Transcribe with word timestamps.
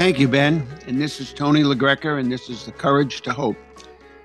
Thank 0.00 0.18
you, 0.18 0.28
Ben. 0.28 0.66
And 0.86 0.98
this 0.98 1.20
is 1.20 1.30
Tony 1.30 1.62
LaGreca, 1.62 2.18
and 2.18 2.32
this 2.32 2.48
is 2.48 2.64
The 2.64 2.72
Courage 2.72 3.20
to 3.20 3.34
Hope. 3.34 3.58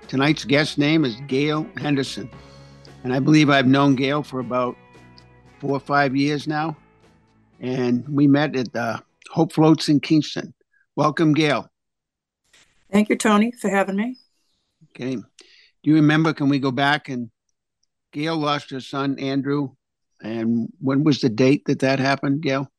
Tonight's 0.08 0.46
guest 0.46 0.78
name 0.78 1.04
is 1.04 1.16
Gayle 1.26 1.66
Henderson. 1.76 2.30
And 3.04 3.12
I 3.12 3.18
believe 3.18 3.50
I've 3.50 3.66
known 3.66 3.94
Gayle 3.94 4.22
for 4.22 4.40
about 4.40 4.74
four 5.60 5.72
or 5.72 5.80
five 5.80 6.16
years 6.16 6.48
now. 6.48 6.78
And 7.60 8.08
we 8.08 8.26
met 8.26 8.56
at 8.56 8.72
the 8.72 9.02
Hope 9.28 9.52
Floats 9.52 9.90
in 9.90 10.00
Kingston. 10.00 10.54
Welcome, 10.96 11.34
Gayle. 11.34 11.70
Thank 12.90 13.10
you, 13.10 13.16
Tony, 13.16 13.52
for 13.52 13.68
having 13.68 13.96
me. 13.96 14.16
Okay. 14.92 15.16
Do 15.16 15.22
you 15.82 15.96
remember? 15.96 16.32
Can 16.32 16.48
we 16.48 16.58
go 16.58 16.70
back 16.70 17.10
and 17.10 17.30
Gayle 18.14 18.38
lost 18.38 18.70
her 18.70 18.80
son, 18.80 19.18
Andrew. 19.18 19.72
And 20.22 20.72
when 20.80 21.04
was 21.04 21.20
the 21.20 21.28
date 21.28 21.66
that 21.66 21.80
that 21.80 21.98
happened, 21.98 22.40
Gayle? 22.40 22.72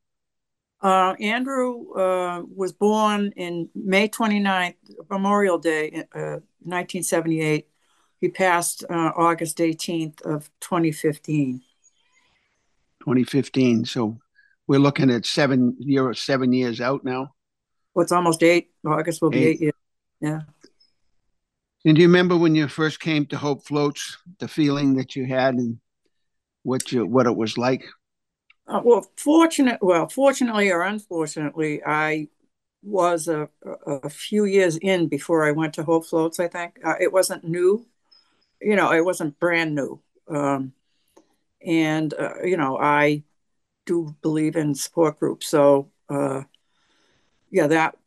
Uh, 0.82 1.16
Andrew 1.20 1.92
uh, 1.94 2.44
was 2.56 2.72
born 2.72 3.34
in 3.36 3.70
May 3.74 4.08
29th, 4.10 4.76
Memorial 5.10 5.58
Day, 5.58 6.04
uh, 6.14 6.40
1978. 6.62 7.68
He 8.20 8.30
passed 8.30 8.84
uh, 8.90 9.12
August 9.16 9.58
18th 9.58 10.22
of 10.22 10.50
2015. 10.62 11.62
2015. 13.00 13.86
So 13.86 14.18
we're 14.68 14.80
looking 14.80 15.10
at 15.10 15.26
seven 15.26 15.76
year 15.80 16.14
seven 16.14 16.52
years 16.52 16.82
out 16.82 17.04
now. 17.04 17.34
Well, 17.94 18.04
it's 18.04 18.12
almost 18.12 18.44
eight. 18.44 18.70
August 18.86 19.22
will 19.22 19.30
be 19.30 19.44
eight, 19.44 19.50
eight 19.50 19.62
years. 19.62 19.74
Yeah. 20.20 20.40
And 21.86 21.96
do 21.96 22.02
you 22.02 22.08
remember 22.08 22.36
when 22.36 22.54
you 22.54 22.68
first 22.68 23.00
came 23.00 23.26
to 23.28 23.38
Hope 23.38 23.66
Floats, 23.66 24.18
the 24.40 24.48
feeling 24.48 24.96
that 24.98 25.16
you 25.16 25.26
had 25.26 25.56
and 25.56 25.80
what 26.64 26.92
you 26.92 27.06
what 27.06 27.28
it 27.28 27.36
was 27.36 27.58
like? 27.58 27.86
Uh, 28.68 28.82
well, 28.84 29.08
fortunate. 29.16 29.80
Well, 29.82 30.10
fortunately 30.10 30.72
or 30.72 30.82
unfortunately, 30.82 31.82
I 31.86 32.28
was 32.84 33.28
a, 33.28 33.50
a 33.86 34.10
few 34.10 34.46
years 34.46 34.78
in 34.78 35.08
before 35.08 35.46
I 35.46 35.52
went 35.52 35.74
to 35.76 35.84
Hope 35.84 36.06
Floats. 36.06 36.40
I 36.40 36.48
think 36.48 36.80
uh, 36.84 36.96
it 37.00 37.12
wasn't 37.12 37.44
new, 37.44 37.86
you 38.62 38.76
know, 38.76 38.92
it 38.92 39.06
wasn't 39.06 39.40
brand 39.40 39.76
new. 39.76 40.02
Um, 40.28 40.74
and 41.66 42.14
uh, 42.14 42.44
you 42.44 42.58
know, 42.58 42.78
I 42.78 43.24
do 43.86 44.16
believe 44.22 44.56
in 44.56 44.76
support 44.76 45.20
groups. 45.20 45.48
So, 45.48 45.90
uh, 46.10 46.44
yeah, 47.50 47.68
that 47.68 47.98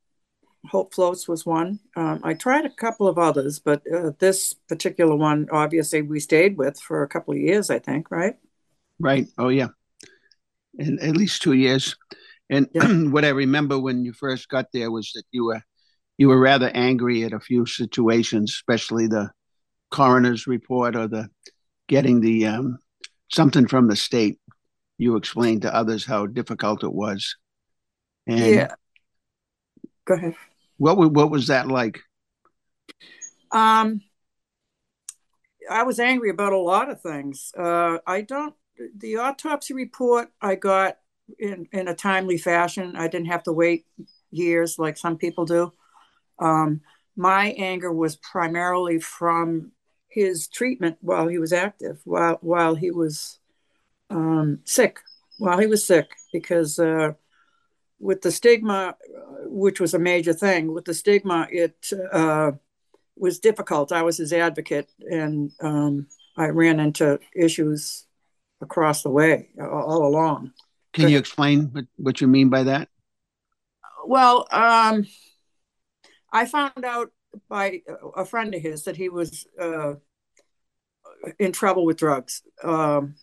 Hope 0.67 0.95
Floats 0.95 1.27
was 1.27 1.47
one. 1.47 1.81
Um, 1.97 2.21
I 2.23 2.35
tried 2.35 2.67
a 2.67 2.71
couple 2.71 3.09
of 3.09 3.19
others, 3.19 3.59
but 3.59 3.83
uh, 3.93 4.13
this 4.19 4.53
particular 4.53 5.17
one, 5.17 5.49
obviously, 5.51 6.03
we 6.03 6.21
stayed 6.21 6.59
with 6.59 6.79
for 6.79 7.03
a 7.03 7.09
couple 7.09 7.33
of 7.33 7.41
years. 7.41 7.71
I 7.71 7.79
think, 7.79 8.11
right? 8.11 8.37
Right. 8.99 9.27
Oh 9.39 9.49
yeah 9.49 9.69
in 10.81 10.99
at 11.01 11.17
least 11.17 11.43
two 11.43 11.53
years. 11.53 11.97
And 12.49 12.69
yeah. 12.75 12.87
what 13.11 13.25
I 13.25 13.29
remember 13.29 13.79
when 13.79 14.05
you 14.05 14.13
first 14.13 14.49
got 14.49 14.67
there 14.73 14.91
was 14.91 15.13
that 15.15 15.25
you 15.31 15.45
were 15.45 15.63
you 16.19 16.29
were 16.29 16.41
rather 16.41 16.71
angry 16.75 17.25
at 17.25 17.33
a 17.33 17.41
few 17.41 17.65
situations, 17.67 18.51
especially 18.51 19.07
the 19.07 19.31
coroner's 19.91 20.47
report 20.47 20.97
or 20.97 21.09
the 21.09 21.29
getting 21.89 22.21
the 22.21 22.47
um, 22.47 22.79
something 23.31 23.67
from 23.67 23.89
the 23.89 23.97
state. 23.97 24.39
You 24.99 25.17
explained 25.17 25.63
to 25.63 25.75
others 25.75 26.05
how 26.05 26.27
difficult 26.27 26.85
it 26.85 26.93
was. 26.93 27.37
And 28.27 28.55
yeah. 28.55 28.75
Go 30.05 30.15
ahead. 30.15 30.35
What 30.77 30.97
what 30.97 31.31
was 31.31 31.47
that 31.49 31.69
like? 31.69 32.01
Um, 33.53 34.01
I 35.71 35.85
was 35.85 35.99
angry 35.99 36.31
about 36.31 36.53
a 36.53 36.59
lot 36.59 36.91
of 36.91 37.01
things. 37.01 37.53
Uh, 37.57 37.99
I 38.07 38.23
don't 38.23 38.55
the 38.97 39.17
autopsy 39.17 39.75
report 39.75 40.31
I 40.41 40.55
got 40.55 40.99
in, 41.39 41.69
in 41.73 41.89
a 41.89 41.95
timely 41.95 42.39
fashion. 42.39 42.97
I 42.97 43.09
didn't 43.09 43.29
have 43.29 43.43
to 43.45 43.53
wait 43.53 43.87
years 44.31 44.79
like 44.79 44.97
some 44.97 45.17
people 45.17 45.45
do. 45.45 45.73
Um, 46.39 46.81
my 47.17 47.49
anger 47.59 47.93
was 47.93 48.17
primarily 48.17 49.01
from 49.01 49.73
his 50.09 50.49
treatment 50.49 50.99
while 51.01 51.29
he 51.29 51.39
was 51.39 51.53
active, 51.53 52.01
while 52.05 52.39
while 52.41 52.75
he 52.75 52.91
was 52.91 53.39
um, 54.09 54.61
sick, 54.65 54.99
while 55.39 55.59
he 55.59 55.67
was 55.67 55.87
sick, 55.87 56.11
because 56.33 56.79
uh, 56.79 57.13
with 57.99 58.23
the 58.23 58.33
stigma, 58.33 58.97
which 59.45 59.81
was 59.81 59.95
a 59.95 59.99
major 59.99 60.33
thing, 60.33 60.73
with 60.73 60.85
the 60.85 60.95
stigma, 60.95 61.47
it 61.51 61.93
uh, 62.13 62.53
was 63.17 63.39
difficult. 63.39 63.93
I 63.93 64.03
was 64.03 64.17
his 64.17 64.33
advocate, 64.33 64.91
and 65.01 65.53
um, 65.61 66.07
I 66.37 66.49
ran 66.49 66.81
into 66.81 67.21
issues 67.37 68.07
across 68.61 69.03
the 69.03 69.11
way 69.11 69.51
all 69.61 70.07
along. 70.07 70.53
Can 70.93 71.09
you 71.09 71.19
explain 71.19 71.71
what, 71.73 71.85
what 71.97 72.21
you 72.21 72.27
mean 72.27 72.49
by 72.49 72.65
that? 72.65 72.89
Well, 74.05 74.47
um, 74.51 75.07
I 76.33 76.47
found 76.47 76.85
out 76.85 77.13
by 77.49 77.83
a 78.17 78.25
friend 78.25 78.55
of 78.55 78.61
his 78.61 78.85
that 78.85 78.97
he 78.97 79.09
was 79.09 79.47
uh, 79.61 79.95
in 81.39 81.53
trouble 81.53 81.85
with 81.85 81.99
drugs. 81.99 82.43
Um, 82.63 83.15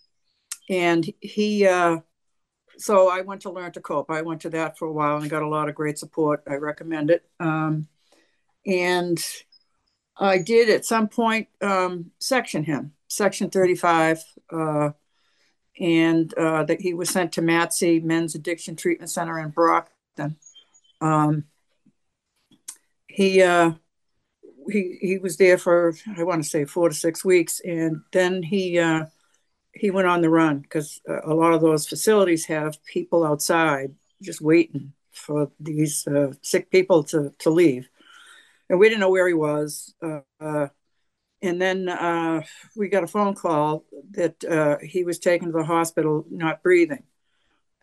and 0.70 1.08
he, 1.20 1.66
uh, 1.66 1.98
so 2.78 3.08
I 3.08 3.22
went 3.22 3.42
to 3.42 3.50
Learn 3.50 3.72
to 3.72 3.80
Cope. 3.80 4.10
I 4.10 4.22
went 4.22 4.42
to 4.42 4.50
that 4.50 4.78
for 4.78 4.86
a 4.86 4.92
while 4.92 5.16
and 5.16 5.30
got 5.30 5.42
a 5.42 5.48
lot 5.48 5.68
of 5.68 5.74
great 5.74 5.98
support. 5.98 6.42
I 6.48 6.54
recommend 6.54 7.10
it. 7.10 7.28
Um, 7.40 7.88
and 8.66 9.22
I 10.16 10.38
did 10.38 10.68
at 10.68 10.84
some 10.84 11.08
point 11.08 11.48
um, 11.60 12.10
section 12.18 12.64
him, 12.64 12.92
section 13.08 13.50
35. 13.50 14.22
Uh, 14.50 14.90
and 15.80 16.32
uh, 16.34 16.64
that 16.64 16.80
he 16.80 16.94
was 16.94 17.10
sent 17.10 17.32
to 17.32 17.42
MATC 17.42 18.02
Men's 18.02 18.34
Addiction 18.34 18.76
Treatment 18.76 19.10
Center 19.10 19.38
in 19.38 19.50
Brockton. 19.50 20.36
Um, 21.00 21.44
he 23.06 23.42
uh, 23.42 23.72
he 24.70 24.98
he 25.00 25.18
was 25.18 25.36
there 25.36 25.58
for 25.58 25.94
I 26.16 26.22
want 26.24 26.42
to 26.42 26.48
say 26.48 26.64
four 26.64 26.88
to 26.88 26.94
six 26.94 27.24
weeks, 27.24 27.60
and 27.60 28.02
then 28.12 28.42
he 28.42 28.78
uh, 28.78 29.06
he 29.72 29.90
went 29.90 30.08
on 30.08 30.20
the 30.20 30.30
run 30.30 30.58
because 30.58 31.00
a 31.06 31.34
lot 31.34 31.52
of 31.52 31.60
those 31.60 31.86
facilities 31.86 32.46
have 32.46 32.82
people 32.84 33.24
outside 33.24 33.94
just 34.22 34.40
waiting 34.40 34.92
for 35.12 35.50
these 35.60 36.06
uh, 36.06 36.32
sick 36.42 36.70
people 36.70 37.02
to 37.04 37.32
to 37.38 37.50
leave, 37.50 37.88
and 38.68 38.78
we 38.78 38.88
didn't 38.88 39.00
know 39.00 39.10
where 39.10 39.28
he 39.28 39.34
was. 39.34 39.94
And 41.40 41.60
then 41.62 41.88
uh, 41.88 42.42
we 42.76 42.88
got 42.88 43.04
a 43.04 43.08
phone 43.08 43.34
call 43.34 43.84
that 44.12 44.44
uh, 44.44 44.78
he 44.84 45.04
was 45.04 45.18
taken 45.18 45.48
to 45.48 45.58
the 45.58 45.64
hospital 45.64 46.26
not 46.30 46.62
breathing. 46.62 47.04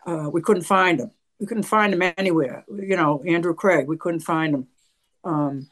Uh, 0.05 0.29
we 0.31 0.41
couldn't 0.41 0.63
find 0.63 0.99
him. 0.99 1.11
We 1.39 1.45
couldn't 1.45 1.63
find 1.63 1.93
him 1.93 2.13
anywhere. 2.17 2.65
You 2.69 2.95
know, 2.95 3.23
Andrew 3.25 3.53
Craig, 3.53 3.87
we 3.87 3.97
couldn't 3.97 4.21
find 4.21 4.53
him. 4.53 4.67
Um, 5.23 5.69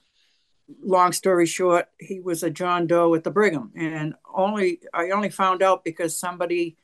long 0.81 1.11
story 1.11 1.45
short, 1.45 1.87
he 1.99 2.19
was 2.19 2.43
a 2.43 2.49
John 2.49 2.87
Doe 2.87 3.13
at 3.15 3.23
the 3.23 3.31
Brigham, 3.31 3.71
and 3.75 4.15
only 4.33 4.81
I 4.93 5.11
only 5.11 5.29
found 5.29 5.61
out 5.61 5.83
because 5.83 6.17
somebody 6.17 6.77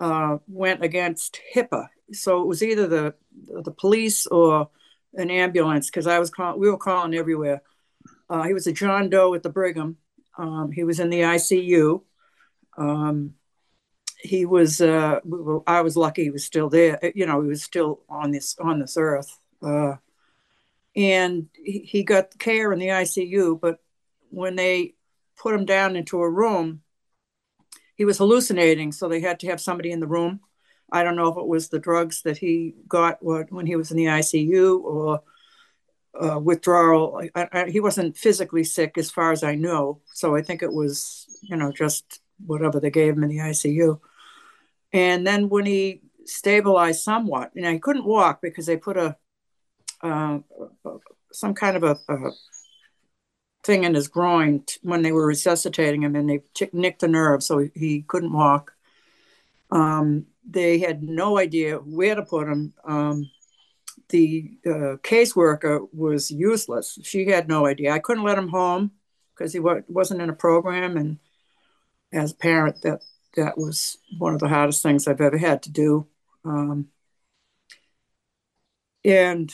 uh, 0.00 0.38
went 0.48 0.82
against 0.82 1.40
HIPAA. 1.54 1.88
So 2.12 2.40
it 2.40 2.46
was 2.46 2.62
either 2.62 2.86
the 2.86 3.14
the 3.62 3.72
police 3.72 4.26
or 4.26 4.70
an 5.14 5.30
ambulance 5.30 5.88
because 5.88 6.06
I 6.06 6.18
was 6.18 6.30
we 6.56 6.70
were 6.70 6.78
calling 6.78 7.14
everywhere. 7.14 7.62
Uh, 8.28 8.42
he 8.42 8.54
was 8.54 8.66
a 8.66 8.72
John 8.72 9.08
Doe 9.08 9.34
at 9.34 9.42
the 9.42 9.50
Brigham 9.50 9.98
um, 10.38 10.70
he 10.72 10.84
was 10.84 11.00
in 11.00 11.10
the 11.10 11.20
ICU. 11.20 12.02
Um, 12.76 13.34
he 14.18 14.44
was. 14.44 14.80
Uh, 14.80 15.20
I 15.66 15.82
was 15.82 15.96
lucky 15.96 16.24
he 16.24 16.30
was 16.30 16.44
still 16.44 16.68
there. 16.68 16.98
You 17.14 17.26
know, 17.26 17.40
he 17.42 17.48
was 17.48 17.62
still 17.62 18.02
on 18.08 18.30
this 18.30 18.56
on 18.58 18.80
this 18.80 18.96
earth, 18.96 19.38
uh, 19.62 19.94
and 20.94 21.48
he, 21.54 21.80
he 21.80 22.02
got 22.02 22.38
care 22.38 22.72
in 22.72 22.78
the 22.78 22.88
ICU. 22.88 23.60
But 23.60 23.78
when 24.30 24.56
they 24.56 24.94
put 25.36 25.54
him 25.54 25.64
down 25.64 25.96
into 25.96 26.20
a 26.20 26.30
room, 26.30 26.82
he 27.94 28.04
was 28.04 28.18
hallucinating. 28.18 28.92
So 28.92 29.08
they 29.08 29.20
had 29.20 29.40
to 29.40 29.48
have 29.48 29.60
somebody 29.60 29.90
in 29.90 30.00
the 30.00 30.06
room. 30.06 30.40
I 30.90 31.02
don't 31.02 31.16
know 31.16 31.28
if 31.28 31.36
it 31.36 31.46
was 31.46 31.68
the 31.68 31.78
drugs 31.78 32.22
that 32.22 32.38
he 32.38 32.74
got 32.88 33.18
when 33.22 33.66
he 33.66 33.76
was 33.76 33.90
in 33.90 33.96
the 33.96 34.04
ICU 34.04 34.80
or 34.82 35.22
uh, 36.20 36.38
withdrawal. 36.38 37.22
I, 37.34 37.48
I, 37.52 37.70
he 37.70 37.80
wasn't 37.80 38.16
physically 38.16 38.64
sick, 38.64 38.98
as 38.98 39.10
far 39.10 39.32
as 39.32 39.42
I 39.42 39.54
know. 39.54 40.00
So 40.12 40.36
I 40.36 40.42
think 40.42 40.62
it 40.62 40.72
was, 40.72 41.26
you 41.42 41.56
know, 41.56 41.72
just 41.72 42.20
whatever 42.44 42.80
they 42.80 42.90
gave 42.90 43.14
him 43.14 43.22
in 43.22 43.30
the 43.30 43.38
ICU. 43.38 44.00
And 44.92 45.26
then 45.26 45.48
when 45.48 45.66
he 45.66 46.02
stabilized 46.24 47.02
somewhat, 47.02 47.50
you 47.54 47.62
know, 47.62 47.72
he 47.72 47.78
couldn't 47.78 48.04
walk 48.04 48.40
because 48.42 48.66
they 48.66 48.76
put 48.76 48.96
a, 48.96 49.16
uh, 50.02 50.38
some 51.32 51.54
kind 51.54 51.76
of 51.76 51.82
a, 51.82 51.98
a 52.08 52.30
thing 53.64 53.84
in 53.84 53.94
his 53.94 54.08
groin 54.08 54.64
when 54.82 55.02
they 55.02 55.12
were 55.12 55.26
resuscitating 55.26 56.02
him, 56.02 56.14
and 56.14 56.30
they 56.30 56.40
nicked 56.72 57.00
the 57.00 57.08
nerve, 57.08 57.42
so 57.42 57.58
he, 57.58 57.70
he 57.74 58.02
couldn't 58.02 58.32
walk. 58.32 58.72
Um, 59.70 60.26
they 60.48 60.78
had 60.78 61.02
no 61.02 61.38
idea 61.38 61.76
where 61.76 62.14
to 62.14 62.22
put 62.22 62.48
him. 62.48 62.72
Um, 62.84 63.30
the 64.08 64.58
uh, 64.64 64.96
caseworker 65.02 65.88
was 65.92 66.30
useless. 66.30 66.98
She 67.02 67.26
had 67.26 67.48
no 67.48 67.66
idea. 67.66 67.92
I 67.92 67.98
couldn't 67.98 68.24
let 68.24 68.38
him 68.38 68.48
home 68.48 68.92
because 69.34 69.52
he 69.52 69.60
wasn't 69.60 70.22
in 70.22 70.30
a 70.30 70.34
program, 70.34 70.96
and 70.96 71.18
as 72.12 72.32
a 72.32 72.36
parent, 72.36 72.82
that 72.82 73.02
that 73.36 73.58
was 73.58 73.98
one 74.18 74.34
of 74.34 74.40
the 74.40 74.48
hardest 74.48 74.82
things 74.82 75.06
I've 75.06 75.20
ever 75.20 75.38
had 75.38 75.62
to 75.64 75.70
do. 75.70 76.06
Um, 76.44 76.88
and 79.04 79.52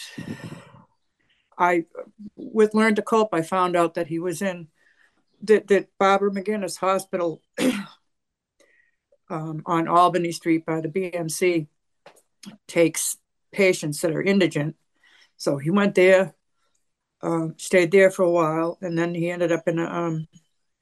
I, 1.58 1.84
with 2.37 2.75
Learn 2.75 2.94
to 2.94 3.02
Cope, 3.02 3.34
I 3.34 3.43
found 3.43 3.76
out 3.76 3.94
that 3.94 4.06
he 4.06 4.19
was 4.19 4.40
in 4.40 4.69
that, 5.43 5.69
that 5.69 5.88
Barbara 5.99 6.31
McInnis 6.31 6.76
Hospital 6.78 7.43
um, 9.28 9.62
on 9.66 9.88
Albany 9.88 10.32
Street 10.32 10.64
by 10.64 10.81
the 10.81 10.88
BMC 10.88 11.66
takes 12.66 13.16
patients 13.52 14.00
that 14.00 14.12
are 14.12 14.22
indigent. 14.22 14.76
So 15.37 15.58
he 15.58 15.70
went 15.70 15.94
there, 15.94 16.34
um, 17.22 17.54
stayed 17.58 17.93
there 17.93 18.10
for 18.10 18.22
a 18.22 18.31
while, 18.31 18.78
and 18.81 18.99
then 18.99 19.14
he 19.14 19.31
ended 19.31 19.52
up 19.52 19.69
in 19.69 19.78
a, 19.78 19.87
um, 19.87 20.28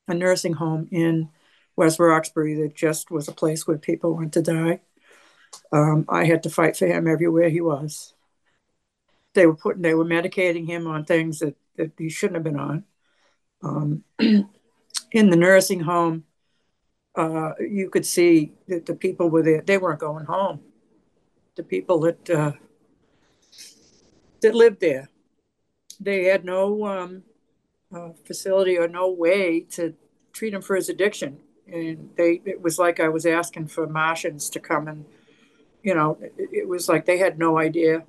a 0.08 0.14
nursing 0.14 0.54
home 0.54 0.88
in 0.90 1.28
West 1.76 1.98
Roxbury 1.98 2.54
that 2.62 2.74
just 2.74 3.10
was 3.10 3.28
a 3.28 3.32
place 3.32 3.66
where 3.66 3.78
people 3.78 4.16
went 4.16 4.32
to 4.34 4.42
die. 4.42 4.80
Um, 5.72 6.04
I 6.08 6.24
had 6.24 6.42
to 6.44 6.50
fight 6.50 6.76
for 6.76 6.86
him 6.86 7.06
everywhere 7.06 7.48
he 7.48 7.60
was. 7.60 8.14
They 9.34 9.46
were 9.46 9.54
putting, 9.54 9.82
they 9.82 9.94
were 9.94 10.04
medicating 10.04 10.66
him 10.66 10.86
on 10.86 11.04
things 11.04 11.38
that, 11.38 11.56
that 11.76 11.92
he 11.96 12.08
shouldn't 12.08 12.36
have 12.36 12.44
been 12.44 12.58
on. 12.58 12.84
Um, 13.62 14.04
in 14.18 15.30
the 15.30 15.36
nursing 15.36 15.80
home, 15.80 16.24
uh, 17.14 17.52
you 17.60 17.90
could 17.90 18.06
see 18.06 18.52
that 18.68 18.86
the 18.86 18.94
people 18.94 19.30
were 19.30 19.42
there. 19.42 19.62
They 19.62 19.78
weren't 19.78 20.00
going 20.00 20.26
home. 20.26 20.60
The 21.60 21.64
people 21.66 22.00
that 22.00 22.30
uh, 22.30 22.52
that 24.40 24.54
lived 24.54 24.80
there, 24.80 25.10
they 26.00 26.24
had 26.24 26.42
no 26.42 26.86
um, 26.86 27.22
uh, 27.94 28.12
facility 28.24 28.78
or 28.78 28.88
no 28.88 29.10
way 29.10 29.60
to 29.72 29.92
treat 30.32 30.54
him 30.54 30.62
for 30.62 30.74
his 30.74 30.88
addiction. 30.88 31.36
And 31.70 32.08
they, 32.16 32.40
it 32.46 32.62
was 32.62 32.78
like 32.78 32.98
I 32.98 33.08
was 33.08 33.26
asking 33.26 33.66
for 33.66 33.86
Martians 33.86 34.48
to 34.50 34.58
come 34.58 34.88
and, 34.88 35.04
you 35.82 35.94
know, 35.94 36.16
it, 36.22 36.48
it 36.50 36.66
was 36.66 36.88
like 36.88 37.04
they 37.04 37.18
had 37.18 37.38
no 37.38 37.58
idea. 37.58 38.04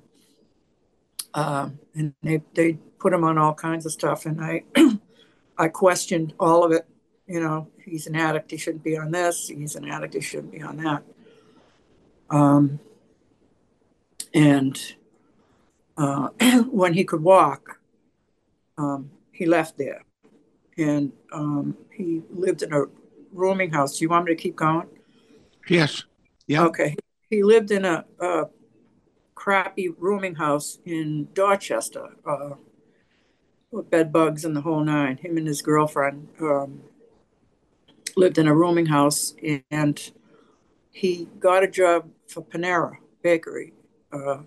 Um, 1.34 1.78
and 1.94 2.14
they 2.22 2.40
they 2.54 2.78
put 2.98 3.12
him 3.12 3.22
on 3.22 3.36
all 3.36 3.52
kinds 3.52 3.84
of 3.84 3.92
stuff, 3.92 4.24
and 4.24 4.40
I 4.40 4.64
I 5.58 5.68
questioned 5.68 6.32
all 6.40 6.64
of 6.64 6.72
it 6.72 6.86
you 7.26 7.40
know, 7.40 7.68
he's 7.84 8.06
an 8.06 8.16
addict, 8.16 8.50
he 8.50 8.56
shouldn't 8.56 8.84
be 8.84 8.96
on 8.96 9.10
this, 9.10 9.48
he's 9.48 9.76
an 9.76 9.88
addict, 9.88 10.14
he 10.14 10.20
shouldn't 10.20 10.52
be 10.52 10.62
on 10.62 10.76
that. 10.78 11.02
Um, 12.30 12.80
and 14.34 14.94
uh, 15.96 16.28
when 16.70 16.94
he 16.94 17.04
could 17.04 17.22
walk, 17.22 17.80
um, 18.78 19.10
he 19.32 19.46
left 19.46 19.78
there. 19.78 20.04
And 20.78 21.12
um, 21.32 21.76
he 21.92 22.22
lived 22.30 22.62
in 22.62 22.72
a 22.72 22.84
rooming 23.32 23.70
house. 23.70 23.98
Do 23.98 24.04
you 24.04 24.08
want 24.08 24.24
me 24.24 24.34
to 24.34 24.40
keep 24.40 24.56
going? 24.56 24.88
Yes. 25.68 26.04
Yeah. 26.46 26.64
Okay. 26.64 26.96
He 27.28 27.42
lived 27.42 27.70
in 27.70 27.84
a, 27.84 28.04
a 28.20 28.44
crappy 29.34 29.88
rooming 29.88 30.34
house 30.34 30.78
in 30.84 31.28
Dorchester, 31.34 32.16
uh, 32.26 32.54
with 33.70 33.90
bed 33.90 34.12
bugs 34.12 34.44
and 34.44 34.56
the 34.56 34.60
whole 34.60 34.84
nine. 34.84 35.16
Him 35.18 35.36
and 35.36 35.46
his 35.46 35.62
girlfriend. 35.62 36.28
Um, 36.40 36.82
lived 38.16 38.38
in 38.38 38.46
a 38.46 38.54
rooming 38.54 38.86
house 38.86 39.34
and 39.70 40.12
he 40.90 41.28
got 41.38 41.62
a 41.62 41.68
job 41.68 42.10
for 42.28 42.44
Panera 42.44 42.96
Bakery 43.22 43.72
uh, 44.12 44.38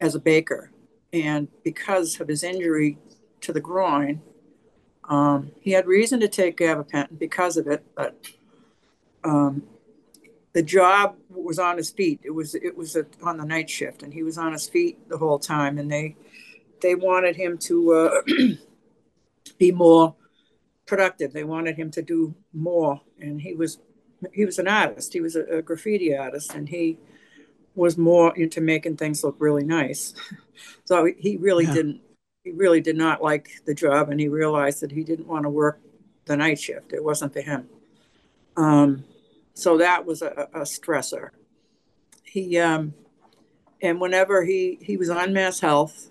as 0.00 0.14
a 0.14 0.20
baker. 0.20 0.70
And 1.12 1.48
because 1.62 2.20
of 2.20 2.28
his 2.28 2.42
injury 2.42 2.98
to 3.42 3.52
the 3.52 3.60
groin, 3.60 4.20
um, 5.08 5.52
he 5.60 5.72
had 5.72 5.86
reason 5.86 6.20
to 6.20 6.28
take 6.28 6.56
gabapentin 6.56 7.18
because 7.18 7.56
of 7.56 7.66
it, 7.66 7.84
but 7.94 8.16
um, 9.22 9.62
the 10.54 10.62
job 10.62 11.16
was 11.28 11.58
on 11.58 11.76
his 11.76 11.90
feet. 11.90 12.20
It 12.22 12.30
was 12.30 12.54
it 12.54 12.76
was 12.76 12.96
a, 12.96 13.06
on 13.22 13.36
the 13.36 13.44
night 13.44 13.68
shift, 13.68 14.02
and 14.02 14.14
he 14.14 14.22
was 14.22 14.38
on 14.38 14.52
his 14.52 14.68
feet 14.68 15.08
the 15.08 15.18
whole 15.18 15.38
time. 15.38 15.78
And 15.78 15.90
they 15.90 16.16
they 16.80 16.94
wanted 16.94 17.36
him 17.36 17.58
to 17.58 17.92
uh, 17.92 18.22
be 19.58 19.72
more 19.72 20.14
productive. 20.86 21.32
They 21.32 21.44
wanted 21.44 21.76
him 21.76 21.90
to 21.92 22.02
do 22.02 22.34
more, 22.52 23.00
and 23.20 23.40
he 23.40 23.54
was 23.54 23.78
he 24.32 24.44
was 24.44 24.58
an 24.58 24.68
artist. 24.68 25.12
He 25.12 25.20
was 25.20 25.36
a, 25.36 25.44
a 25.44 25.62
graffiti 25.62 26.16
artist, 26.16 26.54
and 26.54 26.68
he 26.68 26.98
was 27.74 27.98
more 27.98 28.36
into 28.36 28.60
making 28.60 28.96
things 28.96 29.24
look 29.24 29.36
really 29.38 29.64
nice. 29.64 30.14
so 30.84 31.08
he 31.18 31.36
really 31.36 31.64
yeah. 31.64 31.74
didn't. 31.74 32.00
He 32.44 32.50
really 32.52 32.82
did 32.82 32.96
not 32.96 33.22
like 33.22 33.62
the 33.64 33.74
job, 33.74 34.10
and 34.10 34.20
he 34.20 34.28
realized 34.28 34.80
that 34.82 34.92
he 34.92 35.02
didn't 35.02 35.26
want 35.26 35.44
to 35.44 35.50
work 35.50 35.80
the 36.26 36.36
night 36.36 36.60
shift. 36.60 36.92
It 36.92 37.02
wasn't 37.02 37.32
for 37.32 37.40
him. 37.40 37.68
Um, 38.56 39.04
so 39.54 39.78
that 39.78 40.04
was 40.04 40.20
a, 40.20 40.48
a 40.52 40.60
stressor. 40.60 41.30
He 42.22 42.58
um, 42.58 42.94
and 43.80 44.00
whenever 44.00 44.44
he 44.44 44.78
he 44.82 44.96
was 44.96 45.08
on 45.08 45.32
Mass 45.32 45.60
Health, 45.60 46.10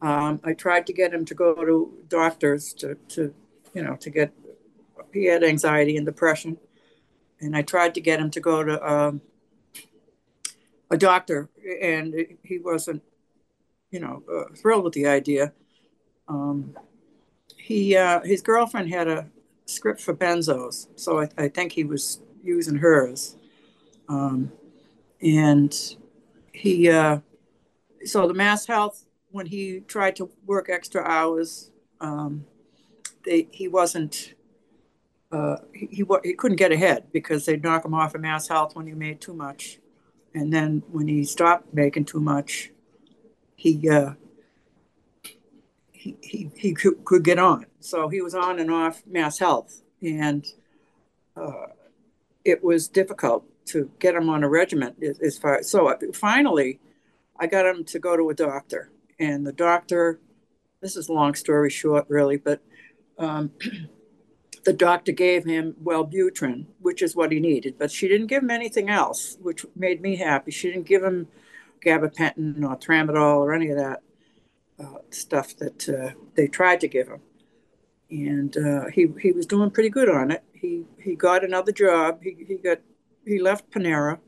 um, 0.00 0.40
I 0.42 0.54
tried 0.54 0.86
to 0.86 0.92
get 0.92 1.12
him 1.12 1.26
to 1.26 1.34
go 1.34 1.54
to 1.54 1.92
doctors 2.08 2.72
to 2.74 2.94
to 3.10 3.34
you 3.74 3.82
know, 3.82 3.96
to 3.96 4.10
get, 4.10 4.32
he 5.12 5.26
had 5.26 5.44
anxiety 5.44 5.96
and 5.96 6.06
depression. 6.06 6.58
And 7.40 7.56
I 7.56 7.62
tried 7.62 7.94
to 7.94 8.00
get 8.00 8.20
him 8.20 8.30
to 8.30 8.40
go 8.40 8.62
to 8.62 8.90
um, 8.92 9.20
a 10.92 10.96
doctor, 10.98 11.48
and 11.80 12.14
he 12.44 12.58
wasn't, 12.58 13.02
you 13.90 13.98
know, 13.98 14.22
uh, 14.32 14.54
thrilled 14.54 14.84
with 14.84 14.92
the 14.92 15.06
idea. 15.06 15.52
Um, 16.28 16.76
he, 17.56 17.96
uh, 17.96 18.20
his 18.20 18.42
girlfriend 18.42 18.90
had 18.90 19.08
a 19.08 19.30
script 19.64 20.02
for 20.02 20.14
benzos, 20.14 20.88
so 20.96 21.20
I, 21.20 21.28
I 21.38 21.48
think 21.48 21.72
he 21.72 21.84
was 21.84 22.20
using 22.42 22.76
hers. 22.76 23.38
Um, 24.08 24.52
and 25.22 25.74
he, 26.52 26.90
uh, 26.90 27.20
so 28.04 28.28
the 28.28 28.34
Mass 28.34 28.66
Health, 28.66 29.06
when 29.30 29.46
he 29.46 29.80
tried 29.80 30.14
to 30.16 30.30
work 30.44 30.68
extra 30.68 31.02
hours, 31.02 31.70
um, 32.02 32.44
they, 33.24 33.48
he 33.50 33.66
wasn't 33.66 34.34
uh, 35.30 35.56
he, 35.72 35.86
he, 35.86 36.04
he 36.22 36.34
couldn't 36.34 36.58
get 36.58 36.72
ahead 36.72 37.04
because 37.10 37.46
they'd 37.46 37.62
knock 37.62 37.86
him 37.86 37.94
off 37.94 38.14
of 38.14 38.20
mass 38.20 38.48
health 38.48 38.76
when 38.76 38.86
he 38.86 38.92
made 38.92 39.18
too 39.18 39.32
much 39.32 39.78
and 40.34 40.52
then 40.52 40.82
when 40.90 41.08
he 41.08 41.24
stopped 41.24 41.72
making 41.74 42.04
too 42.04 42.20
much 42.20 42.70
he 43.62 43.88
uh, 43.88 44.14
he, 46.02 46.16
he, 46.20 46.50
he 46.56 46.74
could, 46.74 47.04
could 47.04 47.22
get 47.22 47.38
on. 47.38 47.66
So 47.78 48.08
he 48.08 48.20
was 48.20 48.34
on 48.34 48.58
and 48.58 48.72
off 48.72 49.04
mass 49.06 49.38
health. 49.38 49.82
And 50.02 50.44
uh, 51.36 51.66
it 52.44 52.64
was 52.64 52.88
difficult 52.88 53.44
to 53.66 53.88
get 54.00 54.16
him 54.16 54.28
on 54.28 54.42
a 54.42 54.48
regiment 54.48 54.96
as 55.22 55.38
far 55.38 55.62
so 55.62 55.96
finally 56.12 56.80
i 57.38 57.46
got 57.46 57.64
him 57.64 57.84
to 57.84 58.00
go 58.00 58.16
to 58.16 58.28
a 58.30 58.34
doctor. 58.34 58.90
And 59.20 59.46
the 59.46 59.52
doctor 59.52 60.18
this 60.80 60.96
is 60.96 61.08
long 61.08 61.34
story 61.34 61.70
short 61.70 62.06
really 62.08 62.36
but 62.36 62.60
um, 63.18 63.52
the 64.64 64.72
doctor 64.72 65.12
gave 65.12 65.44
him 65.44 65.74
Wellbutrin, 65.82 66.66
which 66.80 67.02
is 67.02 67.16
what 67.16 67.32
he 67.32 67.40
needed, 67.40 67.76
but 67.78 67.90
she 67.90 68.08
didn't 68.08 68.28
give 68.28 68.42
him 68.42 68.50
anything 68.50 68.88
else, 68.88 69.36
which 69.40 69.66
made 69.74 70.00
me 70.00 70.16
happy. 70.16 70.50
She 70.50 70.70
didn't 70.70 70.86
give 70.86 71.02
him 71.02 71.28
gabapentin 71.84 72.62
or 72.62 72.76
tramadol 72.76 73.38
or 73.38 73.52
any 73.52 73.70
of 73.70 73.76
that 73.76 74.02
uh, 74.78 74.98
stuff 75.10 75.56
that 75.56 75.88
uh, 75.88 76.10
they 76.34 76.46
tried 76.46 76.80
to 76.80 76.88
give 76.88 77.08
him. 77.08 77.20
And 78.10 78.56
uh, 78.56 78.86
he 78.92 79.08
he 79.20 79.32
was 79.32 79.46
doing 79.46 79.70
pretty 79.70 79.88
good 79.88 80.08
on 80.08 80.30
it. 80.30 80.44
He 80.52 80.84
he 80.98 81.14
got 81.14 81.44
another 81.44 81.72
job. 81.72 82.22
He 82.22 82.44
he 82.46 82.56
got 82.56 82.78
he 83.24 83.40
left 83.40 83.70
Panera. 83.70 84.18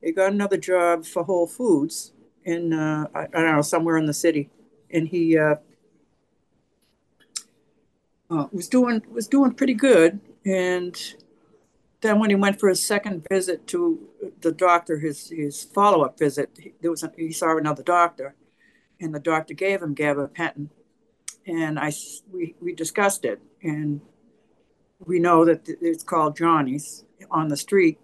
He 0.00 0.12
got 0.12 0.32
another 0.32 0.56
job 0.56 1.04
for 1.04 1.24
Whole 1.24 1.48
Foods 1.48 2.12
in 2.44 2.72
uh, 2.72 3.06
I, 3.14 3.22
I, 3.22 3.26
don't 3.26 3.56
know 3.56 3.62
somewhere 3.62 3.96
in 3.96 4.06
the 4.06 4.14
city, 4.14 4.50
and 4.90 5.08
he 5.08 5.36
uh, 8.30 8.46
was 8.52 8.68
doing 8.68 9.02
was 9.10 9.28
doing 9.28 9.52
pretty 9.52 9.74
good. 9.74 10.20
And 10.44 10.96
then 12.00 12.18
when 12.18 12.30
he 12.30 12.36
went 12.36 12.60
for 12.60 12.68
his 12.68 12.84
second 12.84 13.26
visit 13.30 13.66
to 13.68 14.08
the 14.40 14.52
doctor, 14.52 14.98
his 14.98 15.30
his 15.30 15.64
follow 15.64 16.04
up 16.04 16.18
visit, 16.18 16.50
there 16.80 16.90
was 16.90 17.02
a, 17.02 17.12
he 17.16 17.32
saw 17.32 17.56
another 17.56 17.82
doctor, 17.82 18.34
and 19.00 19.14
the 19.14 19.20
doctor 19.20 19.54
gave 19.54 19.82
him 19.82 19.94
gabapentin, 19.94 20.68
and 21.46 21.78
I 21.78 21.92
we 22.32 22.54
we 22.60 22.74
discussed 22.74 23.24
it, 23.24 23.40
and 23.62 24.00
we 25.04 25.18
know 25.18 25.44
that 25.44 25.68
it's 25.68 26.04
called 26.04 26.36
Johnny's 26.36 27.04
on 27.30 27.48
the 27.48 27.56
street. 27.56 27.98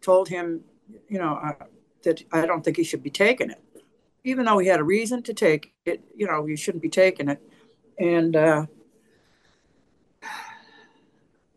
Told 0.00 0.28
him, 0.28 0.62
you 1.08 1.18
know, 1.18 1.34
uh, 1.42 1.64
that 2.02 2.22
I 2.32 2.46
don't 2.46 2.64
think 2.64 2.76
he 2.76 2.84
should 2.84 3.02
be 3.02 3.10
taking 3.10 3.50
it, 3.50 3.60
even 4.24 4.46
though 4.46 4.58
he 4.58 4.68
had 4.68 4.80
a 4.80 4.84
reason 4.84 5.22
to 5.24 5.34
take 5.34 5.72
it, 5.84 6.02
you 6.16 6.26
know, 6.26 6.46
he 6.46 6.56
shouldn't 6.56 6.82
be 6.82 6.88
taking 6.88 7.28
it. 7.28 7.40
And 7.98 8.34
uh, 8.34 8.66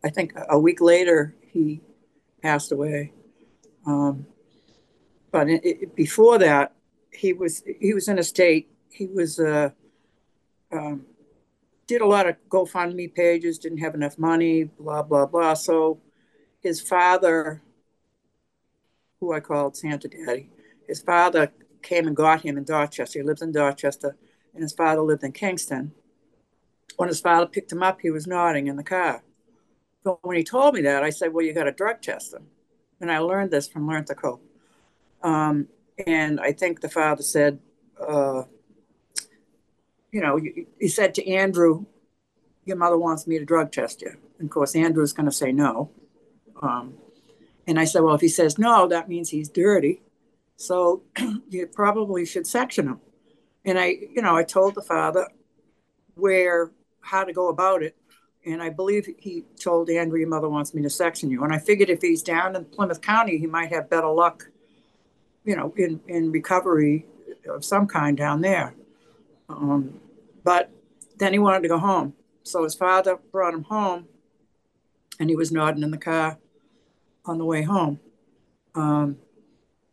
I 0.04 0.10
think 0.10 0.34
a 0.50 0.58
week 0.58 0.82
later 0.82 1.34
he 1.50 1.80
passed 2.42 2.70
away. 2.70 3.12
Um, 3.86 4.26
but 5.32 5.48
it, 5.48 5.64
it, 5.64 5.96
before 5.96 6.38
that, 6.38 6.74
he 7.10 7.32
was 7.32 7.62
he 7.80 7.94
was 7.94 8.06
in 8.06 8.18
a 8.18 8.22
state. 8.22 8.70
He 8.90 9.06
was 9.06 9.40
uh, 9.40 9.70
um, 10.70 11.06
did 11.86 12.02
a 12.02 12.06
lot 12.06 12.28
of 12.28 12.36
GoFundMe 12.50 13.14
pages. 13.14 13.58
Didn't 13.58 13.78
have 13.78 13.94
enough 13.94 14.18
money. 14.18 14.64
Blah 14.64 15.02
blah 15.04 15.26
blah. 15.26 15.54
So 15.54 16.00
his 16.60 16.82
father, 16.82 17.62
who 19.20 19.32
I 19.32 19.40
called 19.40 19.76
Santa 19.76 20.08
Daddy, 20.08 20.50
his 20.86 21.00
father 21.00 21.50
came 21.82 22.06
and 22.06 22.16
got 22.16 22.42
him 22.42 22.58
in 22.58 22.64
Dorchester. 22.64 23.20
He 23.20 23.24
lives 23.24 23.42
in 23.42 23.52
Dorchester, 23.52 24.16
and 24.52 24.62
his 24.62 24.74
father 24.74 25.00
lived 25.00 25.24
in 25.24 25.32
Kingston. 25.32 25.92
When 26.96 27.08
his 27.08 27.20
father 27.20 27.46
picked 27.46 27.72
him 27.72 27.82
up, 27.82 28.00
he 28.02 28.10
was 28.10 28.26
nodding 28.26 28.66
in 28.66 28.76
the 28.76 28.84
car. 28.84 29.22
But 30.04 30.22
when 30.22 30.36
he 30.36 30.44
told 30.44 30.74
me 30.74 30.82
that, 30.82 31.02
I 31.02 31.10
said, 31.10 31.32
Well, 31.32 31.44
you 31.44 31.54
got 31.54 31.64
to 31.64 31.72
drug 31.72 32.02
test 32.02 32.34
him. 32.34 32.46
And 33.00 33.10
I 33.10 33.18
learned 33.18 33.50
this 33.50 33.66
from 33.66 33.88
Learn 33.88 34.04
to 34.04 34.14
Cope. 34.14 34.44
Um, 35.22 35.68
and 36.06 36.38
I 36.38 36.52
think 36.52 36.80
the 36.80 36.88
father 36.88 37.22
said, 37.22 37.58
uh, 38.00 38.42
you 40.12 40.20
know, 40.20 40.38
he 40.78 40.88
said 40.88 41.14
to 41.14 41.28
Andrew, 41.28 41.86
Your 42.64 42.76
mother 42.76 42.98
wants 42.98 43.26
me 43.26 43.38
to 43.38 43.44
drug 43.44 43.72
test 43.72 44.02
you. 44.02 44.14
And 44.38 44.48
of 44.48 44.50
course, 44.50 44.76
Andrew's 44.76 45.14
going 45.14 45.26
to 45.26 45.32
say 45.32 45.50
no. 45.50 45.90
Um, 46.60 46.94
and 47.66 47.80
I 47.80 47.84
said, 47.86 48.02
Well, 48.02 48.14
if 48.14 48.20
he 48.20 48.28
says 48.28 48.58
no, 48.58 48.86
that 48.88 49.08
means 49.08 49.30
he's 49.30 49.48
dirty. 49.48 50.02
So 50.56 51.02
you 51.48 51.66
probably 51.66 52.26
should 52.26 52.46
section 52.46 52.86
him. 52.86 53.00
And 53.64 53.78
I, 53.78 53.86
you 53.86 54.20
know, 54.20 54.36
I 54.36 54.44
told 54.44 54.74
the 54.74 54.82
father 54.82 55.28
where, 56.14 56.70
how 57.00 57.24
to 57.24 57.32
go 57.32 57.48
about 57.48 57.82
it 57.82 57.96
and 58.46 58.62
I 58.62 58.70
believe 58.70 59.08
he 59.18 59.44
told 59.58 59.88
Andrew, 59.88 60.18
your 60.18 60.28
mother 60.28 60.48
wants 60.48 60.74
me 60.74 60.82
to 60.82 60.90
section 60.90 61.30
you. 61.30 61.44
And 61.44 61.52
I 61.52 61.58
figured 61.58 61.88
if 61.88 62.02
he's 62.02 62.22
down 62.22 62.54
in 62.56 62.64
Plymouth 62.66 63.00
County, 63.00 63.38
he 63.38 63.46
might 63.46 63.70
have 63.70 63.88
better 63.88 64.08
luck, 64.08 64.48
you 65.44 65.56
know, 65.56 65.72
in, 65.76 66.00
in 66.08 66.30
recovery 66.30 67.06
of 67.48 67.64
some 67.64 67.86
kind 67.86 68.16
down 68.16 68.42
there. 68.42 68.74
Um, 69.48 70.00
but 70.42 70.70
then 71.16 71.32
he 71.32 71.38
wanted 71.38 71.62
to 71.62 71.68
go 71.68 71.78
home. 71.78 72.14
So 72.42 72.64
his 72.64 72.74
father 72.74 73.18
brought 73.32 73.54
him 73.54 73.64
home 73.64 74.06
and 75.18 75.30
he 75.30 75.36
was 75.36 75.50
nodding 75.50 75.82
in 75.82 75.90
the 75.90 75.98
car 75.98 76.38
on 77.24 77.38
the 77.38 77.44
way 77.44 77.62
home. 77.62 78.00
Um, 78.74 79.18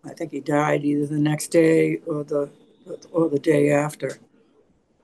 I 0.03 0.13
think 0.13 0.31
he 0.31 0.39
died 0.39 0.84
either 0.84 1.05
the 1.05 1.20
next 1.20 1.50
day 1.50 1.98
or 2.05 2.24
the 2.24 2.50
or 3.12 3.29
the 3.29 3.39
day 3.39 3.72
after. 3.72 4.20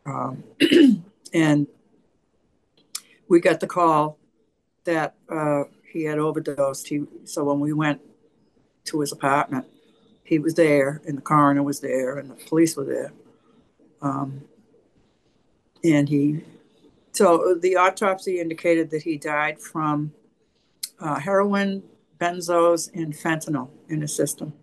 Um, 0.06 0.44
and 1.34 1.68
we 3.30 3.40
got 3.40 3.60
the 3.60 3.68
call 3.68 4.18
that 4.84 5.16
uh, 5.30 5.64
he 5.92 6.04
had 6.04 6.20
overdosed. 6.20 6.88
He 6.88 7.06
so 7.26 7.44
when 7.44 7.60
we 7.60 7.74
went 7.74 8.02
to 8.86 9.02
his 9.02 9.12
apartment, 9.12 9.66
he 10.24 10.40
was 10.40 10.56
there, 10.56 11.02
and 11.06 11.18
the 11.18 11.22
coroner 11.22 11.64
was 11.64 11.80
there, 11.80 12.18
and 12.18 12.30
the 12.30 12.36
police 12.36 12.76
were 12.76 12.86
there. 12.86 13.14
Um, 14.02 14.42
and 15.84 16.08
he, 16.10 16.42
so 17.12 17.56
the 17.56 17.78
autopsy 17.78 18.40
indicated 18.40 18.90
that 18.92 19.04
he 19.04 19.18
died 19.18 19.60
from 19.60 20.14
uh, 21.00 21.20
heroin, 21.20 21.84
benzos, 22.20 22.90
and 22.94 23.14
fentanyl 23.14 23.70
in 23.90 24.02
his 24.02 24.16
system. 24.16 24.54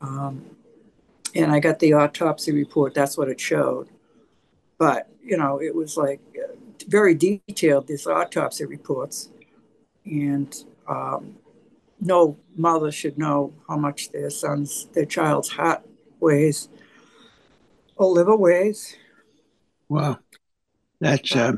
Um, 0.00 0.44
and 1.34 1.52
I 1.52 1.60
got 1.60 1.78
the 1.78 1.92
autopsy 1.94 2.52
report. 2.52 2.94
That's 2.94 3.16
what 3.16 3.28
it 3.28 3.40
showed. 3.40 3.88
But 4.78 5.08
you 5.22 5.36
know, 5.36 5.60
it 5.60 5.74
was 5.74 5.96
like 5.96 6.20
uh, 6.36 6.49
very 6.84 7.14
detailed, 7.14 7.86
these 7.86 8.06
autopsy 8.06 8.64
reports. 8.64 9.30
And 10.04 10.54
um, 10.88 11.36
no 12.00 12.38
mother 12.56 12.90
should 12.90 13.18
know 13.18 13.52
how 13.68 13.76
much 13.76 14.10
their 14.10 14.30
son's, 14.30 14.86
their 14.94 15.04
child's 15.04 15.48
heart 15.48 15.82
weighs 16.20 16.68
or 17.96 18.06
liver 18.08 18.36
weighs. 18.36 18.96
Wow. 19.88 20.18
That's, 21.00 21.34
uh, 21.34 21.52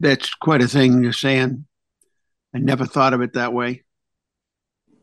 that's 0.00 0.34
quite 0.34 0.62
a 0.62 0.68
thing 0.68 1.02
you're 1.02 1.12
saying. 1.12 1.64
I 2.54 2.58
never 2.58 2.86
thought 2.86 3.14
of 3.14 3.20
it 3.20 3.34
that 3.34 3.52
way. 3.52 3.84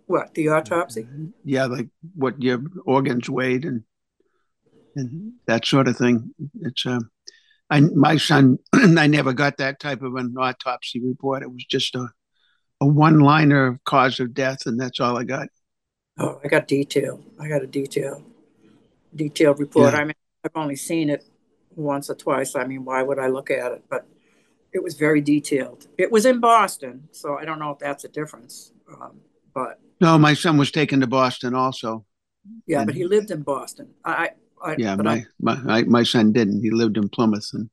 What, 0.07 0.33
the 0.33 0.49
autopsy? 0.49 1.07
Yeah, 1.43 1.65
like 1.65 1.89
what 2.15 2.41
your 2.41 2.61
organs 2.85 3.29
weighed 3.29 3.65
and 3.65 3.83
and 4.95 5.33
that 5.45 5.65
sort 5.65 5.87
of 5.87 5.97
thing. 5.97 6.33
It's 6.61 6.85
um, 6.85 7.09
I, 7.75 7.81
my 7.81 8.15
son, 8.15 8.57
I 8.73 9.07
never 9.07 9.33
got 9.33 9.57
that 9.57 9.81
type 9.81 10.01
of 10.01 10.15
an 10.15 10.33
autopsy 10.39 11.01
report. 11.01 11.43
It 11.43 11.51
was 11.51 11.65
just 11.65 11.93
a, 11.95 12.07
a 12.79 12.87
one 12.87 13.19
liner 13.19 13.67
of 13.67 13.83
cause 13.83 14.21
of 14.21 14.33
death, 14.33 14.65
and 14.65 14.79
that's 14.79 15.01
all 15.01 15.17
I 15.17 15.25
got. 15.25 15.49
Oh, 16.17 16.39
I 16.41 16.47
got 16.47 16.69
detail. 16.69 17.21
I 17.37 17.49
got 17.49 17.63
a 17.63 17.67
detail, 17.67 18.23
detailed 19.13 19.59
report. 19.59 19.93
Yeah. 19.93 19.99
I 19.99 20.03
mean, 20.05 20.15
I've 20.45 20.51
only 20.55 20.77
seen 20.77 21.09
it 21.09 21.25
once 21.75 22.09
or 22.09 22.15
twice. 22.15 22.55
I 22.55 22.65
mean, 22.65 22.85
why 22.85 23.03
would 23.03 23.19
I 23.19 23.27
look 23.27 23.51
at 23.51 23.73
it? 23.73 23.83
But 23.89 24.07
it 24.71 24.81
was 24.81 24.93
very 24.93 25.19
detailed. 25.19 25.87
It 25.97 26.09
was 26.13 26.25
in 26.25 26.39
Boston, 26.39 27.09
so 27.11 27.37
I 27.37 27.43
don't 27.43 27.59
know 27.59 27.71
if 27.71 27.79
that's 27.79 28.05
a 28.05 28.09
difference. 28.09 28.71
Um, 28.89 29.19
but 29.53 29.81
no, 29.99 30.17
my 30.17 30.33
son 30.33 30.55
was 30.55 30.71
taken 30.71 31.01
to 31.01 31.07
Boston 31.07 31.53
also. 31.53 32.05
Yeah, 32.67 32.79
and, 32.79 32.87
but 32.87 32.95
he 32.95 33.03
lived 33.03 33.31
in 33.31 33.41
Boston. 33.41 33.89
I 34.05 34.29
I, 34.65 34.75
yeah, 34.77 34.95
my, 34.95 35.25
I, 35.39 35.55
my 35.61 35.83
my 35.83 36.03
son 36.03 36.31
didn't. 36.31 36.61
He 36.61 36.71
lived 36.71 36.97
in 36.97 37.07
Plymouth, 37.07 37.49
and 37.53 37.69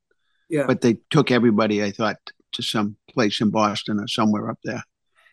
yeah, 0.48 0.66
but 0.66 0.82
they 0.82 0.98
took 1.10 1.30
everybody. 1.30 1.82
I 1.82 1.90
thought 1.90 2.18
to 2.52 2.62
some 2.62 2.96
place 3.08 3.40
in 3.40 3.50
Boston 3.50 3.98
or 3.98 4.06
somewhere 4.06 4.50
up 4.50 4.58
there. 4.62 4.84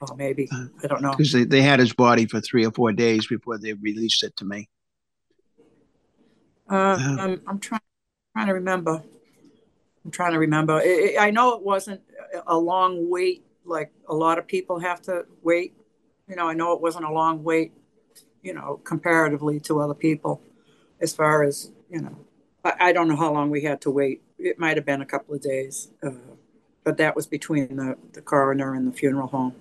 Oh, 0.02 0.16
maybe 0.16 0.48
uh, 0.54 0.68
I 0.82 0.88
don't 0.88 1.02
know 1.02 1.12
because 1.12 1.34
they, 1.34 1.44
they 1.44 1.62
had 1.62 1.80
his 1.80 1.92
body 1.92 2.26
for 2.26 2.40
three 2.40 2.66
or 2.66 2.72
four 2.72 2.94
days 2.94 3.28
before 3.28 3.58
they 3.58 3.74
released 3.74 4.24
it 4.24 4.36
to 4.38 4.46
me. 4.46 4.70
Uh, 6.72 6.76
uh, 6.76 6.98
I'm, 7.20 7.42
I'm 7.46 7.60
trying 7.60 7.82
trying 8.34 8.48
to 8.48 8.54
remember. 8.54 9.04
I'm 10.06 10.12
trying 10.12 10.32
to 10.32 10.40
remember. 10.40 10.80
It, 10.80 10.86
it, 10.86 11.20
I 11.20 11.32
know 11.32 11.56
it 11.56 11.62
wasn't 11.62 12.02
a 12.48 12.58
long 12.58 13.10
wait 13.10 13.46
like 13.66 13.92
a 14.08 14.16
lot 14.16 14.38
of 14.40 14.48
people 14.48 14.80
have 14.80 15.02
to 15.04 15.26
wait. 15.44 15.74
You 16.30 16.38
know, 16.38 16.48
I 16.48 16.54
know 16.54 16.72
it 16.72 16.80
wasn't 16.82 17.04
a 17.04 17.12
long 17.12 17.44
wait. 17.44 17.74
You 18.42 18.54
know, 18.54 18.80
comparatively 18.86 19.60
to 19.62 19.82
other 19.82 19.94
people 19.94 20.42
as 21.02 21.14
far 21.14 21.44
as 21.44 21.72
you 21.90 22.02
know 22.02 22.18
I, 22.64 22.74
I, 22.80 22.92
don't 22.92 23.08
know 23.08 23.16
how 23.16 23.32
long 23.32 23.50
we 23.50 23.62
had 23.62 23.80
to 23.82 23.92
wait. 23.92 24.22
It 24.38 24.60
might 24.60 24.76
have 24.76 24.86
been 24.86 25.02
a 25.02 25.06
couple 25.06 25.34
of 25.34 25.42
days 25.42 25.92
uh, 26.04 26.12
but 26.84 26.98
that 26.98 27.16
was 27.16 27.28
between 27.28 27.76
the, 27.76 27.96
the 28.14 28.22
coroner 28.22 28.74
and 28.74 28.92
the 28.92 28.96
funeral 28.96 29.28
home 29.28 29.56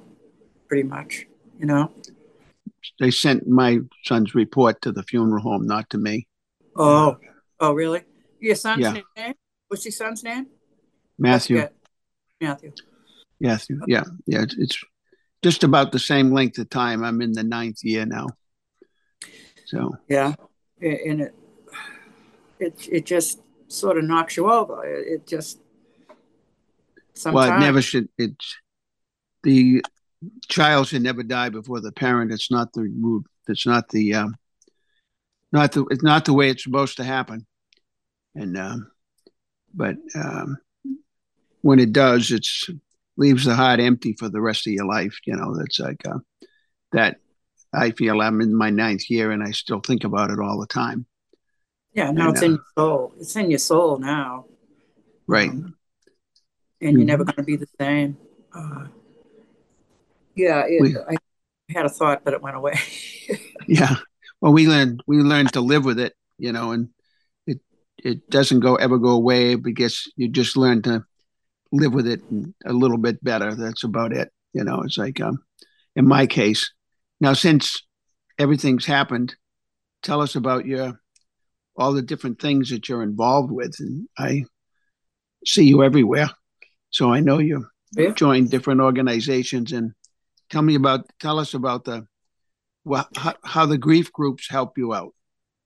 pretty 0.66 0.82
much 0.82 1.26
you 1.58 1.66
know? 1.66 1.90
They 3.00 3.10
sent 3.10 3.48
my 3.48 3.80
son's 4.04 4.34
report 4.34 4.80
to 4.82 4.92
the 4.92 5.02
funeral 5.02 5.42
home 5.42 5.66
not 5.66 5.90
to 5.90 5.98
me. 5.98 6.26
Oh 6.76 7.18
oh 7.60 7.72
really? 7.72 8.02
Your 8.40 8.54
son's 8.54 8.82
yeah. 8.82 9.00
name? 9.16 9.34
What's 9.68 9.84
your 9.84 9.92
son's 9.92 10.22
name? 10.22 10.46
Matthew. 11.18 11.68
Matthew. 12.40 12.72
Matthew. 13.40 13.80
Yeah 13.86 14.04
yeah 14.26 14.42
it's, 14.42 14.56
it's 14.58 14.84
just 15.42 15.62
about 15.62 15.92
the 15.92 15.98
same 15.98 16.32
length 16.32 16.58
of 16.58 16.68
time. 16.70 17.04
I'm 17.04 17.20
in 17.20 17.32
the 17.32 17.44
ninth 17.44 17.84
year 17.84 18.06
now. 18.06 18.26
So. 19.66 19.96
Yeah 20.08 20.34
and 20.80 21.20
it 21.22 21.34
it 22.58 22.88
it 22.90 23.06
just 23.06 23.40
sort 23.68 23.98
of 23.98 24.04
knocks 24.04 24.36
you 24.36 24.50
over. 24.50 24.84
It, 24.84 25.06
it 25.06 25.26
just 25.26 25.58
sometimes. 27.14 27.48
Well, 27.48 27.56
it 27.56 27.60
never 27.60 27.82
should. 27.82 28.08
It's 28.18 28.56
the 29.42 29.82
child 30.48 30.88
should 30.88 31.02
never 31.02 31.22
die 31.22 31.48
before 31.48 31.80
the 31.80 31.92
parent. 31.92 32.32
It's 32.32 32.50
not 32.50 32.72
the 32.72 32.82
root. 32.82 33.26
It's 33.48 33.66
not 33.66 33.88
the 33.88 34.14
um, 34.14 34.36
not 35.52 35.72
the. 35.72 35.84
It's 35.90 36.02
not 36.02 36.24
the 36.24 36.34
way 36.34 36.50
it's 36.50 36.64
supposed 36.64 36.96
to 36.96 37.04
happen. 37.04 37.46
And 38.34 38.56
um, 38.56 38.90
but 39.74 39.96
um, 40.14 40.58
when 41.62 41.78
it 41.78 41.92
does, 41.92 42.30
it's 42.30 42.68
leaves 43.16 43.44
the 43.44 43.54
heart 43.54 43.80
empty 43.80 44.14
for 44.18 44.28
the 44.28 44.40
rest 44.40 44.66
of 44.66 44.72
your 44.72 44.86
life. 44.86 45.18
You 45.26 45.36
know, 45.36 45.56
that's 45.56 45.80
like 45.80 46.06
uh, 46.06 46.18
that 46.92 47.18
I 47.72 47.90
feel 47.90 48.20
I'm 48.20 48.40
in 48.40 48.54
my 48.54 48.70
ninth 48.70 49.10
year 49.10 49.30
and 49.30 49.42
I 49.42 49.50
still 49.50 49.80
think 49.80 50.04
about 50.04 50.30
it 50.30 50.40
all 50.40 50.58
the 50.58 50.66
time. 50.66 51.06
Yeah, 51.92 52.10
now 52.10 52.28
and, 52.28 52.36
it's 52.36 52.42
in 52.42 52.52
uh, 52.52 52.54
your 52.54 52.64
soul. 52.76 53.14
It's 53.20 53.36
in 53.36 53.50
your 53.50 53.58
soul 53.58 53.98
now. 53.98 54.46
Right. 55.26 55.50
Um, 55.50 55.76
and 56.80 56.90
mm-hmm. 56.90 56.98
you're 56.98 57.06
never 57.06 57.24
going 57.24 57.36
to 57.36 57.42
be 57.42 57.56
the 57.56 57.66
same. 57.78 58.16
Uh, 58.52 58.86
yeah, 60.34 60.64
it, 60.66 60.80
we, 60.80 60.96
I 60.96 61.16
had 61.70 61.86
a 61.86 61.88
thought, 61.88 62.24
but 62.24 62.34
it 62.34 62.42
went 62.42 62.56
away. 62.56 62.78
yeah. 63.66 63.96
Well, 64.40 64.52
we 64.52 64.68
learned 64.68 65.02
we 65.06 65.18
learned 65.18 65.52
to 65.54 65.60
live 65.60 65.84
with 65.84 65.98
it, 65.98 66.14
you 66.38 66.52
know, 66.52 66.70
and 66.70 66.90
it 67.46 67.60
it 67.98 68.30
doesn't 68.30 68.60
go 68.60 68.76
ever 68.76 68.98
go 68.98 69.10
away 69.10 69.56
because 69.56 70.10
you 70.16 70.28
just 70.28 70.56
learn 70.56 70.82
to 70.82 71.04
live 71.72 71.92
with 71.92 72.06
it 72.06 72.22
a 72.64 72.72
little 72.72 72.98
bit 72.98 73.22
better. 73.22 73.54
That's 73.54 73.82
about 73.82 74.12
it. 74.12 74.30
You 74.52 74.64
know, 74.64 74.82
it's 74.82 74.96
like 74.96 75.20
um, 75.20 75.42
in 75.96 76.06
my 76.06 76.26
case, 76.26 76.72
now, 77.20 77.32
since 77.32 77.82
everything's 78.38 78.86
happened, 78.86 79.34
tell 80.02 80.20
us 80.20 80.36
about 80.36 80.66
your 80.66 81.00
all 81.76 81.92
the 81.92 82.02
different 82.02 82.40
things 82.40 82.70
that 82.70 82.88
you're 82.88 83.02
involved 83.02 83.52
with, 83.52 83.76
and 83.78 84.08
I 84.18 84.44
see 85.46 85.64
you 85.64 85.84
everywhere. 85.84 86.30
So 86.90 87.12
I 87.12 87.20
know 87.20 87.38
you 87.38 87.66
yeah. 87.96 88.10
joined 88.10 88.50
different 88.50 88.80
organizations. 88.80 89.72
And 89.72 89.92
tell 90.50 90.62
me 90.62 90.74
about, 90.74 91.06
tell 91.20 91.38
us 91.38 91.54
about 91.54 91.84
the, 91.84 92.06
well, 92.84 93.08
how, 93.16 93.34
how 93.44 93.66
the 93.66 93.78
grief 93.78 94.12
groups 94.12 94.48
help 94.48 94.76
you 94.76 94.94
out. 94.94 95.14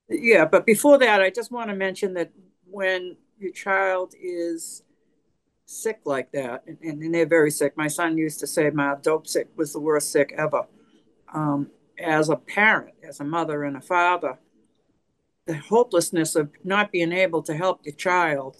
Yeah, 0.09 0.45
but 0.45 0.67
before 0.67 0.99
that, 0.99 1.23
I 1.23 1.31
just 1.31 1.51
want 1.51 1.71
to 1.71 1.77
mention 1.77 2.15
that 2.15 2.33
when 2.71 3.17
your 3.39 3.53
child 3.53 4.15
is 4.21 4.83
sick 5.65 6.01
like 6.05 6.33
that, 6.33 6.65
and, 6.67 6.79
and 6.83 7.15
they're 7.15 7.25
very 7.25 7.51
sick. 7.51 7.77
My 7.77 7.89
son 7.89 8.19
used 8.19 8.41
to 8.41 8.47
say 8.47 8.69
my 8.71 8.97
dope 9.01 9.27
sick 9.27 9.49
was 9.57 9.73
the 9.73 9.81
worst 9.81 10.13
sick 10.13 10.35
ever. 10.37 10.67
Um, 11.33 11.71
as 11.99 12.29
a 12.29 12.37
parent, 12.37 12.95
as 13.07 13.21
a 13.21 13.25
mother 13.25 13.65
and 13.65 13.77
a 13.77 13.81
father, 13.81 14.39
the 15.47 15.57
hopelessness 15.57 16.37
of 16.37 16.51
not 16.65 16.93
being 16.93 17.13
able 17.13 17.43
to 17.43 17.55
help 17.55 17.81
your 17.85 17.95
child, 17.95 18.57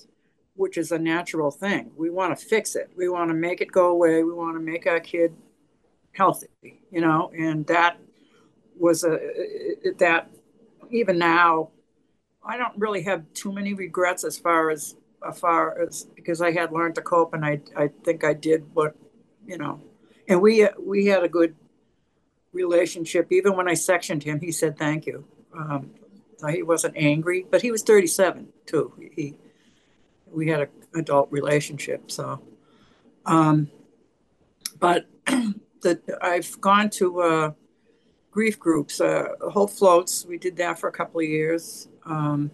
which 0.55 0.77
is 0.77 0.93
a 0.93 0.99
natural 0.99 1.51
thing. 1.51 1.91
We 1.97 2.11
want 2.11 2.37
to 2.39 2.45
fix 2.45 2.77
it. 2.77 2.91
We 2.97 3.09
want 3.09 3.31
to 3.31 3.35
make 3.35 3.61
it 3.61 3.71
go 3.71 3.89
away. 3.89 4.23
We 4.23 4.33
want 4.33 4.57
to 4.57 4.61
make 4.61 4.87
our 4.87 5.01
kid 5.01 5.35
healthy, 6.13 6.49
you 6.91 7.01
know, 7.01 7.31
and 7.37 7.67
that 7.67 7.99
was 8.79 9.05
a 9.05 9.19
that 9.99 10.31
even 10.91 11.19
now 11.19 11.71
I 12.45 12.57
don't 12.57 12.77
really 12.77 13.03
have 13.03 13.25
too 13.35 13.53
many 13.53 13.75
regrets 13.75 14.25
as 14.25 14.39
far 14.39 14.71
as 14.71 14.97
as 15.27 15.39
far 15.39 15.81
as 15.81 16.07
because 16.17 16.41
I 16.41 16.53
had 16.53 16.73
learned 16.73 16.97
to 16.97 17.03
cope 17.03 17.35
and 17.35 17.45
I 17.45 17.61
I 17.77 17.89
think 18.05 18.25
I 18.25 18.35
did 18.35 18.67
what 18.75 18.97
you 19.47 19.59
know 19.59 19.81
and 20.29 20.41
we 20.41 20.69
we 20.85 21.07
had 21.07 21.23
a 21.23 21.29
good 21.29 21.55
relationship. 22.53 23.31
Even 23.31 23.57
when 23.57 23.69
I 23.69 23.75
sectioned 23.75 24.23
him 24.23 24.41
he 24.41 24.53
said 24.53 24.79
thank 24.79 25.07
you. 25.07 25.25
Um, 25.57 25.91
he 26.51 26.63
wasn't 26.63 26.97
angry 26.97 27.47
but 27.51 27.63
he 27.63 27.71
was 27.71 27.83
37 27.83 28.49
too. 28.67 28.93
He 29.15 29.37
we 30.27 30.49
had 30.49 30.61
an 30.61 30.69
adult 30.95 31.31
relationship 31.31 32.11
so 32.11 32.43
um, 33.27 33.71
but 34.79 35.07
that 35.83 36.03
I've 36.21 36.61
gone 36.61 36.91
to 36.91 37.21
uh, 37.21 37.53
grief 38.31 38.59
groups 38.59 39.01
uh, 39.01 39.29
Hope 39.41 39.71
Floats 39.71 40.25
we 40.27 40.39
did 40.39 40.57
that 40.57 40.79
for 40.79 40.89
a 40.89 40.93
couple 40.93 41.21
of 41.21 41.27
years 41.27 41.89
um, 42.07 42.51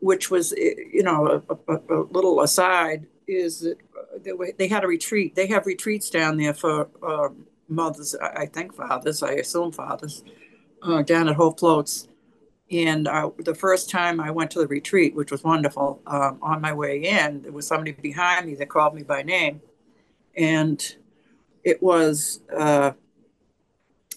which 0.00 0.30
was, 0.30 0.52
you 0.52 1.02
know, 1.02 1.42
a, 1.48 1.72
a, 1.72 1.76
a 1.76 2.00
little 2.10 2.40
aside, 2.42 3.06
is 3.26 3.60
that 3.60 3.78
they, 4.22 4.32
they, 4.56 4.68
had 4.68 4.84
a 4.84 4.86
retreat. 4.86 5.34
They 5.34 5.48
have 5.48 5.66
retreats 5.66 6.08
down 6.08 6.36
there 6.36 6.54
for 6.54 6.88
uh, 7.02 7.28
mothers, 7.68 8.14
I 8.14 8.46
think 8.46 8.74
fathers, 8.74 9.22
I 9.22 9.32
assume 9.32 9.72
fathers, 9.72 10.24
uh, 10.82 11.02
down 11.02 11.28
at 11.28 11.36
Hope 11.36 11.60
Floats. 11.60 12.08
And 12.70 13.08
uh, 13.08 13.30
the 13.38 13.54
first 13.54 13.88
time 13.88 14.20
I 14.20 14.30
went 14.30 14.50
to 14.52 14.58
the 14.58 14.66
retreat, 14.66 15.14
which 15.14 15.30
was 15.30 15.42
wonderful, 15.42 16.02
um, 16.06 16.38
on 16.42 16.60
my 16.60 16.72
way 16.72 17.02
in, 17.02 17.42
there 17.42 17.52
was 17.52 17.66
somebody 17.66 17.92
behind 17.92 18.46
me 18.46 18.54
that 18.56 18.68
called 18.68 18.94
me 18.94 19.02
by 19.02 19.22
name. 19.22 19.62
And 20.36 20.82
it 21.64 21.82
was 21.82 22.40
uh, 22.54 22.92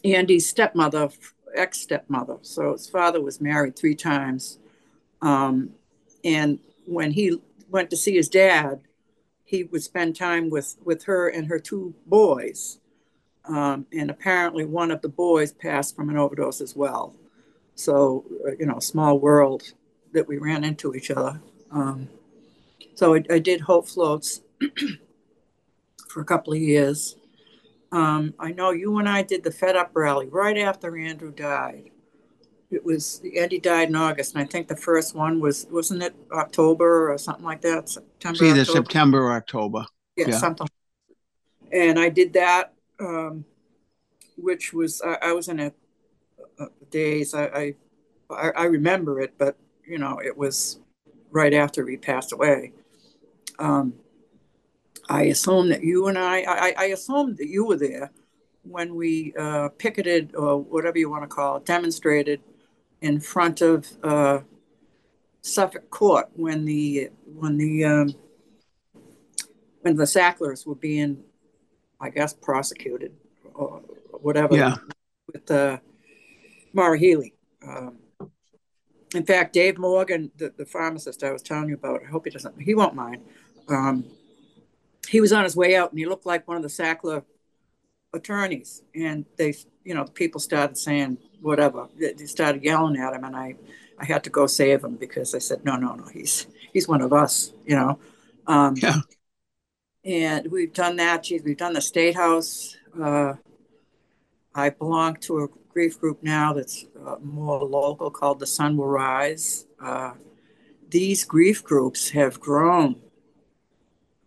Andy's 0.03 0.47
stepmother 0.47 1.09
ex 1.55 1.79
stepmother. 1.79 2.37
So 2.41 2.73
his 2.73 2.87
father 2.87 3.21
was 3.21 3.41
married 3.41 3.75
three 3.75 3.95
times. 3.95 4.59
Um, 5.21 5.71
and 6.23 6.59
when 6.85 7.11
he 7.11 7.41
went 7.69 7.89
to 7.91 7.97
see 7.97 8.15
his 8.15 8.29
dad, 8.29 8.81
he 9.43 9.63
would 9.63 9.83
spend 9.83 10.15
time 10.15 10.49
with, 10.49 10.77
with 10.83 11.03
her 11.03 11.27
and 11.27 11.47
her 11.47 11.59
two 11.59 11.93
boys. 12.05 12.79
Um, 13.45 13.87
and 13.91 14.09
apparently, 14.11 14.65
one 14.65 14.91
of 14.91 15.01
the 15.01 15.09
boys 15.09 15.51
passed 15.51 15.95
from 15.95 16.09
an 16.09 16.17
overdose 16.17 16.61
as 16.61 16.75
well. 16.75 17.15
So, 17.75 18.25
uh, 18.47 18.51
you 18.59 18.65
know, 18.65 18.79
small 18.79 19.19
world 19.19 19.63
that 20.13 20.27
we 20.27 20.37
ran 20.37 20.63
into 20.63 20.93
each 20.93 21.09
other. 21.09 21.41
Um, 21.71 22.09
so 22.95 23.15
I, 23.15 23.23
I, 23.29 23.39
did 23.39 23.61
Hope 23.61 23.87
Floats 23.87 24.41
for 26.09 26.21
a 26.21 26.25
couple 26.25 26.53
of 26.53 26.59
years. 26.59 27.15
Um, 27.91 28.33
I 28.39 28.51
know 28.51 28.71
you 28.71 28.97
and 28.99 29.09
I 29.09 29.23
did 29.23 29.43
the 29.43 29.51
Fed 29.51 29.75
Up 29.75 29.91
rally 29.93 30.27
right 30.27 30.57
after 30.57 30.95
Andrew 30.97 31.31
died. 31.31 31.91
It 32.69 32.85
was 32.85 33.21
Andy 33.37 33.59
died 33.59 33.89
in 33.89 33.95
August, 33.95 34.33
and 34.33 34.41
I 34.41 34.45
think 34.45 34.69
the 34.69 34.77
first 34.77 35.13
one 35.13 35.41
was 35.41 35.67
wasn't 35.69 36.03
it 36.03 36.15
October 36.31 37.11
or 37.11 37.17
something 37.17 37.43
like 37.43 37.61
that? 37.61 37.89
September. 37.89 38.33
It's 38.33 38.41
either 38.41 38.61
October? 38.61 38.77
September 38.77 39.23
or 39.23 39.33
October. 39.33 39.85
Yeah, 40.15 40.29
yeah, 40.29 40.37
something. 40.37 40.67
And 41.73 41.99
I 41.99 42.07
did 42.07 42.33
that, 42.33 42.73
um, 43.01 43.45
which 44.37 44.73
was 44.73 45.01
I, 45.01 45.17
I 45.21 45.33
was 45.33 45.47
in 45.47 45.59
a, 45.59 45.73
a. 46.93 47.25
I, 47.33 47.75
I 48.29 48.49
I 48.55 48.65
remember 48.65 49.19
it, 49.19 49.33
but 49.37 49.57
you 49.85 49.97
know 49.97 50.19
it 50.23 50.37
was 50.37 50.79
right 51.31 51.53
after 51.53 51.87
he 51.87 51.97
passed 51.97 52.31
away. 52.31 52.73
Um, 53.59 53.93
I 55.09 55.23
assume 55.23 55.69
that 55.69 55.83
you 55.83 56.07
and 56.07 56.17
I, 56.17 56.41
I, 56.41 56.73
I 56.77 56.85
assumed 56.85 57.37
that 57.37 57.47
you 57.47 57.65
were 57.65 57.77
there 57.77 58.11
when 58.63 58.95
we 58.95 59.33
uh, 59.37 59.69
picketed 59.77 60.35
or 60.35 60.61
whatever 60.61 60.97
you 60.97 61.09
want 61.09 61.23
to 61.23 61.27
call 61.27 61.57
it, 61.57 61.65
demonstrated 61.65 62.41
in 63.01 63.19
front 63.19 63.61
of 63.61 63.87
uh, 64.03 64.39
Suffolk 65.41 65.89
Court 65.89 66.29
when 66.35 66.65
the 66.65 67.09
when 67.25 67.57
the 67.57 67.83
um, 67.83 68.13
when 69.81 69.95
the 69.95 70.05
Sacklers 70.05 70.65
were 70.65 70.75
being, 70.75 71.23
I 72.01 72.09
guess, 72.09 72.33
prosecuted 72.33 73.13
or 73.53 73.81
whatever. 74.11 74.55
Yeah. 74.55 74.75
With 75.31 75.49
uh, 75.49 75.77
Maura 76.73 76.97
Healey. 76.97 77.33
Um, 77.65 77.99
in 79.13 79.25
fact, 79.25 79.53
Dave 79.53 79.77
Morgan, 79.77 80.31
the, 80.37 80.53
the 80.57 80.65
pharmacist 80.65 81.23
I 81.23 81.31
was 81.31 81.41
telling 81.41 81.69
you 81.69 81.75
about, 81.75 82.01
I 82.03 82.09
hope 82.09 82.25
he 82.25 82.31
doesn't, 82.31 82.59
he 82.61 82.75
won't 82.75 82.95
mind. 82.95 83.21
Um, 83.69 84.05
he 85.07 85.21
was 85.21 85.31
on 85.31 85.43
his 85.43 85.55
way 85.55 85.75
out 85.75 85.91
and 85.91 85.99
he 85.99 86.05
looked 86.05 86.25
like 86.25 86.47
one 86.47 86.57
of 86.57 86.63
the 86.63 86.69
Sackler 86.69 87.23
attorneys. 88.13 88.81
And 88.95 89.25
they, 89.37 89.53
you 89.83 89.93
know, 89.93 90.05
people 90.05 90.39
started 90.39 90.77
saying 90.77 91.17
whatever. 91.41 91.87
They 91.99 92.25
started 92.25 92.63
yelling 92.63 92.97
at 92.97 93.13
him, 93.13 93.23
and 93.23 93.35
I, 93.35 93.55
I 93.99 94.05
had 94.05 94.23
to 94.25 94.29
go 94.29 94.47
save 94.47 94.83
him 94.83 94.95
because 94.95 95.33
I 95.35 95.39
said, 95.39 95.65
no, 95.65 95.75
no, 95.75 95.95
no, 95.95 96.05
he's 96.05 96.47
he's 96.71 96.87
one 96.87 97.01
of 97.01 97.13
us, 97.13 97.51
you 97.65 97.75
know. 97.75 97.99
Um, 98.47 98.75
yeah. 98.77 98.97
And 100.03 100.51
we've 100.51 100.73
done 100.73 100.95
that. 100.95 101.23
Geez, 101.23 101.43
we've 101.43 101.57
done 101.57 101.73
the 101.73 101.81
State 101.81 102.15
House. 102.15 102.75
Uh, 102.99 103.33
I 104.55 104.69
belong 104.69 105.15
to 105.21 105.43
a 105.43 105.47
grief 105.69 105.99
group 105.99 106.23
now 106.23 106.53
that's 106.53 106.85
uh, 107.05 107.15
more 107.21 107.63
local 107.63 108.09
called 108.09 108.39
The 108.39 108.47
Sun 108.47 108.77
Will 108.77 108.87
Rise. 108.87 109.67
Uh, 109.79 110.13
these 110.89 111.23
grief 111.23 111.63
groups 111.63 112.09
have 112.09 112.39
grown 112.39 112.99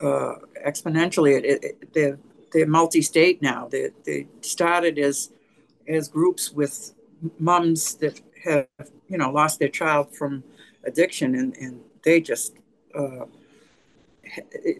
uh, 0.01 0.35
exponentially. 0.65 1.43
It, 1.43 1.65
it, 1.65 1.93
they're, 1.93 2.19
they're 2.53 2.67
multi-state 2.67 3.43
now. 3.43 3.69
They, 3.69 3.91
they 4.05 4.29
started 4.41 4.99
as 4.99 5.31
as 5.87 6.09
groups 6.09 6.51
with 6.51 6.95
moms 7.39 7.97
that 7.97 8.21
have 8.45 8.67
you 9.09 9.19
know 9.19 9.31
lost 9.31 9.59
their 9.59 9.69
child 9.69 10.15
from 10.17 10.45
addiction, 10.85 11.35
and, 11.35 11.57
and 11.57 11.81
they 12.05 12.21
just 12.21 12.55
uh, 12.95 13.27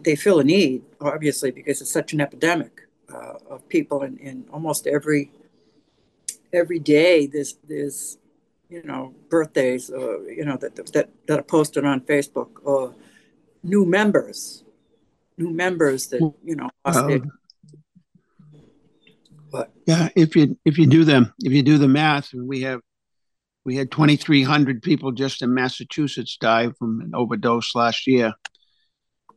they 0.03 0.15
feel 0.15 0.39
a 0.39 0.43
need, 0.43 0.83
obviously, 1.01 1.51
because 1.51 1.81
it's 1.81 1.91
such 1.91 2.13
an 2.13 2.21
epidemic 2.21 2.81
uh, 3.13 3.33
of 3.49 3.67
people 3.69 4.03
in, 4.03 4.17
in 4.17 4.45
almost 4.51 4.87
every 4.87 5.31
every 6.53 6.79
day. 6.79 7.27
There's 7.27 7.55
there's 7.67 8.17
you 8.69 8.83
know 8.83 9.13
birthdays, 9.29 9.89
uh, 9.91 10.21
you 10.23 10.45
know 10.45 10.57
that 10.57 10.75
that 10.75 11.09
that 11.27 11.39
are 11.39 11.43
posted 11.43 11.85
on 11.85 12.01
Facebook, 12.01 12.49
or 12.63 12.93
new 13.63 13.85
members 13.85 14.63
new 15.37 15.49
members 15.49 16.07
that 16.07 16.21
you 16.43 16.55
know 16.55 16.69
um, 16.85 17.31
but 19.51 19.71
yeah 19.85 20.09
if 20.15 20.35
you 20.35 20.57
if 20.65 20.77
you 20.77 20.87
do 20.87 21.03
them 21.03 21.33
if 21.43 21.51
you 21.51 21.63
do 21.63 21.77
the 21.77 21.87
math 21.87 22.33
we 22.33 22.61
have 22.61 22.79
we 23.65 23.75
had 23.75 23.91
2300 23.91 24.81
people 24.81 25.11
just 25.11 25.41
in 25.41 25.53
massachusetts 25.53 26.37
die 26.39 26.69
from 26.77 27.01
an 27.01 27.11
overdose 27.13 27.75
last 27.75 28.07
year 28.07 28.33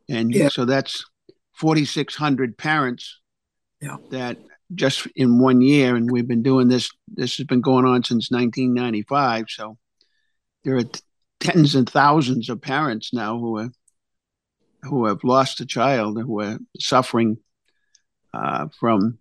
and 0.09 0.33
yeah. 0.33 0.49
so 0.49 0.65
that's 0.65 1.05
4600 1.53 2.57
parents 2.57 3.19
yeah. 3.81 3.97
that 4.11 4.37
just 4.75 5.07
in 5.15 5.39
one 5.39 5.61
year 5.61 5.95
and 5.95 6.11
we've 6.11 6.27
been 6.27 6.43
doing 6.43 6.67
this 6.67 6.89
this 7.07 7.37
has 7.37 7.45
been 7.45 7.61
going 7.61 7.85
on 7.85 8.03
since 8.03 8.29
1995 8.29 9.45
so 9.49 9.77
there 10.63 10.75
are 10.77 10.83
t- 10.83 10.99
tens 11.39 11.75
and 11.75 11.89
thousands 11.89 12.49
of 12.49 12.61
parents 12.61 13.13
now 13.13 13.39
who 13.39 13.57
are 13.57 13.71
who 14.83 15.05
have 15.05 15.23
lost 15.23 15.59
a 15.59 15.65
child, 15.65 16.19
who 16.19 16.41
are 16.41 16.59
suffering 16.79 17.37
uh, 18.33 18.67
from 18.79 19.17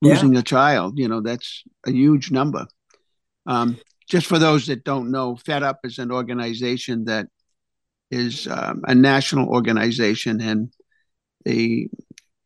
losing 0.00 0.34
yeah. 0.34 0.40
a 0.40 0.42
child. 0.42 0.98
You 0.98 1.08
know, 1.08 1.20
that's 1.20 1.64
a 1.86 1.90
huge 1.90 2.30
number. 2.30 2.66
Um, 3.46 3.78
just 4.08 4.26
for 4.26 4.38
those 4.38 4.66
that 4.66 4.84
don't 4.84 5.10
know, 5.10 5.36
Fed 5.36 5.62
Up 5.62 5.80
is 5.84 5.98
an 5.98 6.10
organization 6.10 7.04
that 7.04 7.28
is 8.10 8.46
um, 8.46 8.82
a 8.84 8.94
national 8.94 9.48
organization, 9.48 10.40
and 10.40 10.72
they 11.44 11.88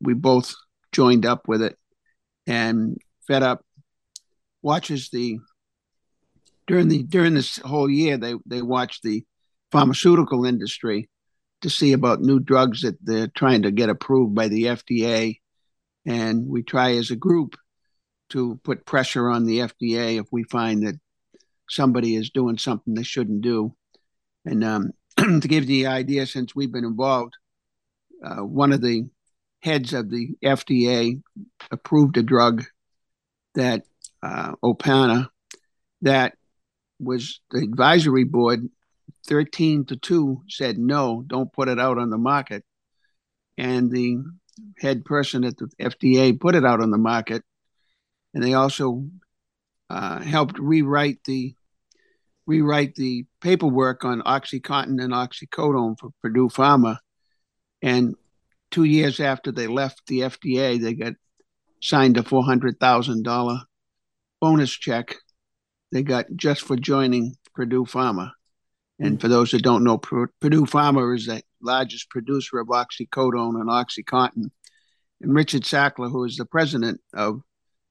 we 0.01 0.14
both 0.14 0.55
joined 0.92 1.27
up 1.27 1.48
with 1.48 1.62
it. 1.62 1.77
And 2.46 2.98
Fed 3.27 3.42
Up 3.42 3.64
watches 4.62 5.11
the 5.11 5.38
during 6.66 6.88
the 6.88 7.03
during 7.03 7.35
this 7.35 7.59
whole 7.59 7.90
year, 7.90 8.16
they 8.16 8.35
they 8.46 8.62
watched 8.62 9.03
the 9.03 9.25
pharmaceutical 9.70 10.44
industry 10.44 11.09
to 11.62 11.70
see 11.70 11.92
about 11.92 12.20
new 12.20 12.40
drugs 12.40 12.83
that 12.83 12.96
they're 13.03 13.29
trying 13.29 13.62
to 13.62 13.70
get 13.70 13.88
approved 13.88 14.35
by 14.35 14.48
the 14.48 14.64
FDA, 14.64 15.38
and 16.07 16.46
we 16.46 16.62
try 16.62 16.96
as 16.96 17.11
a 17.11 17.16
group 17.16 17.57
to 18.31 18.59
put 18.64 18.87
pressure 18.87 19.31
on 19.31 19.44
the 19.44 19.59
FDA 19.59 20.20
if 20.20 20.27
we 20.33 20.42
find 20.44 20.87
that 20.87 20.98
somebody 21.68 22.16
is 22.16 22.31
doing 22.31 22.59
something 22.59 22.94
they 22.94 23.03
shouldn't 23.03 23.42
do. 23.42 23.75
And 24.44 24.64
um, 24.64 24.90
to 25.40 25.48
give 25.48 25.64
you 25.64 25.85
the 25.85 25.87
idea, 25.87 26.27
since 26.27 26.55
we've 26.55 26.72
been 26.72 26.85
involved, 26.85 27.35
uh, 28.25 28.44
one 28.44 28.72
of 28.72 28.81
the 28.81 29.09
heads 29.61 29.92
of 29.92 30.11
the 30.11 30.31
FDA 30.42 31.22
approved 31.70 32.16
a 32.16 32.22
drug 32.22 32.64
that 33.55 33.85
uh, 34.22 34.53
Opana 34.62 35.29
that 36.03 36.35
was 36.98 37.40
the 37.51 37.59
advisory 37.59 38.25
board 38.25 38.68
13 39.27 39.85
to 39.87 39.96
2 39.96 40.42
said 40.48 40.79
no 40.79 41.25
don't 41.27 41.53
put 41.53 41.68
it 41.68 41.79
out 41.79 41.98
on 41.98 42.11
the 42.11 42.18
market. 42.18 42.64
And 43.59 43.90
the 43.90 44.18
head 44.79 45.05
person 45.05 45.44
at 45.44 45.57
the 45.57 45.68
fda 45.81 46.40
put 46.40 46.55
it 46.55 46.64
out 46.64 46.81
on 46.81 46.90
the 46.90 46.98
market. 46.98 47.42
And 48.35 48.42
they 48.42 48.55
also 48.55 49.07
uh, 49.90 50.20
helped 50.20 50.59
rewrite 50.59 51.22
the 51.25 51.55
rewrite 52.46 52.94
the 52.94 53.24
paperwork 53.40 54.05
on 54.05 54.22
oxycontin 54.22 55.02
and 55.02 55.12
oxycodone 55.12 55.98
for 55.98 56.11
purdue 56.20 56.48
pharma 56.48 56.98
and 57.81 58.14
two 58.70 58.85
years 58.85 59.20
after 59.20 59.52
they 59.52 59.66
left 59.66 60.02
the 60.07 60.20
fda 60.20 60.81
they 60.81 60.94
got 60.94 61.14
signed 61.81 62.16
a 62.16 62.22
$400000 62.22 63.61
bonus 64.40 64.70
check 64.70 65.16
they 65.92 66.02
got 66.02 66.26
just 66.35 66.62
for 66.62 66.76
joining 66.76 67.37
Purdue 67.55 67.85
Pharma. 67.85 68.33
And 68.98 69.20
for 69.20 69.28
those 69.28 69.50
that 69.50 69.62
don't 69.62 69.85
know, 69.85 69.98
Purdue 69.98 70.64
Pharma 70.64 71.14
is 71.14 71.26
the 71.26 71.42
largest 71.61 72.09
producer 72.09 72.59
of 72.59 72.68
oxycodone 72.68 73.61
and 73.61 73.68
OxyContin. 73.68 74.50
And 75.20 75.35
Richard 75.35 75.62
Sackler, 75.62 76.11
who 76.11 76.24
is 76.24 76.37
the 76.37 76.46
president 76.46 77.00
of 77.12 77.42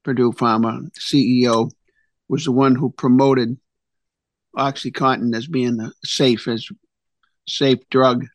Purdue 0.03 0.31
Pharma, 0.31 0.89
CEO, 0.99 1.71
was 2.27 2.45
the 2.45 2.51
one 2.51 2.75
who 2.75 2.91
promoted 2.91 3.57
OxyContin 4.55 5.35
as 5.35 5.47
being 5.47 5.79
a 5.79 5.91
safe 6.03 6.47
as 6.47 6.67
safe 7.47 7.79
drug, 7.89 8.25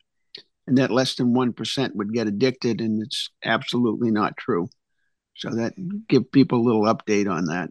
and 0.65 0.77
that 0.77 0.91
less 0.91 1.15
than 1.15 1.33
one 1.33 1.53
percent 1.53 1.95
would 1.95 2.13
get 2.13 2.27
addicted, 2.27 2.81
and 2.81 3.01
it's 3.01 3.29
absolutely 3.43 4.11
not 4.11 4.37
true. 4.37 4.69
So 5.35 5.51
that 5.51 5.73
give 6.07 6.31
people 6.31 6.59
a 6.59 6.65
little 6.65 6.83
update 6.83 7.31
on 7.31 7.45
that. 7.45 7.69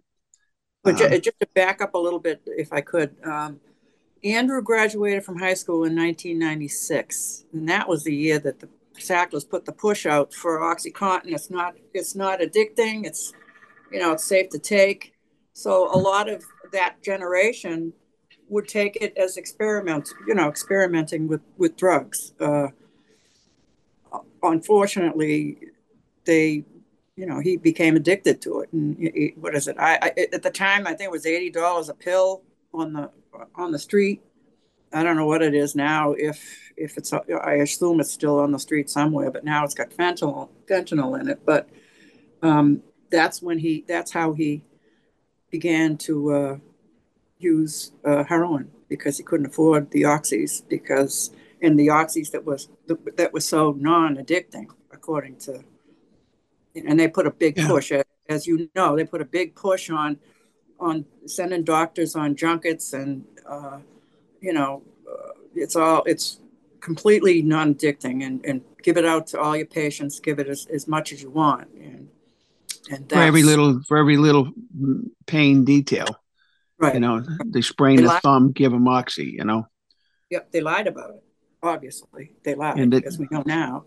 But 0.84 1.00
um, 1.00 1.20
just 1.20 1.40
to 1.40 1.48
back 1.54 1.82
up 1.82 1.94
a 1.94 1.98
little 1.98 2.20
bit, 2.20 2.42
if 2.46 2.72
I 2.72 2.80
could, 2.80 3.16
um, 3.24 3.58
Andrew 4.22 4.62
graduated 4.62 5.24
from 5.24 5.38
high 5.38 5.54
school 5.54 5.84
in 5.84 5.96
1996, 5.96 7.44
and 7.52 7.68
that 7.68 7.88
was 7.88 8.04
the 8.04 8.14
year 8.14 8.38
that 8.38 8.60
the 8.60 8.68
Sacklers 8.98 9.44
put 9.44 9.64
the 9.64 9.72
push 9.72 10.06
out 10.06 10.32
for 10.32 10.60
OxyContin. 10.60 11.32
It's 11.32 11.50
not 11.50 11.74
it's 11.92 12.14
not 12.14 12.40
addicting. 12.40 13.04
It's 13.04 13.32
you 13.90 13.98
know 13.98 14.12
it's 14.12 14.24
safe 14.24 14.48
to 14.50 14.58
take. 14.58 15.12
So 15.52 15.92
a 15.92 15.98
lot 15.98 16.28
of 16.28 16.44
that 16.72 17.02
generation 17.02 17.92
would 18.48 18.68
take 18.68 18.96
it 18.96 19.16
as 19.16 19.36
experiments, 19.36 20.14
you 20.26 20.34
know, 20.34 20.48
experimenting 20.48 21.28
with 21.28 21.42
with 21.56 21.76
drugs. 21.76 22.32
Uh, 22.40 22.68
unfortunately, 24.42 25.58
they 26.24 26.64
you 27.16 27.24
know, 27.24 27.40
he 27.40 27.56
became 27.56 27.96
addicted 27.96 28.42
to 28.42 28.60
it. 28.60 28.72
And 28.72 28.96
he, 28.98 29.32
what 29.36 29.54
is 29.54 29.68
it? 29.68 29.76
I, 29.78 29.98
I, 30.02 30.26
at 30.32 30.42
the 30.42 30.50
time 30.50 30.86
I 30.86 30.90
think 30.90 31.08
it 31.08 31.10
was 31.10 31.26
eighty 31.26 31.50
dollars 31.50 31.88
a 31.88 31.94
pill 31.94 32.42
on 32.72 32.92
the 32.92 33.10
on 33.54 33.72
the 33.72 33.78
street. 33.78 34.22
I 34.92 35.02
don't 35.02 35.16
know 35.16 35.26
what 35.26 35.42
it 35.42 35.54
is 35.54 35.74
now. 35.74 36.12
If 36.12 36.72
if 36.76 36.98
it's, 36.98 37.12
I 37.12 37.54
assume 37.54 38.00
it's 38.00 38.12
still 38.12 38.38
on 38.38 38.52
the 38.52 38.58
street 38.58 38.90
somewhere. 38.90 39.30
But 39.30 39.44
now 39.44 39.64
it's 39.64 39.74
got 39.74 39.90
fentanyl 39.90 40.50
fentanyl 40.70 41.18
in 41.18 41.28
it. 41.28 41.40
But 41.44 41.68
um, 42.42 42.82
that's 43.10 43.40
when 43.40 43.58
he. 43.58 43.84
That's 43.88 44.12
how 44.12 44.34
he 44.34 44.62
began 45.50 45.96
to 45.96 46.32
uh, 46.32 46.58
use 47.38 47.92
uh, 48.04 48.24
heroin 48.24 48.70
because 48.88 49.16
he 49.16 49.22
couldn't 49.22 49.46
afford 49.46 49.90
the 49.90 50.02
oxys 50.02 50.62
because 50.68 51.30
and 51.62 51.78
the 51.78 51.88
oxys 51.88 52.30
that 52.30 52.44
was 52.44 52.68
that 53.16 53.32
was 53.32 53.46
so 53.46 53.72
non-addicting 53.72 54.68
according 54.92 55.36
to 55.36 55.62
and 56.84 56.98
they 56.98 57.08
put 57.08 57.26
a 57.26 57.30
big 57.30 57.56
yeah. 57.56 57.68
push, 57.68 57.92
as 58.28 58.46
you 58.46 58.68
know, 58.74 58.96
they 58.96 59.04
put 59.04 59.20
a 59.20 59.24
big 59.24 59.54
push 59.54 59.90
on 59.90 60.18
on 60.78 61.06
sending 61.24 61.64
doctors 61.64 62.14
on 62.14 62.36
junkets, 62.36 62.92
and 62.92 63.24
uh, 63.48 63.78
you 64.40 64.52
know, 64.52 64.82
uh, 65.10 65.32
it's 65.54 65.76
all 65.76 66.02
it's 66.04 66.40
completely 66.80 67.42
non-addicting, 67.42 68.24
and 68.24 68.44
and 68.44 68.62
give 68.82 68.96
it 68.96 69.04
out 69.04 69.26
to 69.28 69.40
all 69.40 69.56
your 69.56 69.66
patients, 69.66 70.20
give 70.20 70.38
it 70.38 70.48
as, 70.48 70.66
as 70.66 70.86
much 70.86 71.12
as 71.12 71.22
you 71.22 71.30
want, 71.30 71.68
and 71.74 72.08
and 72.90 73.08
for 73.08 73.18
every 73.18 73.42
little 73.42 73.80
for 73.82 73.96
every 73.96 74.16
little 74.16 74.50
pain 75.26 75.64
detail, 75.64 76.20
right? 76.78 76.94
You 76.94 77.00
know, 77.00 77.24
they 77.46 77.60
sprain 77.60 78.02
the 78.02 78.20
thumb, 78.22 78.52
give 78.52 78.72
them 78.72 78.88
oxy, 78.88 79.34
you 79.38 79.44
know. 79.44 79.66
Yep, 80.30 80.52
they 80.52 80.60
lied 80.60 80.86
about 80.86 81.10
it. 81.10 81.22
Obviously, 81.62 82.32
they 82.44 82.54
lied 82.54 82.78
and 82.78 82.90
because 82.90 83.18
we 83.18 83.28
know 83.30 83.42
now 83.46 83.84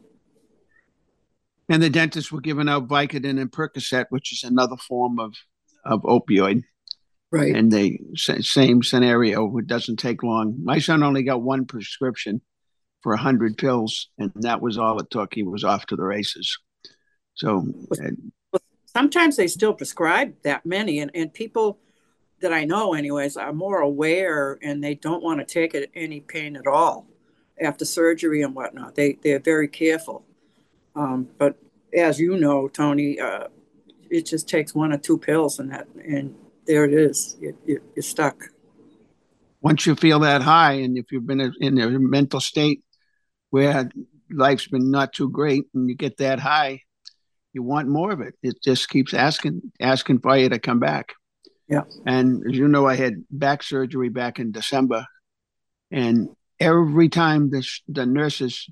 and 1.70 1.84
the 1.84 1.90
dentists 1.90 2.32
were 2.32 2.42
giving 2.42 2.68
out 2.68 2.88
Vicodin 2.88 3.40
and 3.40 3.52
Percocet, 3.52 4.08
which 4.10 4.34
is 4.34 4.44
another 4.44 4.76
form 4.76 5.20
of 5.20 5.36
of 5.86 6.02
opioid. 6.02 6.64
Right. 7.32 7.56
And 7.56 7.72
the 7.72 8.00
same 8.16 8.82
scenario. 8.82 9.56
It 9.58 9.68
doesn't 9.68 9.98
take 9.98 10.24
long. 10.24 10.58
My 10.64 10.80
son 10.80 11.04
only 11.04 11.22
got 11.22 11.44
one 11.44 11.66
prescription 11.66 12.42
for 13.02 13.14
a 13.14 13.18
hundred 13.18 13.56
pills, 13.58 14.10
and 14.18 14.32
that 14.38 14.62
was 14.62 14.80
all 14.80 15.00
it 15.00 15.12
took. 15.12 15.36
He 15.36 15.44
was 15.44 15.64
off 15.64 15.86
to 15.88 15.96
the 15.96 16.04
races. 16.04 16.58
So 17.36 17.64
well, 17.68 18.10
uh, 18.54 18.58
sometimes 18.86 19.36
they 19.36 19.48
still 19.48 19.74
prescribe 19.74 20.34
that 20.44 20.66
many, 20.66 21.00
and, 21.00 21.12
and 21.14 21.32
people 21.32 21.80
that 22.42 22.54
I 22.54 22.66
know, 22.66 22.94
anyways, 22.94 23.38
are 23.38 23.54
more 23.54 23.80
aware 23.80 24.58
and 24.62 24.84
they 24.84 24.96
don't 24.96 25.24
want 25.24 25.40
to 25.40 25.46
take 25.46 25.74
it 25.74 25.92
any 25.96 26.22
pain 26.22 26.56
at 26.56 26.68
all 26.68 27.06
after 27.62 27.86
surgery 27.86 28.42
and 28.42 28.56
whatnot. 28.56 28.96
They 28.96 29.18
they're 29.22 29.40
very 29.40 29.68
careful. 29.68 30.24
Um, 30.96 31.30
but 31.38 31.58
as 31.94 32.20
you 32.20 32.38
know, 32.38 32.68
Tony, 32.68 33.20
uh, 33.20 33.48
it 34.10 34.26
just 34.26 34.48
takes 34.48 34.74
one 34.74 34.94
or 34.94 34.98
two 34.98 35.18
pills, 35.18 35.60
and 35.60 35.72
that, 35.72 35.88
and 35.96 36.36
there 36.66 36.86
it 36.86 36.94
is. 36.94 37.38
You, 37.40 37.58
you, 37.66 37.82
you're 37.96 38.04
stuck. 38.04 38.44
Once 39.62 39.86
you 39.86 39.96
feel 39.96 40.20
that 40.20 40.42
high, 40.42 40.74
and 40.74 40.98
if 40.98 41.12
you've 41.12 41.28
been 41.28 41.54
in 41.60 41.80
a 41.80 41.90
mental 42.00 42.40
state 42.40 42.82
where 43.50 43.90
life's 44.32 44.68
been 44.68 44.90
not 44.90 45.14
too 45.14 45.30
great, 45.30 45.66
and 45.74 45.90
you 45.90 45.96
get 45.96 46.18
that 46.18 46.40
high, 46.40 46.82
you 47.54 47.64
want 47.64 47.88
more 47.88 48.12
of 48.12 48.22
it. 48.22 48.36
It 48.42 48.62
just 48.64 48.90
keeps 48.90 49.14
asking, 49.14 49.72
asking 49.80 50.20
for 50.20 50.38
you 50.38 50.50
to 50.50 50.60
come 50.60 50.80
back. 50.80 51.14
Yeah. 51.70 51.84
And 52.06 52.44
as 52.50 52.58
you 52.58 52.68
know, 52.68 52.88
I 52.88 52.96
had 52.96 53.24
back 53.30 53.62
surgery 53.62 54.10
back 54.10 54.40
in 54.40 54.52
December, 54.52 55.06
and 55.92 56.30
every 56.60 57.10
time 57.10 57.52
the 57.52 57.66
the 57.88 58.06
nurses 58.08 58.68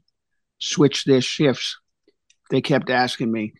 switched 0.59 1.05
their 1.05 1.21
shifts, 1.21 1.77
they 2.49 2.59
kept 2.59 2.89
asking 2.89 3.31
me, 3.31 3.53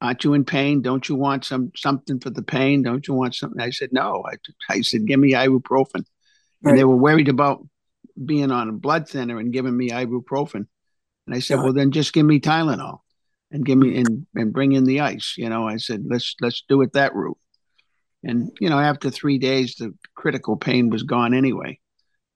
"Aren't 0.00 0.24
you 0.24 0.34
in 0.34 0.44
pain? 0.44 0.82
Don't 0.82 1.08
you 1.08 1.14
want 1.14 1.44
some 1.44 1.70
something 1.76 2.18
for 2.18 2.30
the 2.30 2.42
pain? 2.42 2.82
Don't 2.82 3.06
you 3.06 3.14
want 3.14 3.36
something?" 3.36 3.60
I 3.60 3.70
said, 3.70 3.92
"No." 3.92 4.24
I, 4.26 4.34
I 4.68 4.80
said, 4.80 5.06
"Give 5.06 5.20
me 5.20 5.32
ibuprofen," 5.32 5.94
right. 5.94 6.04
and 6.64 6.78
they 6.78 6.84
were 6.84 6.96
worried 6.96 7.28
about 7.28 7.64
being 8.22 8.50
on 8.50 8.68
a 8.68 8.72
blood 8.72 9.08
thinner 9.08 9.38
and 9.38 9.52
giving 9.52 9.76
me 9.76 9.90
ibuprofen. 9.90 10.66
And 11.26 11.36
I 11.36 11.38
said, 11.38 11.60
"Well, 11.60 11.72
then 11.72 11.92
just 11.92 12.12
give 12.12 12.26
me 12.26 12.40
Tylenol 12.40 12.98
and 13.52 13.64
give 13.64 13.78
me 13.78 13.96
and 13.98 14.26
and 14.34 14.52
bring 14.52 14.72
in 14.72 14.84
the 14.84 15.00
ice." 15.00 15.34
You 15.38 15.48
know, 15.48 15.68
I 15.68 15.76
said, 15.76 16.04
"Let's 16.04 16.34
let's 16.40 16.64
do 16.68 16.82
it 16.82 16.94
that 16.94 17.14
route." 17.14 17.38
And 18.24 18.50
you 18.60 18.70
know, 18.70 18.78
after 18.78 19.10
three 19.10 19.38
days, 19.38 19.76
the 19.76 19.94
critical 20.14 20.56
pain 20.56 20.90
was 20.90 21.02
gone 21.02 21.34
anyway. 21.34 21.78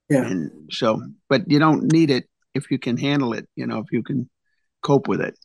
Yeah. 0.09 0.25
And 0.25 0.69
so, 0.71 1.01
but 1.29 1.49
you 1.49 1.59
don't 1.59 1.91
need 1.91 2.11
it 2.11 2.29
if 2.53 2.71
you 2.71 2.79
can 2.79 2.97
handle 2.97 3.33
it. 3.33 3.47
You 3.55 3.67
know, 3.67 3.79
if 3.79 3.91
you 3.91 4.03
can 4.03 4.29
cope 4.81 5.07
with 5.07 5.21
it. 5.21 5.37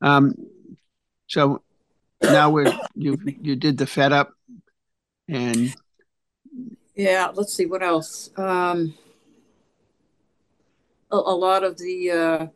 Um, 0.00 0.34
so 1.26 1.62
now 2.22 2.50
we're 2.50 2.72
you 2.94 3.18
you 3.40 3.56
did 3.56 3.78
the 3.78 3.86
fed 3.86 4.12
up, 4.12 4.32
and 5.28 5.74
yeah, 6.94 7.30
let's 7.34 7.54
see 7.54 7.66
what 7.66 7.82
else. 7.82 8.30
Um, 8.36 8.94
a, 11.10 11.16
a 11.16 11.36
lot 11.36 11.64
of 11.64 11.78
the 11.78 12.10
uh, 12.10 12.46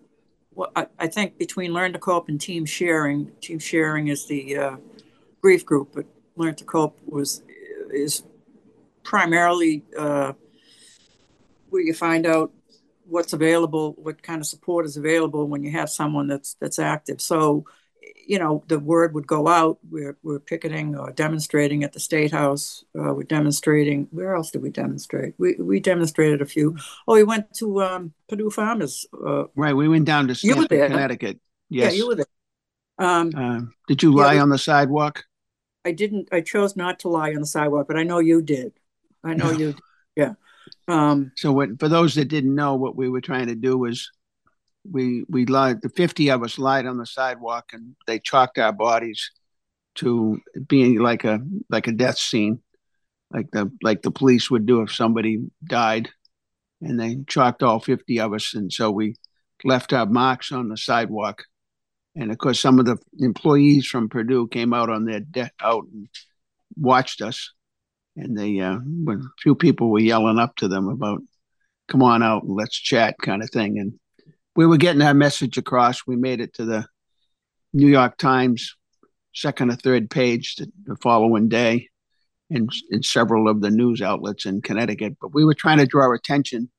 well, 0.53 0.71
I, 0.75 0.87
I, 0.99 1.07
think 1.07 1.39
between 1.39 1.73
Learn 1.73 1.93
to 1.93 1.99
Cope 1.99 2.29
and 2.29 2.41
Team 2.41 2.65
Sharing, 2.65 3.31
Team 3.41 3.59
Sharing 3.59 4.09
is 4.09 4.27
the 4.27 4.57
uh, 4.57 4.77
grief 5.43 5.65
group, 5.65 5.91
but 5.95 6.07
Learn 6.37 6.55
to 6.57 6.65
Cope 6.65 6.99
was 7.07 7.43
is 7.91 8.23
primarily 9.03 9.85
uh, 9.99 10.33
where 11.71 11.83
you 11.83 11.95
find 11.95 12.27
out 12.27 12.53
what's 13.09 13.33
available, 13.33 13.95
what 13.99 14.23
kind 14.23 14.41
of 14.41 14.47
support 14.47 14.85
is 14.85 14.97
available 14.97 15.47
when 15.47 15.63
you 15.63 15.71
have 15.71 15.89
someone 15.89 16.27
that's 16.27 16.55
that's 16.55 16.79
active. 16.79 17.21
So, 17.21 17.65
you 18.27 18.39
know, 18.39 18.65
the 18.67 18.79
word 18.79 19.15
would 19.15 19.27
go 19.27 19.47
out. 19.47 19.79
We're, 19.89 20.17
we're 20.23 20.41
picketing 20.41 20.97
or 20.97 21.13
demonstrating 21.13 21.85
at 21.85 21.93
the 21.93 22.01
State 22.01 22.33
House. 22.33 22.85
Uh, 22.99 23.15
we're 23.15 23.23
demonstrating. 23.23 24.09
Where 24.11 24.35
else 24.35 24.51
did 24.51 24.63
we 24.63 24.71
demonstrate? 24.71 25.35
We, 25.39 25.55
we 25.55 25.81
demonstrated 25.81 26.43
a 26.43 26.47
few. 26.47 26.77
Oh, 27.07 27.15
we 27.15 27.23
went 27.23 27.55
to 27.59 27.83
um, 27.83 28.13
Purdue 28.29 28.51
Pharma. 28.51 28.93
Uh, 29.13 29.45
right. 29.55 29.75
We 29.75 29.89
went 29.89 30.07
down 30.07 30.27
to 30.29 30.35
Stamford, 30.35 30.69
Connecticut. 30.69 31.39
Yes. 31.71 31.93
Yeah, 31.93 31.99
you 31.99 32.09
were 32.09 32.15
there. 32.17 32.27
Um, 32.99 33.31
uh, 33.37 33.61
did 33.87 34.03
you 34.03 34.13
lie 34.13 34.35
yeah, 34.35 34.43
on 34.43 34.49
the 34.49 34.59
sidewalk? 34.59 35.25
I 35.87 35.93
didn't. 35.93 36.29
I 36.33 36.41
chose 36.41 36.77
not 36.77 36.99
to 37.01 37.09
lie 37.09 37.31
on 37.31 37.41
the 37.41 37.47
sidewalk, 37.47 37.87
but 37.87 37.97
I 37.97 38.03
know 38.03 38.19
you 38.19 38.43
did. 38.43 38.73
I 39.25 39.35
know 39.35 39.51
you. 39.51 39.75
Yeah. 40.17 40.33
Um, 40.89 41.33
so, 41.37 41.53
what 41.53 41.79
for 41.79 41.91
those 41.91 42.15
that 42.15 42.29
didn't 42.29 42.55
know, 42.55 42.75
what 42.75 42.97
we 42.97 43.11
were 43.11 43.21
trying 43.21 43.49
to 43.49 43.55
do 43.55 43.77
was 43.77 44.11
we 44.91 45.25
we 45.29 45.47
lied 45.47 45.83
the 45.83 45.89
50 45.89 46.31
of 46.31 46.43
us 46.43 46.59
lied 46.59 46.87
on 46.87 46.97
the 46.97 47.07
sidewalk 47.07 47.67
and 47.73 47.97
they 48.07 48.19
chalked 48.19 48.59
our 48.59 48.73
bodies 48.73 49.31
to 49.97 50.41
being 50.69 50.99
like 50.99 51.25
a 51.25 51.41
like 51.69 51.87
a 51.87 51.93
death 51.93 52.19
scene 52.19 52.61
like 53.31 53.51
the 53.53 53.71
like 53.83 54.03
the 54.03 54.11
police 54.11 54.51
would 54.51 54.67
do 54.67 54.83
if 54.83 54.93
somebody 54.93 55.47
died 55.65 56.09
and 56.81 57.01
they 57.01 57.19
chalked 57.27 57.63
all 57.63 57.81
50 57.81 58.21
of 58.21 58.33
us 58.33 58.55
and 58.55 58.73
so 58.73 58.91
we 58.91 59.17
left 59.65 59.93
our 59.93 60.07
marks 60.07 60.53
on 60.53 60.69
the 60.69 60.77
sidewalk 60.77 61.45
and 62.17 62.33
of 62.33 62.39
course 62.39 62.59
some 62.59 62.79
of 62.81 62.87
the 62.87 62.97
employees 63.19 63.87
from 63.87 64.09
purdue 64.09 64.49
came 64.49 64.75
out 64.75 64.91
on 64.91 65.05
their 65.05 65.21
deck 65.21 65.53
out 65.61 65.85
and 65.93 66.09
watched 66.77 67.23
us 67.23 67.53
and 68.17 68.37
they 68.37 68.59
uh 68.59 68.77
when 69.05 69.19
a 69.19 69.41
few 69.41 69.55
people 69.55 69.91
were 69.91 70.01
yelling 70.01 70.39
up 70.39 70.57
to 70.57 70.67
them 70.67 70.89
about 70.89 71.21
come 71.89 72.03
on 72.03 72.23
out 72.23 72.43
and 72.43 72.57
let's 72.57 72.77
chat 72.77 73.15
kind 73.23 73.43
of 73.43 73.51
thing 73.51 73.79
and 73.79 73.99
we 74.57 74.67
were 74.67 74.79
getting 74.79 75.03
our 75.03 75.15
message 75.15 75.59
across. 75.59 76.07
We 76.07 76.17
made 76.17 76.41
it 76.41 76.55
to 76.55 76.65
the 76.65 76.87
New 77.73 77.89
York 77.89 78.17
Times 78.17 78.75
second 79.35 79.71
or 79.71 79.77
third 79.77 80.09
page 80.09 80.57
the, 80.57 80.73
the 80.85 80.97
following 80.97 81.49
day 81.49 81.89
in, 82.49 82.69
in 82.91 83.03
several 83.03 83.49
of 83.49 83.61
the 83.61 83.71
news 83.71 84.01
outlets 84.01 84.47
in 84.47 84.63
Connecticut. 84.63 85.19
But 85.21 85.35
we 85.35 85.45
were 85.45 85.55
trying 85.55 85.79
to 85.79 85.87
draw 85.87 86.13
attention 86.13 86.71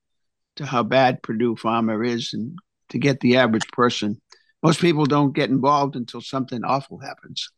to 0.56 0.66
how 0.66 0.82
bad 0.82 1.22
Purdue 1.22 1.56
Pharma 1.56 2.06
is 2.06 2.34
and 2.34 2.58
to 2.90 2.98
get 2.98 3.20
the 3.20 3.38
average 3.38 3.68
person. 3.68 4.20
Most 4.64 4.82
people 4.82 5.06
don't 5.06 5.36
get 5.36 5.50
involved 5.50 5.96
until 5.96 6.22
something 6.22 6.64
awful 6.64 7.00
happens. 7.00 7.52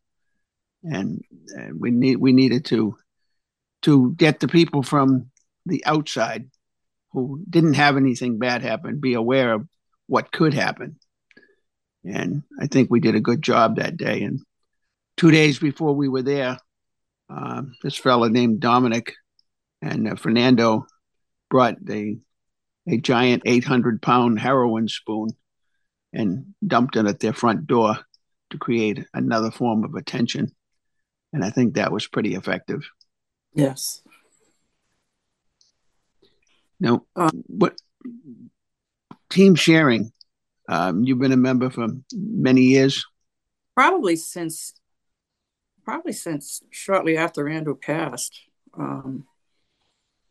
And, 0.82 1.22
and 1.48 1.80
we 1.80 1.90
need 1.90 2.16
we 2.16 2.32
needed 2.32 2.64
to 2.66 2.96
to 3.82 4.12
get 4.14 4.40
the 4.40 4.48
people 4.48 4.82
from 4.82 5.30
the 5.66 5.84
outside 5.86 6.50
who 7.12 7.42
didn't 7.48 7.74
have 7.74 7.96
anything 7.96 8.38
bad 8.38 8.62
happen 8.62 9.00
be 9.00 9.14
aware 9.14 9.52
of 9.52 9.66
what 10.06 10.32
could 10.32 10.54
happen. 10.54 10.96
And 12.04 12.42
I 12.60 12.66
think 12.66 12.90
we 12.90 13.00
did 13.00 13.14
a 13.14 13.20
good 13.20 13.42
job 13.42 13.76
that 13.76 13.96
day. 13.96 14.22
And 14.22 14.40
two 15.16 15.30
days 15.30 15.58
before 15.58 15.94
we 15.94 16.08
were 16.08 16.22
there, 16.22 16.58
uh, 17.28 17.62
this 17.82 17.96
fellow 17.96 18.28
named 18.28 18.60
Domenic 18.60 19.12
and 19.82 20.08
uh, 20.08 20.14
Fernando 20.16 20.86
brought 21.48 21.76
a, 21.88 22.16
a 22.88 22.96
giant 22.98 23.42
800 23.44 24.02
pound 24.02 24.38
heroin 24.40 24.88
spoon 24.88 25.30
and 26.12 26.54
dumped 26.66 26.96
it 26.96 27.06
at 27.06 27.20
their 27.20 27.32
front 27.32 27.66
door 27.66 27.96
to 28.50 28.58
create 28.58 29.06
another 29.14 29.50
form 29.50 29.84
of 29.84 29.94
attention. 29.94 30.52
And 31.32 31.44
I 31.44 31.50
think 31.50 31.74
that 31.74 31.92
was 31.92 32.06
pretty 32.06 32.34
effective. 32.34 32.88
Yes. 33.54 34.02
Now, 36.80 37.04
um, 37.14 37.44
what 37.46 37.78
team 39.30 39.54
sharing. 39.54 40.12
Um, 40.68 41.04
you've 41.04 41.18
been 41.18 41.32
a 41.32 41.36
member 41.36 41.70
for 41.70 41.88
many 42.12 42.62
years. 42.62 43.06
Probably 43.74 44.16
since, 44.16 44.74
probably 45.84 46.12
since 46.12 46.62
shortly 46.70 47.16
after 47.16 47.48
Andrew 47.48 47.76
passed. 47.76 48.38
Um, 48.78 49.26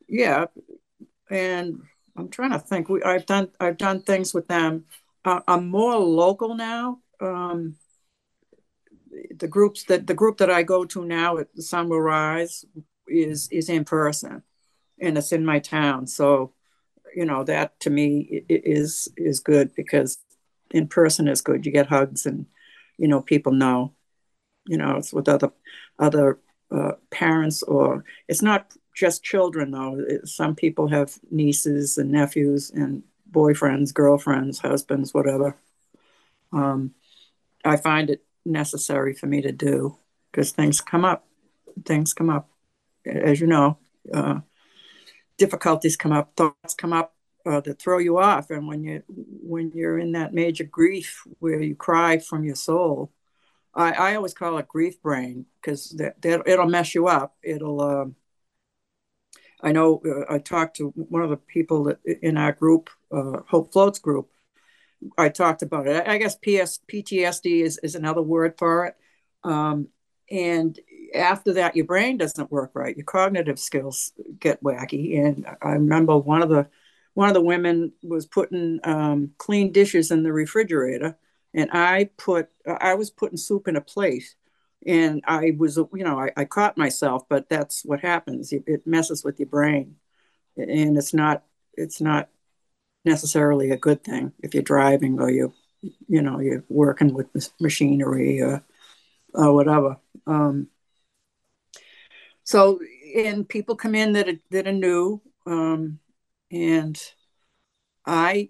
yeah, 0.07 0.45
and 1.29 1.81
I'm 2.15 2.29
trying 2.29 2.51
to 2.51 2.59
think. 2.59 2.89
We 2.89 3.03
I've 3.03 3.25
done 3.25 3.49
I've 3.59 3.77
done 3.77 4.01
things 4.01 4.33
with 4.33 4.47
them. 4.47 4.85
I'm 5.25 5.69
more 5.69 5.95
local 5.97 6.55
now. 6.55 6.99
Um, 7.21 7.75
the 9.35 9.47
groups 9.47 9.83
that 9.85 10.07
the 10.07 10.13
group 10.13 10.37
that 10.37 10.49
I 10.49 10.63
go 10.63 10.85
to 10.85 11.03
now 11.03 11.37
at 11.37 11.53
the 11.55 11.61
Sun 11.61 11.89
Will 11.89 12.01
Rise 12.01 12.65
is 13.07 13.49
is 13.51 13.69
in 13.69 13.85
person, 13.85 14.43
and 14.99 15.17
it's 15.17 15.31
in 15.31 15.45
my 15.45 15.59
town. 15.59 16.07
So 16.07 16.53
you 17.15 17.25
know 17.25 17.43
that 17.43 17.79
to 17.81 17.89
me 17.89 18.43
is 18.49 19.07
is 19.17 19.39
good 19.39 19.73
because 19.75 20.17
in 20.71 20.87
person 20.87 21.27
is 21.27 21.41
good 21.41 21.65
you 21.65 21.71
get 21.71 21.87
hugs 21.87 22.25
and 22.25 22.45
you 22.97 23.07
know 23.07 23.21
people 23.21 23.51
know 23.51 23.93
you 24.67 24.77
know 24.77 24.97
it's 24.97 25.13
with 25.13 25.27
other 25.27 25.51
other 25.97 26.39
uh, 26.71 26.91
parents 27.09 27.63
or 27.63 28.03
it's 28.27 28.41
not 28.41 28.71
just 28.95 29.23
children 29.23 29.71
though 29.71 29.99
it, 30.07 30.27
some 30.27 30.55
people 30.55 30.87
have 30.87 31.17
nieces 31.31 31.97
and 31.97 32.11
nephews 32.11 32.69
and 32.69 33.03
boyfriends 33.31 33.93
girlfriends 33.93 34.59
husbands 34.59 35.13
whatever 35.13 35.55
um, 36.51 36.91
i 37.63 37.75
find 37.75 38.09
it 38.09 38.23
necessary 38.45 39.13
for 39.13 39.27
me 39.27 39.41
to 39.41 39.51
do 39.51 39.97
because 40.31 40.51
things 40.51 40.81
come 40.81 41.05
up 41.05 41.25
things 41.85 42.13
come 42.13 42.29
up 42.29 42.49
as 43.05 43.39
you 43.39 43.47
know 43.47 43.77
uh, 44.13 44.39
difficulties 45.39 45.95
come 45.97 46.11
up, 46.11 46.33
thoughts 46.35 46.75
come 46.75 46.93
up 46.93 47.15
uh, 47.45 47.61
that 47.61 47.79
throw 47.79 47.97
you 47.97 48.19
off, 48.19 48.51
and 48.51 48.67
when 48.67 48.83
you 48.83 49.01
when 49.07 49.71
you're 49.73 49.97
in 49.97 50.11
that 50.11 50.33
major 50.33 50.65
grief 50.65 51.23
where 51.39 51.61
you 51.61 51.75
cry 51.75 52.19
from 52.19 52.43
your 52.43 52.55
soul, 52.55 53.11
I, 53.73 53.93
I 53.93 54.15
always 54.15 54.33
call 54.33 54.57
it 54.59 54.67
grief 54.67 55.01
brain 55.01 55.45
because 55.59 55.89
that, 55.91 56.21
that 56.21 56.43
it'll 56.45 56.67
mess 56.67 56.93
you 56.93 57.07
up. 57.07 57.35
It'll. 57.41 57.81
Uh, 57.81 58.05
I 59.61 59.71
know 59.71 60.01
uh, 60.05 60.33
I 60.33 60.39
talked 60.39 60.77
to 60.77 60.89
one 60.95 61.21
of 61.21 61.29
the 61.29 61.37
people 61.37 61.85
that 61.85 61.99
in 62.05 62.37
our 62.37 62.51
group, 62.51 62.89
uh, 63.11 63.41
Hope 63.47 63.73
Floats 63.73 63.99
group. 63.99 64.29
I 65.17 65.29
talked 65.29 65.61
about 65.61 65.87
it. 65.87 66.07
I, 66.07 66.17
guess 66.17 66.35
PS, 66.35 66.79
PTSD 66.91 67.61
is, 67.61 67.79
is 67.81 67.95
another 67.95 68.21
word 68.21 68.55
for 68.57 68.85
it. 68.85 68.95
Um, 69.43 69.87
and 70.29 70.77
after 71.15 71.53
that 71.53 71.75
your 71.75 71.85
brain 71.85 72.17
doesn't 72.17 72.51
work 72.51 72.71
right 72.73 72.95
your 72.95 73.05
cognitive 73.05 73.59
skills 73.59 74.11
get 74.39 74.63
wacky 74.63 75.17
and 75.19 75.45
i 75.61 75.71
remember 75.71 76.17
one 76.17 76.41
of 76.41 76.49
the 76.49 76.67
one 77.13 77.27
of 77.27 77.33
the 77.33 77.41
women 77.41 77.91
was 78.03 78.25
putting 78.25 78.79
um, 78.83 79.31
clean 79.37 79.71
dishes 79.71 80.11
in 80.11 80.23
the 80.23 80.31
refrigerator 80.31 81.17
and 81.53 81.69
i 81.71 82.09
put 82.17 82.49
i 82.79 82.93
was 82.93 83.09
putting 83.09 83.37
soup 83.37 83.67
in 83.67 83.75
a 83.75 83.81
plate 83.81 84.35
and 84.85 85.21
i 85.27 85.53
was 85.57 85.77
you 85.77 86.03
know 86.03 86.19
i, 86.19 86.31
I 86.37 86.45
caught 86.45 86.77
myself 86.77 87.27
but 87.29 87.49
that's 87.49 87.83
what 87.85 87.99
happens. 87.99 88.51
It, 88.51 88.85
messes 88.85 89.23
with 89.23 89.39
your 89.39 89.47
brain. 89.47 89.95
And 90.57 90.97
it's 90.97 91.13
not 91.13 91.43
it's 91.75 92.01
not 92.01 92.29
necessarily 93.05 93.71
a 93.71 93.77
good 93.77 94.03
thing 94.03 94.33
if 94.39 94.53
you're 94.53 94.63
driving 94.63 95.19
or 95.19 95.29
you 95.29 95.53
you 96.07 96.21
know 96.21 96.39
you're 96.39 96.65
working 96.67 97.13
with 97.13 97.27
machinery 97.61 98.41
or, 98.41 98.63
or 99.33 99.53
whatever. 99.53 99.97
Um, 100.27 100.67
so 102.43 102.79
and 103.15 103.47
people 103.47 103.75
come 103.75 103.95
in 103.95 104.13
that 104.13 104.27
are, 104.27 104.39
that 104.51 104.67
are 104.67 104.73
new 104.73 105.21
um, 105.45 105.99
and 106.51 107.01
i 108.05 108.49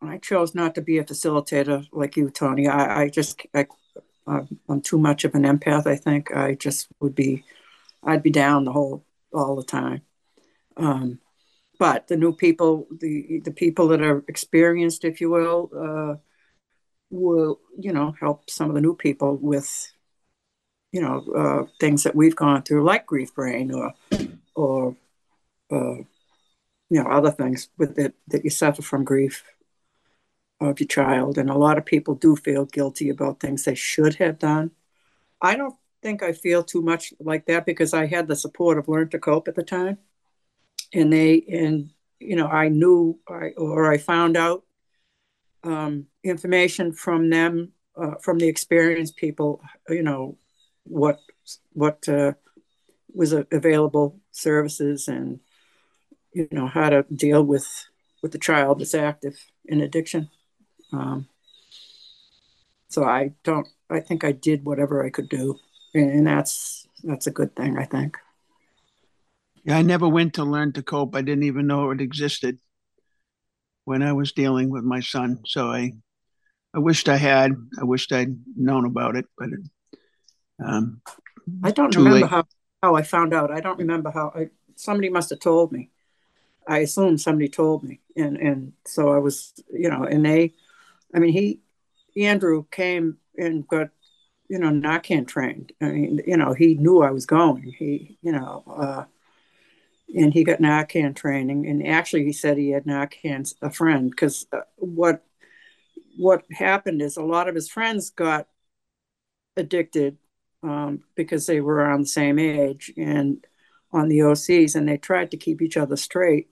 i 0.00 0.18
chose 0.18 0.54
not 0.54 0.74
to 0.74 0.80
be 0.80 0.98
a 0.98 1.04
facilitator 1.04 1.86
like 1.92 2.16
you 2.16 2.30
tony. 2.30 2.68
I, 2.68 3.02
I 3.02 3.08
just 3.08 3.42
I, 3.54 3.66
i'm 4.26 4.80
too 4.80 4.98
much 4.98 5.24
of 5.24 5.34
an 5.34 5.44
empath 5.44 5.86
i 5.86 5.96
think. 5.96 6.34
I 6.34 6.54
just 6.54 6.88
would 7.00 7.14
be 7.14 7.44
i'd 8.02 8.22
be 8.22 8.30
down 8.30 8.64
the 8.64 8.72
whole 8.72 9.04
all 9.32 9.56
the 9.56 9.64
time. 9.64 10.02
Um, 10.76 11.20
but 11.78 12.08
the 12.08 12.16
new 12.16 12.32
people 12.32 12.86
the 12.90 13.40
the 13.44 13.50
people 13.50 13.88
that 13.88 14.02
are 14.02 14.24
experienced 14.28 15.04
if 15.04 15.20
you 15.20 15.30
will 15.30 15.70
uh, 15.76 16.14
will 17.10 17.60
you 17.78 17.92
know 17.92 18.14
help 18.18 18.48
some 18.50 18.68
of 18.68 18.74
the 18.74 18.80
new 18.80 18.94
people 18.94 19.36
with 19.36 19.92
you 20.92 21.00
know 21.00 21.24
uh, 21.36 21.70
things 21.80 22.02
that 22.04 22.14
we've 22.14 22.36
gone 22.36 22.62
through, 22.62 22.84
like 22.84 23.06
grief 23.06 23.34
brain 23.34 23.72
or 23.72 23.92
or 24.54 24.96
uh, 25.70 25.96
you 26.88 27.02
know 27.02 27.06
other 27.06 27.30
things 27.30 27.68
with 27.76 27.98
it 27.98 28.14
that 28.28 28.44
you 28.44 28.50
suffer 28.50 28.82
from 28.82 29.04
grief 29.04 29.44
of 30.60 30.80
your 30.80 30.86
child, 30.86 31.38
and 31.38 31.50
a 31.50 31.58
lot 31.58 31.78
of 31.78 31.84
people 31.84 32.14
do 32.14 32.36
feel 32.36 32.64
guilty 32.64 33.08
about 33.08 33.40
things 33.40 33.64
they 33.64 33.74
should 33.74 34.14
have 34.16 34.38
done. 34.38 34.70
I 35.40 35.56
don't 35.56 35.76
think 36.02 36.22
I 36.22 36.32
feel 36.32 36.62
too 36.62 36.82
much 36.82 37.12
like 37.20 37.46
that 37.46 37.66
because 37.66 37.92
I 37.92 38.06
had 38.06 38.28
the 38.28 38.36
support 38.36 38.78
of 38.78 38.88
Learn 38.88 39.08
to 39.10 39.18
Cope 39.18 39.48
at 39.48 39.54
the 39.54 39.62
time, 39.62 39.98
and 40.92 41.12
they 41.12 41.44
and 41.48 41.90
you 42.18 42.36
know 42.36 42.46
I 42.46 42.68
knew 42.68 43.18
I, 43.28 43.50
or 43.56 43.92
I 43.92 43.98
found 43.98 44.36
out 44.36 44.64
um, 45.62 46.06
information 46.24 46.92
from 46.92 47.30
them 47.30 47.72
uh, 47.96 48.14
from 48.22 48.38
the 48.38 48.48
experienced 48.48 49.16
people, 49.16 49.60
you 49.88 50.02
know, 50.02 50.36
what 50.84 51.18
what 51.72 52.08
uh, 52.08 52.32
was 53.14 53.32
available 53.32 54.20
services 54.30 55.08
and 55.08 55.40
you 56.32 56.48
know 56.52 56.66
how 56.66 56.90
to 56.90 57.04
deal 57.14 57.42
with 57.42 57.66
with 58.22 58.32
the 58.32 58.38
child 58.38 58.78
that's 58.78 58.94
active 58.94 59.36
in 59.64 59.80
addiction. 59.80 60.28
Um, 60.92 61.28
so 62.88 63.04
I 63.04 63.32
don't. 63.44 63.66
I 63.90 64.00
think 64.00 64.24
I 64.24 64.32
did 64.32 64.64
whatever 64.64 65.04
I 65.04 65.10
could 65.10 65.28
do, 65.28 65.58
and, 65.94 66.26
that's 66.26 66.86
that's 67.04 67.26
a 67.26 67.30
good 67.30 67.54
thing. 67.54 67.78
I 67.78 67.84
think. 67.84 68.16
Yeah, 69.64 69.78
I 69.78 69.82
never 69.82 70.08
went 70.08 70.34
to 70.34 70.44
learn 70.44 70.72
to 70.74 70.82
cope. 70.82 71.16
I 71.16 71.22
didn't 71.22 71.44
even 71.44 71.66
know 71.66 71.90
it 71.90 72.00
existed 72.00 72.58
when 73.84 74.02
I 74.02 74.12
was 74.12 74.32
dealing 74.32 74.70
with 74.70 74.84
my 74.84 75.00
son. 75.00 75.40
So 75.44 75.70
I, 75.70 75.92
I 76.74 76.78
wished 76.78 77.08
I 77.08 77.16
had. 77.16 77.52
I 77.80 77.84
wished 77.84 78.12
I'd 78.12 78.36
known 78.56 78.86
about 78.86 79.16
it, 79.16 79.26
but 79.36 79.48
um, 80.64 81.00
I 81.62 81.70
don't 81.70 81.94
remember 81.94 82.20
late. 82.20 82.30
how 82.30 82.44
how 82.82 82.94
I 82.94 83.02
found 83.02 83.34
out. 83.34 83.50
I 83.50 83.60
don't 83.60 83.78
remember 83.78 84.10
how. 84.10 84.32
I, 84.34 84.50
somebody 84.76 85.08
must 85.08 85.30
have 85.30 85.40
told 85.40 85.72
me. 85.72 85.90
I 86.68 86.78
assume 86.78 87.18
somebody 87.18 87.48
told 87.48 87.84
me, 87.84 88.00
and 88.16 88.36
and 88.36 88.72
so 88.84 89.12
I 89.12 89.18
was, 89.18 89.52
you 89.72 89.88
know, 89.90 90.04
and 90.04 90.24
they, 90.24 90.54
I 91.14 91.18
mean, 91.18 91.32
he, 91.32 91.60
Andrew 92.16 92.64
came 92.70 93.18
and 93.36 93.66
got, 93.66 93.88
you 94.48 94.58
know, 94.58 94.70
Narcan 94.70 95.26
trained. 95.26 95.72
I 95.80 95.86
mean, 95.86 96.20
you 96.26 96.36
know, 96.36 96.52
he 96.52 96.74
knew 96.74 97.02
I 97.02 97.10
was 97.10 97.26
going. 97.26 97.74
He, 97.78 98.18
you 98.22 98.32
know, 98.32 98.64
uh, 98.66 99.04
and 100.14 100.32
he 100.32 100.44
got 100.44 100.60
Narcan 100.60 101.14
training. 101.14 101.66
And 101.66 101.86
actually, 101.86 102.24
he 102.24 102.32
said 102.32 102.56
he 102.56 102.70
had 102.70 102.84
Narcan 102.84 103.52
a 103.62 103.70
friend 103.70 104.10
because 104.10 104.46
uh, 104.52 104.60
what 104.76 105.24
what 106.16 106.44
happened 106.50 107.02
is 107.02 107.16
a 107.16 107.22
lot 107.22 107.48
of 107.48 107.54
his 107.54 107.68
friends 107.68 108.10
got 108.10 108.48
addicted 109.56 110.16
um, 110.62 111.02
because 111.14 111.46
they 111.46 111.60
were 111.60 111.74
around 111.74 112.02
the 112.02 112.06
same 112.06 112.38
age 112.38 112.92
and 112.96 113.44
on 113.92 114.08
the 114.08 114.18
OCs, 114.18 114.74
and 114.74 114.88
they 114.88 114.96
tried 114.96 115.30
to 115.30 115.36
keep 115.36 115.60
each 115.60 115.76
other 115.76 115.96
straight 115.96 116.48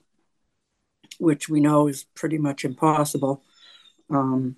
which 1.19 1.49
we 1.49 1.61
know 1.61 1.89
is 1.89 2.05
pretty 2.15 2.39
much 2.39 2.65
impossible. 2.65 3.43
Um, 4.11 4.57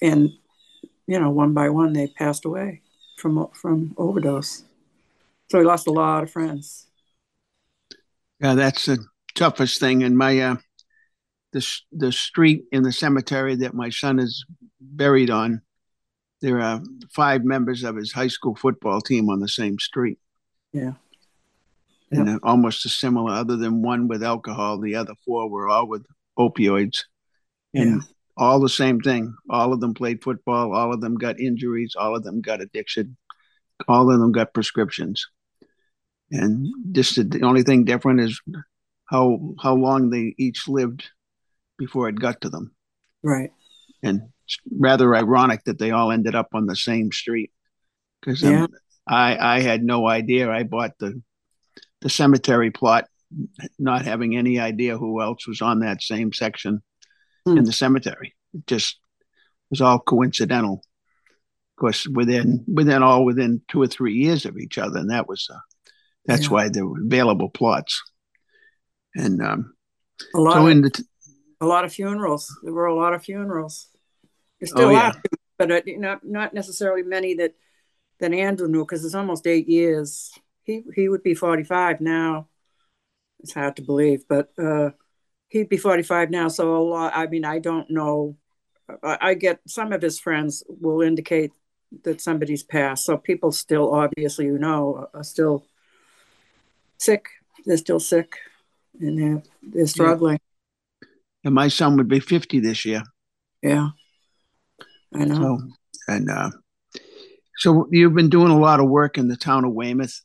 and 0.00 0.30
you 1.06 1.18
know, 1.18 1.30
one 1.30 1.54
by 1.54 1.68
one, 1.68 1.92
they 1.92 2.08
passed 2.08 2.44
away 2.44 2.82
from 3.16 3.48
from 3.52 3.94
overdose. 3.96 4.64
So 5.50 5.58
we 5.58 5.64
lost 5.64 5.86
a 5.86 5.92
lot 5.92 6.22
of 6.22 6.30
friends. 6.30 6.86
Yeah, 8.40 8.54
that's 8.54 8.86
the 8.86 9.04
toughest 9.34 9.80
thing. 9.80 10.02
And 10.02 10.16
my 10.16 10.38
uh, 10.40 10.56
the 11.52 11.66
the 11.92 12.12
street 12.12 12.64
in 12.72 12.82
the 12.82 12.92
cemetery 12.92 13.56
that 13.56 13.74
my 13.74 13.90
son 13.90 14.18
is 14.18 14.44
buried 14.80 15.30
on, 15.30 15.62
there 16.40 16.60
are 16.60 16.80
five 17.10 17.44
members 17.44 17.82
of 17.84 17.96
his 17.96 18.12
high 18.12 18.28
school 18.28 18.54
football 18.54 19.00
team 19.00 19.28
on 19.28 19.40
the 19.40 19.48
same 19.48 19.78
street. 19.78 20.18
Yeah 20.72 20.92
and 22.10 22.26
yep. 22.26 22.40
almost 22.42 22.84
as 22.86 22.92
similar, 22.92 23.32
other 23.32 23.56
than 23.56 23.82
one 23.82 24.08
with 24.08 24.22
alcohol. 24.22 24.78
The 24.78 24.96
other 24.96 25.14
four 25.24 25.48
were 25.48 25.68
all 25.68 25.86
with 25.86 26.04
opioids, 26.38 27.04
and 27.74 28.02
yeah. 28.02 28.06
All 28.40 28.58
the 28.58 28.70
same 28.70 29.00
thing. 29.00 29.36
All 29.50 29.74
of 29.74 29.80
them 29.80 29.92
played 29.92 30.22
football. 30.22 30.74
All 30.74 30.94
of 30.94 31.02
them 31.02 31.14
got 31.16 31.38
injuries. 31.38 31.94
All 31.96 32.16
of 32.16 32.24
them 32.24 32.40
got 32.40 32.62
addiction. 32.62 33.18
All 33.86 34.10
of 34.10 34.18
them 34.18 34.32
got 34.32 34.54
prescriptions. 34.54 35.26
And 36.32 36.66
just 36.92 37.16
the 37.30 37.42
only 37.42 37.62
thing 37.62 37.84
different 37.84 38.20
is 38.20 38.40
how 39.04 39.54
how 39.60 39.74
long 39.74 40.08
they 40.08 40.34
each 40.38 40.66
lived 40.68 41.10
before 41.76 42.08
it 42.08 42.18
got 42.18 42.40
to 42.40 42.48
them. 42.48 42.74
Right. 43.22 43.50
And 44.02 44.22
it's 44.46 44.56
rather 44.78 45.14
ironic 45.14 45.64
that 45.64 45.78
they 45.78 45.90
all 45.90 46.10
ended 46.10 46.34
up 46.34 46.48
on 46.54 46.64
the 46.64 46.76
same 46.76 47.12
street 47.12 47.50
because 48.20 48.42
um, 48.42 48.52
yeah. 48.52 48.66
I 49.06 49.56
I 49.56 49.60
had 49.60 49.82
no 49.82 50.08
idea. 50.08 50.50
I 50.50 50.62
bought 50.62 50.92
the 50.98 51.20
the 52.00 52.08
cemetery 52.08 52.70
plot, 52.70 53.04
not 53.78 54.06
having 54.06 54.34
any 54.34 54.58
idea 54.58 54.96
who 54.96 55.20
else 55.20 55.46
was 55.46 55.60
on 55.60 55.80
that 55.80 56.02
same 56.02 56.32
section 56.32 56.80
mm. 57.46 57.58
in 57.58 57.64
the 57.64 57.72
cemetery. 57.72 58.34
It 58.54 58.66
just 58.66 58.98
was 59.70 59.80
all 59.80 59.98
coincidental. 59.98 60.84
Of 61.76 61.80
course, 61.80 62.06
within 62.06 62.64
within 62.72 63.02
all 63.02 63.24
within 63.24 63.62
two 63.68 63.80
or 63.80 63.86
three 63.86 64.14
years 64.14 64.44
of 64.44 64.58
each 64.58 64.78
other, 64.78 64.98
and 64.98 65.10
that 65.10 65.28
was 65.28 65.48
uh, 65.52 65.58
that's 66.26 66.44
yeah. 66.44 66.50
why 66.50 66.68
there 66.68 66.86
were 66.86 67.00
available 67.00 67.48
plots. 67.48 68.02
And 69.14 69.40
um, 69.42 69.74
a 70.34 70.40
lot 70.40 70.54
so 70.54 70.66
of, 70.66 70.82
the 70.82 70.90
t- 70.90 71.04
a 71.60 71.66
lot 71.66 71.84
of 71.84 71.92
funerals. 71.92 72.54
There 72.62 72.72
were 72.72 72.86
a 72.86 72.94
lot 72.94 73.14
of 73.14 73.24
funerals. 73.24 73.88
There 74.60 74.68
still 74.68 74.88
oh, 74.88 74.90
yeah. 74.90 75.12
but 75.58 75.70
uh, 75.70 75.80
not 75.86 76.20
not 76.22 76.52
necessarily 76.52 77.02
many 77.02 77.34
that 77.34 77.54
that 78.18 78.34
Andrew 78.34 78.68
knew 78.68 78.84
because 78.84 79.04
it's 79.04 79.14
almost 79.14 79.46
eight 79.46 79.68
years 79.68 80.30
he 80.70 80.84
he 80.94 81.08
would 81.08 81.22
be 81.22 81.34
45 81.34 82.00
now. 82.00 82.48
It's 83.40 83.54
hard 83.54 83.76
to 83.76 83.82
believe, 83.82 84.24
but 84.28 84.50
uh, 84.58 84.90
he'd 85.50 85.68
be 85.68 85.76
45 85.76 86.30
now. 86.30 86.48
So 86.48 86.76
a 86.76 86.78
lot. 86.78 87.12
I 87.14 87.26
mean, 87.26 87.44
I 87.44 87.58
don't 87.58 87.90
know. 87.90 88.36
I, 89.02 89.18
I 89.20 89.34
get 89.34 89.60
some 89.66 89.92
of 89.92 90.00
his 90.00 90.18
friends 90.18 90.64
will 90.68 91.02
indicate 91.02 91.52
that 92.04 92.20
somebody's 92.20 92.62
passed. 92.62 93.04
So 93.04 93.18
people 93.18 93.52
still, 93.52 93.92
obviously, 93.92 94.46
you 94.46 94.58
know, 94.58 95.08
are 95.12 95.24
still 95.24 95.66
sick. 96.98 97.26
They're 97.66 97.76
still 97.76 98.00
sick, 98.00 98.38
and 98.98 99.18
they're 99.18 99.42
they're 99.62 99.86
struggling. 99.86 100.38
Yeah. 101.02 101.06
And 101.44 101.54
my 101.54 101.68
son 101.68 101.96
would 101.96 102.08
be 102.08 102.20
50 102.20 102.60
this 102.60 102.84
year. 102.84 103.02
Yeah, 103.62 103.88
I 105.14 105.24
know. 105.24 105.34
So, 105.34 105.68
and 106.08 106.30
uh, 106.30 106.50
so 107.58 107.86
you've 107.90 108.14
been 108.14 108.30
doing 108.30 108.50
a 108.50 108.58
lot 108.58 108.80
of 108.80 108.88
work 108.88 109.18
in 109.18 109.28
the 109.28 109.36
town 109.36 109.64
of 109.64 109.72
Weymouth 109.72 110.22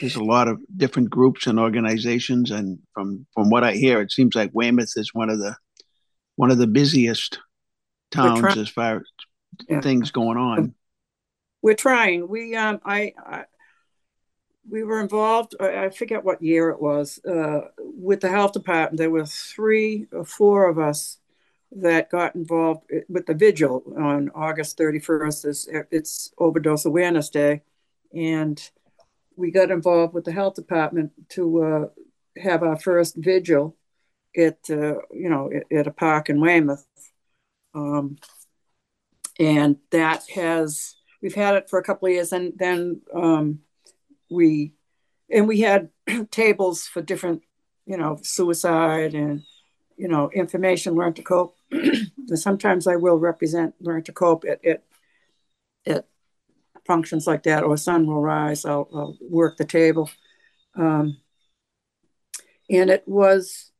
there's 0.00 0.16
a 0.16 0.24
lot 0.24 0.48
of 0.48 0.60
different 0.76 1.10
groups 1.10 1.46
and 1.46 1.58
organizations, 1.58 2.50
and 2.50 2.78
from 2.92 3.26
from 3.34 3.50
what 3.50 3.64
I 3.64 3.72
hear, 3.72 4.00
it 4.00 4.12
seems 4.12 4.34
like 4.34 4.50
Weymouth 4.52 4.92
is 4.96 5.14
one 5.14 5.30
of 5.30 5.38
the 5.38 5.56
one 6.36 6.50
of 6.50 6.58
the 6.58 6.66
busiest 6.66 7.38
towns 8.10 8.56
as 8.56 8.68
far 8.68 8.96
as 8.96 9.02
yeah. 9.68 9.80
things 9.80 10.10
going 10.10 10.38
on. 10.38 10.74
We're 11.62 11.74
trying. 11.74 12.28
We 12.28 12.56
um 12.56 12.80
I, 12.84 13.14
I 13.18 13.44
we 14.68 14.82
were 14.82 15.00
involved. 15.00 15.54
I 15.60 15.90
forget 15.90 16.24
what 16.24 16.42
year 16.42 16.70
it 16.70 16.80
was 16.80 17.20
uh, 17.24 17.68
with 17.78 18.20
the 18.20 18.30
health 18.30 18.52
department. 18.52 18.98
There 18.98 19.10
were 19.10 19.26
three 19.26 20.06
or 20.12 20.24
four 20.24 20.68
of 20.68 20.78
us 20.78 21.18
that 21.72 22.10
got 22.10 22.34
involved 22.34 22.84
with 23.08 23.26
the 23.26 23.34
vigil 23.34 23.82
on 23.98 24.30
August 24.34 24.78
31st. 24.78 25.44
It's, 25.44 25.68
it's 25.90 26.32
Overdose 26.38 26.84
Awareness 26.84 27.28
Day, 27.28 27.62
and 28.14 28.70
we 29.36 29.50
got 29.50 29.70
involved 29.70 30.14
with 30.14 30.24
the 30.24 30.32
health 30.32 30.54
department 30.54 31.12
to 31.30 31.62
uh, 31.62 31.86
have 32.40 32.62
our 32.62 32.78
first 32.78 33.16
vigil 33.16 33.76
at 34.36 34.58
uh, 34.70 34.96
you 35.12 35.28
know 35.28 35.50
at, 35.72 35.86
a 35.86 35.90
park 35.90 36.28
in 36.28 36.40
Weymouth, 36.40 36.86
um, 37.74 38.16
and 39.38 39.76
that 39.90 40.24
has 40.34 40.96
we've 41.22 41.34
had 41.34 41.54
it 41.54 41.70
for 41.70 41.78
a 41.78 41.82
couple 41.82 42.06
of 42.08 42.14
years, 42.14 42.32
and 42.32 42.52
then 42.56 43.00
um, 43.14 43.60
we 44.30 44.74
and 45.30 45.48
we 45.48 45.60
had 45.60 45.90
tables 46.30 46.84
for 46.84 47.02
different 47.02 47.42
you 47.86 47.96
know 47.96 48.18
suicide 48.22 49.14
and 49.14 49.42
you 49.96 50.08
know 50.08 50.30
information 50.30 50.94
learn 50.94 51.14
to 51.14 51.22
cope. 51.22 51.56
Sometimes 52.34 52.86
I 52.86 52.96
will 52.96 53.18
represent 53.18 53.74
learn 53.80 54.02
to 54.04 54.12
cope 54.12 54.44
at, 54.44 54.64
at 54.64 54.82
at 55.86 56.06
functions 56.86 57.26
like 57.26 57.42
that, 57.44 57.62
or 57.62 57.76
sun 57.76 58.06
will 58.06 58.20
rise, 58.20 58.64
I'll, 58.64 58.88
I'll 58.94 59.16
work 59.20 59.56
the 59.56 59.64
table. 59.64 60.10
Um, 60.76 61.18
and 62.70 62.90
it 62.90 63.04
was, 63.06 63.70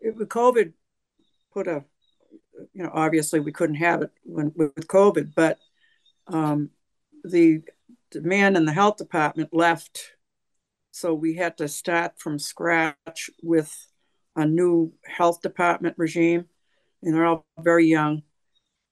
it, 0.00 0.16
COVID 0.16 0.72
put 1.52 1.66
a, 1.66 1.84
you 2.72 2.82
know, 2.82 2.90
obviously 2.92 3.40
we 3.40 3.52
couldn't 3.52 3.76
have 3.76 4.02
it 4.02 4.10
when, 4.22 4.52
with 4.54 4.86
COVID, 4.86 5.32
but 5.34 5.58
um, 6.26 6.70
the, 7.24 7.62
the 8.12 8.20
man 8.20 8.56
in 8.56 8.64
the 8.64 8.72
health 8.72 8.96
department 8.96 9.50
left. 9.52 10.12
So 10.92 11.14
we 11.14 11.34
had 11.34 11.58
to 11.58 11.68
start 11.68 12.18
from 12.18 12.38
scratch 12.38 13.30
with 13.42 13.74
a 14.36 14.44
new 14.44 14.92
health 15.04 15.40
department 15.40 15.94
regime, 15.98 16.46
and 17.02 17.14
they're 17.14 17.26
all 17.26 17.46
very 17.58 17.86
young. 17.86 18.22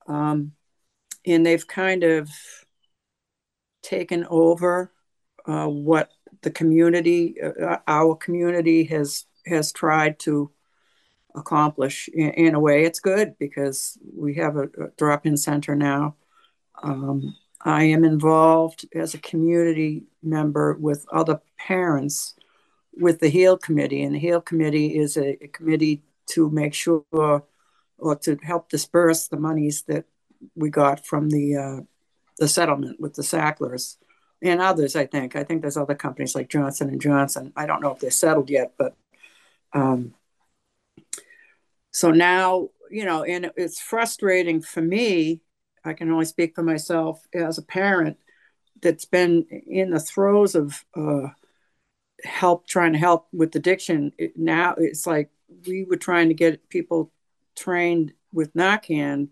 Um, 0.07 0.53
and 1.27 1.45
they've 1.45 1.67
kind 1.67 2.05
of 2.05 2.31
taken 3.89 4.27
over 4.29 4.93
uh, 5.47 5.67
what 5.67 6.11
the 6.43 6.51
community, 6.51 7.37
uh, 7.41 7.79
our 7.87 8.15
community 8.15 8.85
has 8.85 9.25
has 9.47 9.73
tried 9.73 10.19
to 10.19 10.51
accomplish. 11.35 12.09
In, 12.13 12.31
in, 12.31 12.55
a 12.55 12.61
way, 12.61 12.85
it's 12.85 13.01
good 13.01 13.35
because 13.39 13.97
we 14.15 14.35
have 14.35 14.57
a, 14.57 14.65
a 14.65 14.89
drop-in 14.99 15.39
center 15.39 15.75
now. 15.75 16.17
Um, 16.83 17.35
I 17.63 17.85
am 17.85 18.05
involved 18.05 18.87
as 18.95 19.15
a 19.15 19.19
community 19.19 20.05
member 20.23 20.75
with 20.75 21.07
other 21.11 21.41
parents 21.57 22.35
with 22.93 23.21
the 23.21 23.31
HEAL 23.31 23.59
committee, 23.59 24.03
and 24.03 24.15
the 24.15 24.19
HEAL 24.19 24.43
committee 24.43 24.99
is 24.99 25.17
a, 25.17 25.43
a 25.43 25.49
committee 25.49 26.03
to 26.35 26.51
make 26.51 26.75
sure 26.75 27.05
or 27.99 28.17
to 28.17 28.37
help 28.43 28.69
disperse 28.69 29.29
the 29.29 29.39
monies 29.39 29.83
that 29.83 30.05
we 30.55 30.71
got 30.71 31.05
from 31.07 31.31
the 31.31 31.57
uh, 31.57 31.81
the 32.39 32.49
settlement 32.49 33.01
with 33.01 33.15
the 33.15 33.23
Sacklers 33.23 33.97
and 34.43 34.61
others. 34.61 34.97
I 34.97 35.07
think 35.07 35.37
I 35.37 35.45
think 35.45 35.63
there's 35.63 35.77
other 35.77 35.95
companies 35.95 36.35
like 36.35 36.49
Johnson 36.49 36.89
and 36.89 37.01
Johnson. 37.01 37.53
I 37.57 37.67
don't 37.67 37.83
know 37.83 37.93
if 37.93 38.01
they're 38.01 38.11
settled 38.11 38.51
yet, 38.51 38.75
but 38.79 38.97
um, 39.73 40.15
so 41.91 42.11
now 42.11 42.71
you 42.91 43.05
know, 43.05 43.23
and 43.23 43.51
it's 43.57 43.81
frustrating 43.81 44.63
for 44.63 44.81
me 44.81 45.43
I 45.85 45.95
can 45.95 46.11
only 46.11 46.25
speak 46.25 46.55
for 46.55 46.63
myself 46.63 47.27
as 47.33 47.59
a 47.59 47.63
parent 47.63 48.19
that's 48.81 49.05
been 49.05 49.47
in 49.67 49.91
the 49.91 50.01
throes 50.01 50.55
of 50.55 50.85
uh, 50.95 51.29
help, 52.23 52.67
trying 52.67 52.93
to 52.93 52.99
help 52.99 53.29
with 53.33 53.55
addiction. 53.57 54.13
It, 54.19 54.37
now 54.37 54.75
it's 54.77 55.07
like 55.07 55.31
we 55.67 55.85
were 55.85 55.97
trying 55.97 56.29
to 56.29 56.35
get 56.35 56.69
people 56.69 57.13
trained 57.57 58.13
with 58.33 58.55
Narcan 58.55 59.29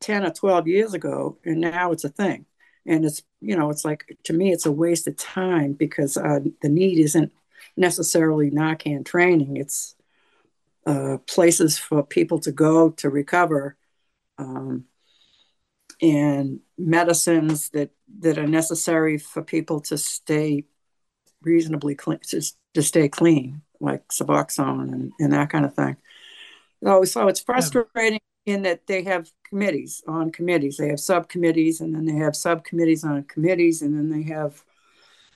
10 0.00 0.24
or 0.24 0.30
12 0.30 0.68
years 0.68 0.94
ago, 0.94 1.38
and 1.44 1.60
now 1.60 1.92
it's 1.92 2.04
a 2.04 2.08
thing. 2.08 2.46
And 2.86 3.04
it's, 3.04 3.22
you 3.40 3.56
know, 3.56 3.70
it's 3.70 3.84
like, 3.84 4.16
to 4.24 4.32
me, 4.32 4.52
it's 4.52 4.66
a 4.66 4.72
waste 4.72 5.06
of 5.06 5.16
time 5.16 5.74
because 5.74 6.16
uh, 6.16 6.40
the 6.62 6.68
need 6.68 6.98
isn't 6.98 7.32
necessarily 7.76 8.50
Narcan 8.50 9.04
training. 9.04 9.56
It's 9.56 9.94
uh, 10.86 11.18
places 11.26 11.78
for 11.78 12.02
people 12.02 12.38
to 12.40 12.52
go 12.52 12.90
to 12.90 13.10
recover 13.10 13.76
um, 14.38 14.84
and 16.00 16.60
medicines 16.78 17.70
that, 17.70 17.90
that 18.20 18.38
are 18.38 18.46
necessary 18.46 19.18
for 19.18 19.42
people 19.42 19.80
to 19.80 19.98
stay 19.98 20.64
reasonably 21.42 21.94
clean, 21.94 22.20
to, 22.28 22.42
to 22.74 22.82
stay 22.82 23.08
clean, 23.08 23.62
like 23.80 24.06
Suboxone 24.08 24.92
and, 24.92 25.12
and 25.20 25.32
that 25.32 25.50
kind 25.50 25.64
of 25.64 25.74
thing. 25.74 25.96
So, 26.82 27.04
so 27.04 27.28
it's 27.28 27.40
frustrating 27.40 28.20
yeah. 28.44 28.54
in 28.54 28.62
that 28.62 28.86
they 28.86 29.02
have 29.04 29.30
committees 29.48 30.02
on 30.06 30.30
committees. 30.30 30.76
They 30.76 30.88
have 30.88 31.00
subcommittees, 31.00 31.80
and 31.80 31.94
then 31.94 32.04
they 32.04 32.22
have 32.24 32.36
subcommittees 32.36 33.04
on 33.04 33.24
committees, 33.24 33.82
and 33.82 33.96
then 33.96 34.10
they 34.10 34.28
have, 34.32 34.62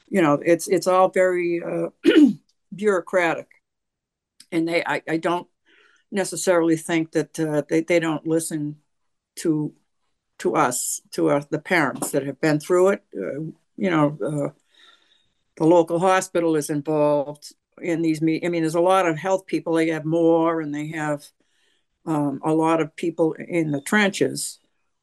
you 0.08 0.22
know, 0.22 0.34
it's 0.44 0.68
it's 0.68 0.86
all 0.86 1.08
very 1.08 1.62
uh, 1.62 1.88
bureaucratic, 2.74 3.48
and 4.50 4.68
they 4.68 4.84
I, 4.84 5.02
I 5.08 5.16
don't 5.16 5.48
necessarily 6.10 6.76
think 6.76 7.12
that 7.12 7.38
uh, 7.40 7.62
they 7.68 7.80
they 7.80 8.00
don't 8.00 8.26
listen 8.26 8.76
to 9.36 9.72
to 10.38 10.56
us 10.56 11.00
to 11.12 11.28
our, 11.28 11.40
the 11.50 11.58
parents 11.58 12.10
that 12.10 12.26
have 12.26 12.40
been 12.40 12.60
through 12.60 12.88
it. 12.88 13.02
Uh, 13.16 13.52
you 13.76 13.90
know, 13.90 14.18
uh, 14.24 14.58
the 15.56 15.64
local 15.64 15.98
hospital 15.98 16.56
is 16.56 16.68
involved 16.70 17.52
in 17.80 18.02
these 18.02 18.20
meetings. 18.20 18.46
I 18.46 18.50
mean, 18.50 18.62
there's 18.62 18.74
a 18.74 18.80
lot 18.80 19.06
of 19.06 19.16
health 19.16 19.46
people. 19.46 19.74
They 19.74 19.88
have 19.88 20.04
more, 20.04 20.60
and 20.60 20.74
they 20.74 20.88
have 20.88 21.24
um, 22.06 22.40
a 22.44 22.52
lot 22.52 22.80
of 22.80 22.94
people 22.96 23.34
in 23.34 23.70
the 23.70 23.80
trenches. 23.80 24.58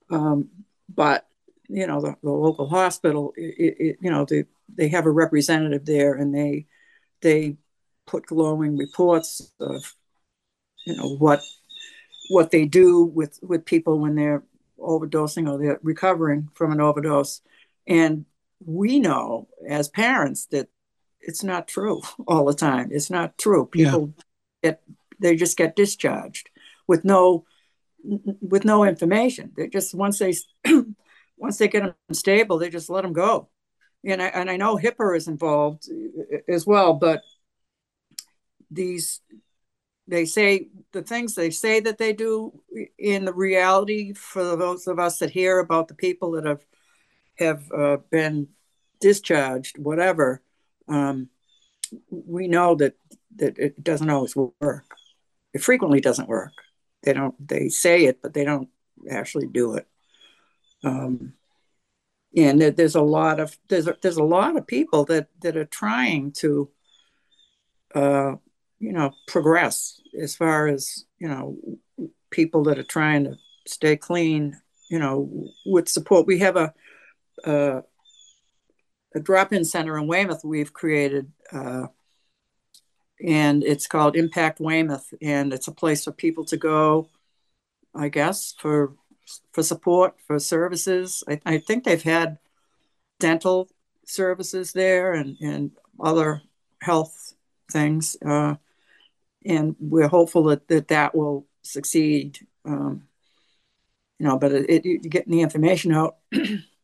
Um, 0.10 0.50
but 0.94 1.28
you 1.68 1.86
know, 1.86 2.02
the, 2.02 2.16
the 2.24 2.32
local 2.32 2.68
hospital, 2.68 3.34
it, 3.38 3.76
it, 3.80 3.98
you 4.02 4.10
know, 4.10 4.26
they 4.26 4.46
they 4.74 4.88
have 4.90 5.06
a 5.06 5.12
representative 5.12 5.86
there, 5.86 6.14
and 6.16 6.34
they 6.34 6.66
they 7.22 7.58
put 8.08 8.26
glowing 8.26 8.78
reports 8.78 9.52
of 9.60 9.96
you 10.86 10.96
know 10.96 11.16
what 11.18 11.42
what 12.30 12.52
they 12.52 12.66
do 12.66 13.04
with 13.04 13.40
with 13.42 13.66
people 13.66 14.00
when 14.00 14.16
they're 14.16 14.44
overdosing 14.80 15.50
or 15.50 15.60
they're 15.60 15.80
recovering 15.84 16.50
from 16.54 16.72
an 16.72 16.80
overdose 16.80 17.42
and 17.86 18.26
we 18.66 19.00
know 19.00 19.48
as 19.68 19.90
parents 19.90 20.46
that 20.48 20.70
it's 21.22 21.44
not 21.44 21.68
true 21.68 22.02
all 22.28 22.46
the 22.46 22.54
time. 22.54 22.90
It's 22.92 23.10
not 23.10 23.38
true. 23.38 23.66
People 23.66 24.14
yeah. 24.64 24.72
get 24.72 24.82
they 25.20 25.36
just 25.36 25.58
get 25.58 25.76
discharged 25.76 26.50
with 26.90 27.06
no 27.06 27.46
with 28.42 28.66
no 28.66 28.84
information. 28.84 29.52
They 29.56 29.68
just 29.68 29.94
once 29.94 30.20
they 30.20 30.34
once 31.38 31.58
they 31.58 31.70
get 31.70 31.84
them 31.84 31.94
stable, 32.12 32.58
they 32.58 32.70
just 32.70 32.90
let 32.90 33.04
them 33.04 33.14
go. 33.14 33.50
And 34.04 34.22
I 34.22 34.28
and 34.28 34.50
I 34.50 34.58
know 34.58 34.76
HIPAA 34.76 35.16
is 35.16 35.28
involved 35.28 35.88
as 36.50 36.66
well, 36.66 36.96
but 36.96 37.22
these 38.72 39.22
they 40.08 40.26
say 40.26 40.70
the 40.92 41.04
things 41.04 41.36
they 41.36 41.52
say 41.52 41.80
that 41.80 42.00
they 42.00 42.14
do 42.14 42.52
in 42.98 43.26
the 43.26 43.34
reality 43.34 44.14
for 44.14 44.56
those 44.56 44.88
of 44.88 44.98
us 44.98 45.20
that 45.20 45.30
hear 45.30 45.60
about 45.60 45.88
the 45.88 45.94
people 45.94 46.32
that 46.32 46.46
have 46.46 46.66
have 47.38 47.72
uh, 47.72 47.98
been 48.10 48.48
discharged, 49.00 49.78
whatever, 49.78 50.42
um, 50.88 51.30
we 52.10 52.48
know 52.48 52.76
that 52.76 52.96
that 53.36 53.58
it 53.60 53.84
doesn't 53.84 54.10
always 54.10 54.36
work. 54.36 54.86
It 55.54 55.62
frequently 55.62 56.02
doesn't 56.02 56.28
work. 56.28 56.54
They 57.04 57.14
don't. 57.14 57.36
They 57.46 57.70
say 57.70 58.06
it, 58.06 58.22
but 58.22 58.34
they 58.34 58.44
don't 58.44 58.70
actually 59.10 59.48
do 59.48 59.76
it. 59.76 59.88
Um, 60.84 61.34
and 62.36 62.62
there's 62.62 62.96
a 62.96 63.02
lot 63.02 63.40
of 63.40 63.58
there's 63.68 63.88
a, 63.88 63.98
there's 64.02 64.18
a 64.18 64.24
lot 64.24 64.58
of 64.58 64.68
people 64.68 65.06
that 65.06 65.28
that 65.42 65.58
are 65.58 65.66
trying 65.66 66.32
to, 66.34 66.70
uh, 67.96 68.36
you 68.80 68.94
know, 68.94 69.12
progress 69.28 70.02
as 70.20 70.36
far 70.36 70.68
as 70.68 71.06
you 71.18 71.28
know, 71.28 71.58
people 72.30 72.64
that 72.64 72.78
are 72.80 72.84
trying 72.84 73.24
to 73.26 73.38
stay 73.66 73.96
clean. 73.96 74.60
You 74.90 74.98
know, 74.98 75.30
with 75.68 75.88
support. 75.88 76.26
We 76.26 76.40
have 76.40 76.56
a, 76.56 76.74
a 77.46 77.84
a 79.14 79.20
drop-in 79.20 79.64
center 79.64 79.98
in 79.98 80.08
Weymouth 80.08 80.44
we've 80.44 80.74
created, 80.74 81.32
uh, 81.52 81.88
and 83.26 83.64
it's 83.64 83.88
called 83.88 84.16
Impact 84.16 84.60
Weymouth, 84.60 85.14
and 85.22 85.54
it's 85.54 85.68
a 85.68 85.74
place 85.74 86.04
for 86.04 86.12
people 86.12 86.46
to 86.46 86.58
go, 86.58 87.10
I 87.94 88.10
guess, 88.10 88.54
for 88.60 88.94
for 89.52 89.64
support 89.64 90.16
for 90.26 90.40
services. 90.40 91.24
I, 91.28 91.40
I 91.46 91.58
think 91.60 91.84
they've 91.84 92.02
had 92.02 92.40
dental 93.20 93.70
services 94.06 94.74
there 94.74 95.14
and 95.14 95.38
and 95.42 95.72
other 96.00 96.42
health 96.82 97.34
things, 97.72 98.16
uh, 98.26 98.56
and 99.46 99.76
we're 99.80 100.08
hopeful 100.08 100.44
that 100.46 100.68
that, 100.68 100.88
that 100.90 101.16
will 101.16 101.46
succeed. 101.62 102.40
Um, 102.66 103.04
you 104.20 104.28
know, 104.28 104.38
but 104.38 104.52
it, 104.52 104.86
it, 104.86 105.10
getting 105.10 105.32
the 105.32 105.42
information 105.42 105.94
out 105.94 106.18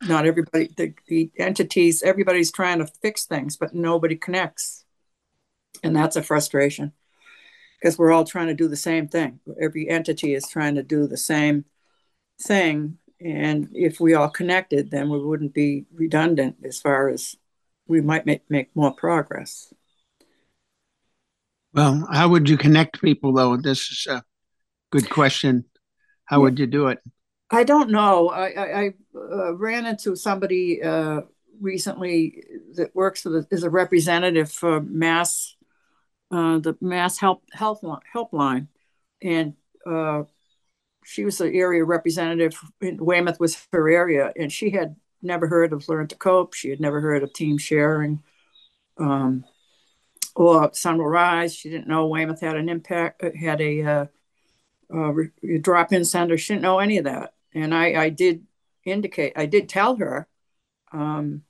not 0.03 0.25
everybody 0.25 0.69
the, 0.77 0.93
the 1.07 1.31
entities 1.37 2.03
everybody's 2.03 2.51
trying 2.51 2.79
to 2.79 2.87
fix 2.87 3.25
things 3.25 3.57
but 3.57 3.73
nobody 3.73 4.15
connects 4.15 4.84
and 5.83 5.95
that's 5.95 6.15
a 6.15 6.23
frustration 6.23 6.91
because 7.79 7.97
we're 7.97 8.11
all 8.11 8.23
trying 8.23 8.47
to 8.47 8.53
do 8.53 8.67
the 8.67 8.75
same 8.75 9.07
thing. 9.07 9.39
Every 9.61 9.89
entity 9.89 10.33
is 10.33 10.47
trying 10.47 10.75
to 10.75 10.83
do 10.83 11.07
the 11.07 11.17
same 11.17 11.65
thing. 12.41 12.97
And 13.19 13.69
if 13.73 13.99
we 13.99 14.13
all 14.13 14.29
connected 14.29 14.91
then 14.91 15.09
we 15.09 15.19
wouldn't 15.19 15.53
be 15.53 15.85
redundant 15.93 16.57
as 16.63 16.79
far 16.79 17.09
as 17.09 17.35
we 17.87 18.01
might 18.01 18.25
make, 18.25 18.41
make 18.49 18.75
more 18.75 18.91
progress. 18.91 19.73
Well 21.73 22.07
how 22.11 22.29
would 22.29 22.49
you 22.49 22.57
connect 22.57 23.01
people 23.01 23.33
though? 23.33 23.57
This 23.57 23.89
is 23.89 24.07
a 24.09 24.23
good 24.91 25.09
question. 25.09 25.65
How 26.25 26.37
yeah. 26.37 26.43
would 26.43 26.59
you 26.59 26.67
do 26.67 26.87
it? 26.87 26.99
I 27.51 27.63
don't 27.63 27.91
know. 27.91 28.29
I, 28.29 28.47
I, 28.47 28.79
I 28.81 28.93
uh, 29.15 29.53
ran 29.53 29.85
into 29.85 30.15
somebody 30.15 30.81
uh, 30.81 31.21
recently 31.59 32.43
that 32.75 32.95
works 32.95 33.21
for 33.21 33.29
the, 33.29 33.47
is 33.51 33.63
a 33.63 33.69
representative 33.69 34.51
for 34.51 34.81
Mass, 34.81 35.54
uh, 36.31 36.59
the 36.59 36.77
Mass 36.81 37.17
Help 37.17 37.43
Health 37.51 37.83
Helpline, 38.13 38.67
and 39.21 39.53
uh, 39.85 40.23
she 41.03 41.25
was 41.25 41.37
the 41.37 41.53
area 41.53 41.83
representative. 41.83 42.59
In 42.81 42.97
Weymouth 42.97 43.39
was 43.39 43.67
her 43.71 43.89
area, 43.89 44.33
and 44.35 44.51
she 44.51 44.71
had 44.71 44.95
never 45.21 45.47
heard 45.47 45.73
of 45.73 45.87
Learn 45.89 46.07
to 46.07 46.15
Cope. 46.15 46.53
She 46.53 46.69
had 46.69 46.79
never 46.79 47.01
heard 47.01 47.23
of 47.23 47.33
team 47.33 47.57
sharing. 47.57 48.23
Um, 48.97 49.43
or 50.35 50.69
Sun 50.73 50.97
Will 50.97 51.07
Rise. 51.07 51.55
She 51.55 51.69
didn't 51.69 51.87
know 51.87 52.07
Weymouth 52.07 52.41
had 52.41 52.57
an 52.57 52.67
impact, 52.67 53.23
had 53.35 53.61
a 53.61 53.81
uh, 53.83 54.05
uh, 54.93 55.13
drop-in 55.61 56.03
center. 56.03 56.37
She 56.37 56.53
didn't 56.53 56.63
know 56.63 56.79
any 56.79 56.97
of 56.97 57.05
that 57.05 57.35
and 57.55 57.73
I, 57.73 58.03
I 58.03 58.09
did 58.09 58.45
indicate, 58.83 59.33
I 59.35 59.47
did 59.47 59.69
tell 59.69 59.95
her, 59.95 60.27
um, 60.91 61.43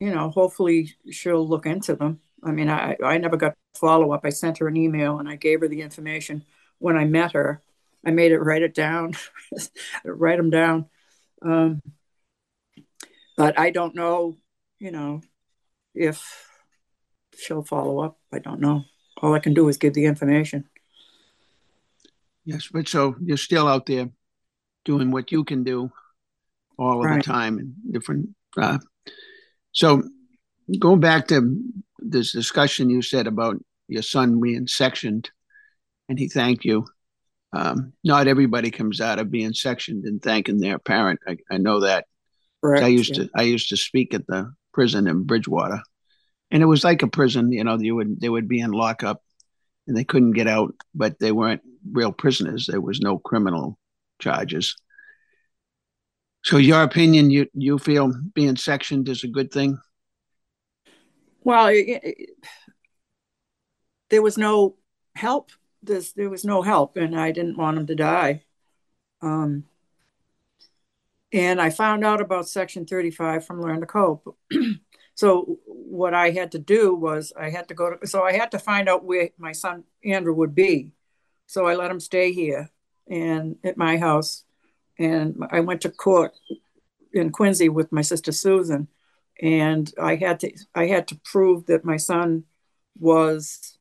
you 0.00 0.12
know, 0.12 0.30
hopefully 0.30 0.96
she'll 1.10 1.46
look 1.46 1.66
into 1.66 1.94
them. 1.94 2.20
I 2.44 2.52
mean, 2.52 2.68
I, 2.68 2.96
I 3.02 3.18
never 3.18 3.36
got 3.36 3.54
follow 3.74 4.12
up. 4.12 4.24
I 4.24 4.30
sent 4.30 4.58
her 4.58 4.68
an 4.68 4.76
email 4.76 5.18
and 5.18 5.28
I 5.28 5.36
gave 5.36 5.60
her 5.60 5.68
the 5.68 5.82
information 5.82 6.44
when 6.78 6.96
I 6.96 7.04
met 7.04 7.32
her. 7.32 7.62
I 8.06 8.10
made 8.10 8.32
it 8.32 8.38
write 8.38 8.62
it 8.62 8.74
down, 8.74 9.14
write 10.04 10.36
them 10.36 10.50
down. 10.50 10.86
Um, 11.42 11.82
but 13.36 13.58
I 13.58 13.70
don't 13.70 13.94
know, 13.94 14.36
you 14.78 14.90
know, 14.90 15.22
if 15.94 16.50
she'll 17.36 17.64
follow 17.64 18.00
up. 18.00 18.18
I 18.32 18.38
don't 18.38 18.60
know. 18.60 18.84
All 19.22 19.34
I 19.34 19.38
can 19.38 19.54
do 19.54 19.68
is 19.68 19.78
give 19.78 19.94
the 19.94 20.04
information. 20.04 20.68
Yes, 22.44 22.68
but 22.70 22.88
so 22.88 23.16
you're 23.22 23.36
still 23.36 23.66
out 23.66 23.86
there 23.86 24.10
doing 24.84 25.10
what 25.10 25.32
you 25.32 25.44
can 25.44 25.64
do 25.64 25.90
all 26.78 27.04
of 27.04 27.16
the 27.16 27.22
time 27.22 27.58
and 27.58 27.74
different. 27.90 28.30
Uh, 28.56 28.78
so 29.72 30.02
going 30.78 31.00
back 31.00 31.28
to 31.28 31.58
this 32.08 32.32
discussion 32.32 32.90
you 32.90 33.02
said 33.02 33.26
about 33.26 33.56
your 33.88 34.02
son 34.02 34.40
being 34.40 34.66
sectioned, 34.66 35.30
and 36.08 36.18
he 36.18 36.28
thanked 36.28 36.64
you. 36.64 36.86
Um, 37.52 37.92
not 38.02 38.26
everybody 38.26 38.70
comes 38.70 39.00
out 39.00 39.18
of 39.18 39.30
being 39.30 39.52
sectioned 39.52 40.04
and 40.04 40.20
thanking 40.20 40.58
their 40.58 40.78
parent. 40.78 41.20
I, 41.26 41.36
I 41.50 41.58
know 41.58 41.80
that. 41.80 42.06
Correct, 42.62 42.84
I 42.84 42.88
used 42.88 43.16
yeah. 43.16 43.24
to 43.24 43.30
I 43.34 43.42
used 43.42 43.68
to 43.68 43.76
speak 43.76 44.14
at 44.14 44.26
the 44.26 44.52
prison 44.72 45.06
in 45.06 45.24
Bridgewater, 45.24 45.80
and 46.50 46.62
it 46.62 46.66
was 46.66 46.84
like 46.84 47.02
a 47.02 47.08
prison. 47.08 47.52
You 47.52 47.64
know, 47.64 47.78
you 47.78 47.94
would 47.94 48.20
they 48.20 48.28
would 48.28 48.48
be 48.48 48.60
in 48.60 48.72
lockup, 48.72 49.22
and 49.86 49.96
they 49.96 50.04
couldn't 50.04 50.32
get 50.32 50.48
out, 50.48 50.74
but 50.94 51.18
they 51.18 51.32
weren't 51.32 51.62
real 51.90 52.12
prisoners. 52.12 52.66
There 52.66 52.80
was 52.80 53.00
no 53.00 53.18
criminal 53.18 53.78
charges. 54.20 54.76
So, 56.44 56.58
your 56.58 56.82
opinion, 56.82 57.30
you 57.30 57.46
you 57.54 57.78
feel 57.78 58.12
being 58.34 58.56
sectioned 58.56 59.08
is 59.08 59.24
a 59.24 59.28
good 59.28 59.50
thing? 59.50 59.78
Well, 61.44 61.68
it, 61.68 62.00
it, 62.02 62.30
there 64.10 64.22
was 64.22 64.38
no 64.38 64.76
help. 65.14 65.50
There 65.82 66.30
was 66.30 66.44
no 66.44 66.62
help, 66.62 66.96
and 66.96 67.18
I 67.18 67.30
didn't 67.30 67.58
want 67.58 67.76
him 67.76 67.86
to 67.86 67.94
die. 67.94 68.44
Um, 69.20 69.64
and 71.32 71.60
I 71.60 71.70
found 71.70 72.04
out 72.04 72.20
about 72.20 72.48
Section 72.48 72.86
35 72.86 73.44
from 73.44 73.60
Learn 73.60 73.80
to 73.80 73.86
Cope. 73.86 74.38
so 75.14 75.58
what 75.66 76.14
I 76.14 76.30
had 76.30 76.52
to 76.52 76.58
do 76.58 76.94
was 76.94 77.32
I 77.38 77.50
had 77.50 77.68
to 77.68 77.74
go 77.74 77.96
to, 77.96 78.06
so 78.06 78.22
I 78.22 78.32
had 78.32 78.50
to 78.52 78.58
find 78.58 78.88
out 78.88 79.04
where 79.04 79.28
my 79.36 79.52
son 79.52 79.84
Andrew 80.02 80.32
would 80.32 80.54
be. 80.54 80.92
So 81.46 81.66
I 81.66 81.74
let 81.74 81.90
him 81.90 82.00
stay 82.00 82.32
here 82.32 82.70
and 83.10 83.56
at 83.64 83.76
my 83.76 83.98
house. 83.98 84.44
And 84.98 85.44
I 85.50 85.60
went 85.60 85.82
to 85.82 85.90
court 85.90 86.32
in 87.12 87.30
Quincy 87.30 87.68
with 87.68 87.92
my 87.92 88.02
sister 88.02 88.32
Susan. 88.32 88.88
And 89.40 89.92
I 90.00 90.16
had 90.16 90.40
to 90.40 90.52
I 90.74 90.86
had 90.86 91.08
to 91.08 91.20
prove 91.24 91.66
that 91.66 91.84
my 91.84 91.96
son 91.96 92.44
was 92.98 93.78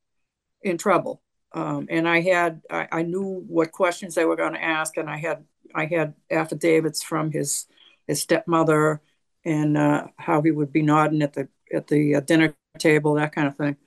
in 0.62 0.78
trouble. 0.78 1.22
Um, 1.54 1.88
and 1.90 2.08
I 2.08 2.22
had 2.22 2.62
I, 2.70 2.88
I 2.92 3.02
knew 3.04 3.44
what 3.48 3.72
questions 3.72 4.16
they 4.16 4.26
were 4.26 4.36
going 4.36 4.54
to 4.54 4.64
ask, 4.64 4.98
and 4.98 5.10
I 5.10 5.18
had 5.18 5.46
I 5.76 5.86
had 5.86 6.16
affidavits 6.32 7.04
from 7.04 7.32
his 7.32 7.68
his 8.08 8.22
stepmother 8.22 9.02
and 9.46 9.78
uh, 9.78 10.08
how 10.18 10.42
he 10.42 10.52
would 10.52 10.72
be 10.72 10.82
nodding 10.82 11.22
at 11.22 11.34
the 11.34 11.48
at 11.74 11.88
the 11.88 12.16
uh, 12.16 12.20
dinner 12.22 12.56
table, 12.78 13.16
that 13.16 13.34
kind 13.34 13.48
of 13.48 13.56
thing. 13.56 13.78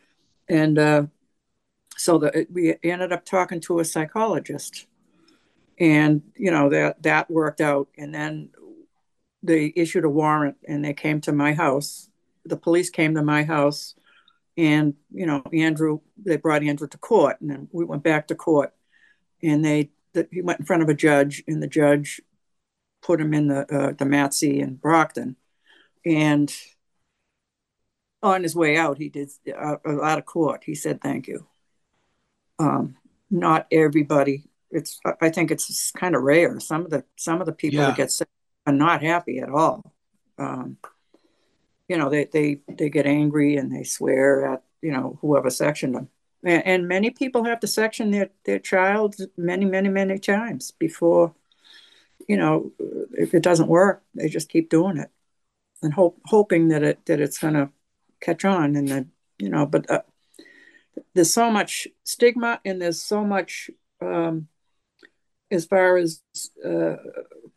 And 0.49 0.79
uh, 0.79 1.07
so 1.97 2.19
the, 2.19 2.47
we 2.51 2.77
ended 2.83 3.13
up 3.13 3.25
talking 3.25 3.61
to 3.63 3.81
a 3.81 3.85
psychologist, 3.85 4.87
and 5.79 6.23
you 6.37 6.51
know 6.51 6.69
that 6.69 7.03
that 7.03 7.31
worked 7.31 7.61
out. 7.61 7.89
And 7.99 8.15
then 8.15 8.51
they 9.47 9.73
issued 9.77 10.05
a 10.05 10.11
warrant, 10.11 10.57
and 10.67 10.85
they 10.85 10.95
came 10.95 11.21
to 11.23 11.33
my 11.33 11.55
house. 11.55 12.09
The 12.45 12.57
police 12.57 12.91
came 12.91 13.15
to 13.15 13.23
my 13.23 13.45
house, 13.45 13.95
and 14.57 14.95
you 15.13 15.27
know 15.27 15.43
Andrew. 15.53 16.01
They 16.25 16.37
brought 16.37 16.63
Andrew 16.63 16.89
to 16.89 16.99
court, 16.99 17.41
and 17.41 17.51
then 17.51 17.69
we 17.73 17.85
went 17.85 18.03
back 18.03 18.29
to 18.29 18.35
court, 18.35 18.75
and 19.43 19.65
they 19.65 19.91
that 20.15 20.29
he 20.33 20.43
went 20.43 20.61
in 20.61 20.67
front 20.67 20.83
of 20.83 20.89
a 20.89 20.95
judge, 20.95 21.43
and 21.47 21.63
the 21.63 21.69
judge 21.69 22.21
put 23.03 23.21
him 23.21 23.35
in 23.35 23.49
the 23.49 23.61
uh, 23.61 23.93
the 23.93 24.05
MATC 24.05 24.61
in 24.61 24.75
Brockton, 24.75 25.37
and 26.05 26.55
on 28.23 28.43
his 28.43 28.57
way 28.57 28.77
out, 28.77 28.99
he 28.99 29.09
did 29.09 29.31
uh, 29.49 29.77
out 30.03 30.19
of 30.19 30.27
court. 30.27 30.63
He 30.65 30.75
said, 30.75 31.01
"Thank 31.01 31.29
you." 31.29 31.47
Um, 32.59 32.97
not 33.31 33.67
everybody. 33.71 34.45
It's 34.71 35.01
I 35.21 35.31
think 35.31 35.51
it's 35.51 35.91
kind 35.93 36.17
of 36.17 36.23
rare. 36.23 36.59
Some 36.61 36.85
of 36.85 36.91
the 36.91 37.05
some 37.17 37.41
of 37.41 37.47
the 37.47 37.53
people 37.53 37.81
yeah. 37.81 37.87
that 37.87 37.97
get 37.97 38.11
sick 38.11 38.29
are 38.67 38.73
not 38.73 39.03
happy 39.03 39.39
at 39.39 39.49
all. 39.49 39.93
Um, 40.39 40.77
you 41.89 41.97
know, 41.97 42.11
they 42.11 42.25
they 42.25 42.61
they 42.69 42.91
get 42.91 43.07
angry 43.07 43.57
and 43.57 43.75
they 43.75 43.85
swear 43.85 44.55
at 44.55 44.63
you 44.83 44.93
know 44.93 45.19
whoever 45.21 45.51
sectioned 45.51 45.95
them 45.95 46.09
and 46.47 46.87
many 46.87 47.11
people 47.11 47.45
have 47.45 47.61
to 47.61 47.67
section 47.67 48.11
their, 48.11 48.31
their 48.45 48.59
child 48.59 49.17
many 49.37 49.65
many 49.65 49.89
many 49.89 50.19
times 50.19 50.71
before 50.73 51.35
you 52.29 52.37
know 52.37 52.73
if 53.13 53.35
it 53.35 53.43
doesn't 53.43 53.69
work 53.69 54.03
they 54.15 54.29
just 54.29 54.49
keep 54.49 54.71
doing 54.71 54.97
it 54.97 55.11
and 55.83 55.93
hope 55.93 56.21
hoping 56.27 56.69
that 56.69 56.83
it 56.83 57.05
that 57.07 57.21
it's 57.21 57.39
going 57.39 57.55
to 57.55 57.71
catch 58.21 58.45
on 58.45 58.77
and 58.77 58.89
then 58.89 59.11
you 59.39 59.49
know 59.49 59.67
but 59.67 59.89
uh, 59.91 60.03
there's 61.15 61.33
so 61.33 61.51
much 61.51 61.89
stigma 62.05 62.61
and 62.65 62.81
there's 62.81 63.03
so 63.03 63.25
much 63.25 63.71
um, 64.01 64.49
as 65.51 65.65
far 65.65 65.97
as 65.97 66.23
uh, 66.65 66.97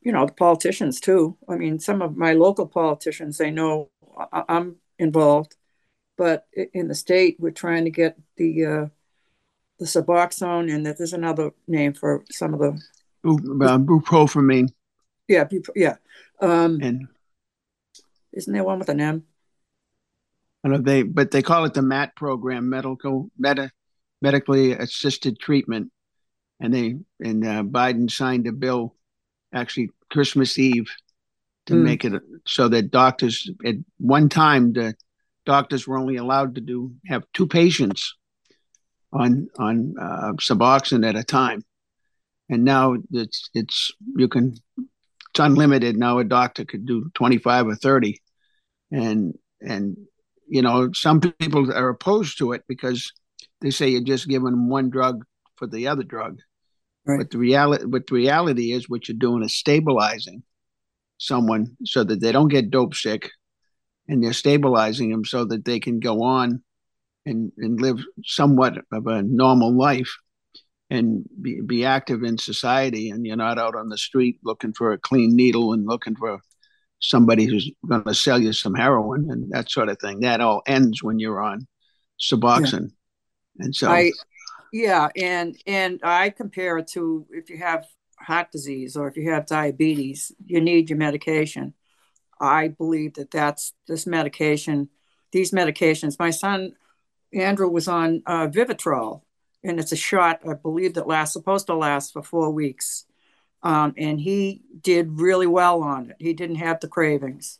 you 0.02 0.12
know 0.12 0.26
the 0.26 0.34
politicians 0.34 1.00
too 1.00 1.38
i 1.48 1.56
mean 1.56 1.80
some 1.80 2.02
of 2.02 2.16
my 2.16 2.34
local 2.34 2.68
politicians 2.68 3.38
they 3.38 3.52
know 3.52 3.90
i'm 4.48 4.76
involved 4.98 5.56
but 6.20 6.48
in 6.74 6.90
the 6.90 6.96
state, 6.96 7.38
we're 7.40 7.52
trying 7.52 7.86
to 7.86 7.92
get 7.92 8.18
the 8.36 8.66
uh, 8.66 8.86
the 9.80 9.86
Suboxone, 9.86 10.72
and 10.72 10.86
that 10.86 10.98
there's 10.98 11.14
another 11.14 11.52
name 11.66 11.94
for 11.94 12.26
some 12.30 12.54
of 12.54 12.60
the 12.60 12.72
uh, 13.24 13.78
bupropion. 13.78 14.68
Yeah, 15.30 15.48
yeah. 15.78 15.96
Um, 16.42 16.82
and 16.82 17.08
isn't 18.34 18.52
there 18.52 18.66
one 18.66 18.80
with 18.80 18.90
an 18.90 19.00
M? 19.00 19.24
I 20.66 20.68
know 20.68 20.78
they, 20.80 21.04
but 21.04 21.32
they 21.32 21.42
call 21.42 21.64
it 21.64 21.74
the 21.74 21.82
MAT 21.82 22.18
program, 22.18 22.68
medical 22.68 23.32
meta, 23.38 23.72
medically 24.22 24.74
assisted 24.74 25.40
treatment, 25.40 25.90
and 26.60 26.74
they 26.74 26.95
and 27.20 27.45
uh, 27.45 27.64
Biden 27.64 28.10
signed 28.10 28.47
a 28.47 28.51
bill, 28.51 28.95
actually 29.53 29.89
Christmas 30.12 30.57
Eve, 30.57 30.89
to 31.68 31.74
mm. 31.74 31.84
make 31.84 32.05
it 32.05 32.22
so 32.45 32.68
that 32.70 32.91
doctors 32.91 33.49
at 33.66 33.76
one 33.97 34.30
time 34.30 34.74
the 34.74 34.95
doctors 35.45 35.88
were 35.88 35.97
only 35.97 36.18
allowed 36.18 36.55
to 36.55 36.62
do 36.62 36.93
have 37.07 37.24
two 37.34 37.47
patients 37.47 38.16
on 39.12 39.47
on 39.57 39.95
uh, 39.99 40.34
Suboxone 40.34 41.07
at 41.07 41.16
a 41.16 41.24
time, 41.24 41.64
and 42.49 42.64
now 42.64 42.95
it's 43.12 43.49
it's 43.53 43.91
you 44.16 44.28
can 44.28 44.55
it's 44.78 45.39
unlimited 45.39 45.97
now. 45.97 46.20
A 46.20 46.24
doctor 46.24 46.66
could 46.66 46.86
do 46.86 47.10
twenty 47.14 47.38
five 47.38 47.68
or 47.68 47.76
thirty, 47.76 48.22
and 48.91 49.34
and 49.62 49.97
you 50.47 50.62
know 50.62 50.91
some 50.93 51.22
people 51.22 51.72
are 51.72 51.89
opposed 51.89 52.38
to 52.39 52.51
it 52.51 52.64
because 52.68 53.12
they 53.62 53.72
say 53.72 53.89
you're 53.89 54.01
just 54.01 54.28
giving 54.28 54.70
one 54.70 54.89
drug 54.89 55.26
for 55.55 55.68
the 55.68 55.88
other 55.88 56.03
drug. 56.03 56.39
Right. 57.10 57.20
But 57.20 57.32
the 57.32 57.38
reality, 57.38 57.86
but 57.88 58.07
the 58.07 58.16
reality 58.16 58.72
is, 58.72 58.89
what 58.89 59.07
you're 59.07 59.18
doing 59.18 59.43
is 59.43 59.55
stabilizing 59.55 60.43
someone 61.18 61.76
so 61.86 62.03
that 62.03 62.22
they 62.22 62.32
don't 62.32 62.47
get 62.47 62.70
dope 62.70 62.95
sick 62.95 63.32
and 64.07 64.24
they're 64.24 64.34
stabilizing 64.34 65.12
them 65.12 65.26
so 65.26 65.45
that 65.45 65.66
they 65.66 65.80
can 65.80 65.99
go 65.99 66.24
on 66.24 66.64
and, 67.26 67.51
and 67.57 67.82
live 67.82 67.99
somewhat 68.24 68.78
of 68.91 69.07
a 69.07 69.22
normal 69.22 69.76
life 69.76 70.16
and 70.89 71.26
be, 71.41 71.62
be 71.62 71.86
active 71.86 72.24
in 72.24 72.38
society 72.38 73.10
and 73.10 73.26
you're 73.26 73.36
not 73.36 73.60
out 73.60 73.76
on 73.76 73.89
the 73.89 73.97
street 73.97 74.39
looking 74.43 74.74
for 74.74 74.91
a 74.91 74.97
clean 74.97 75.36
needle 75.36 75.74
and 75.74 75.86
looking 75.86 76.16
for 76.16 76.39
somebody 76.99 77.45
who's 77.45 77.72
going 77.88 78.03
to 78.03 78.14
sell 78.14 78.39
you 78.39 78.51
some 78.51 78.74
heroin 78.74 79.30
and 79.30 79.51
that 79.51 79.70
sort 79.70 79.89
of 79.89 79.99
thing 79.99 80.22
that 80.22 80.41
all 80.41 80.62
ends 80.68 81.03
when 81.03 81.20
you're 81.20 81.41
on 81.41 81.68
suboxone 82.20 82.89
yeah. 83.57 83.66
and 83.66 83.76
so 83.76 83.89
I, 83.89 84.12
yeah 84.72 85.10
and 85.16 85.58
and 85.66 86.00
i 86.04 86.30
compare 86.30 86.78
it 86.78 86.88
to 86.88 87.26
if 87.32 87.50
you 87.50 87.58
have 87.58 87.86
heart 88.20 88.52
disease 88.52 88.96
or 88.98 89.08
if 89.08 89.16
you 89.16 89.32
have 89.32 89.46
diabetes 89.46 90.32
you 90.46 90.62
need 90.62 90.90
your 90.90 90.98
medication 90.98 91.74
I 92.40 92.70
believe 92.70 93.16
that 93.16 93.32
that's 93.32 93.74
this 93.88 94.08
medication, 94.08 94.90
these 95.32 95.52
medications. 95.52 96.18
My 96.18 96.30
son 96.30 96.74
Andrew 97.34 97.70
was 97.70 97.88
on 97.88 98.24
uh, 98.26 98.48
Vivitrol, 98.48 99.22
and 99.64 99.80
it's 99.80 99.92
a 99.92 99.98
shot 99.98 100.42
I 100.50 100.54
believe 100.54 100.94
that 100.96 101.08
lasts 101.08 101.34
supposed 101.34 101.68
to 101.68 101.76
last 101.76 102.14
for 102.14 102.24
four 102.24 102.50
weeks, 102.52 103.06
um, 103.62 103.94
and 103.98 104.20
he 104.20 104.64
did 104.82 105.20
really 105.20 105.48
well 105.48 105.84
on 105.84 106.12
it. 106.12 106.16
He 106.20 106.34
didn't 106.34 106.56
have 106.58 106.80
the 106.80 106.88
cravings. 106.88 107.60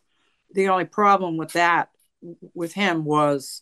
The 0.54 0.70
only 0.70 0.86
problem 0.86 1.38
with 1.38 1.54
that 1.54 1.90
with 2.54 2.74
him 2.74 3.06
was 3.06 3.62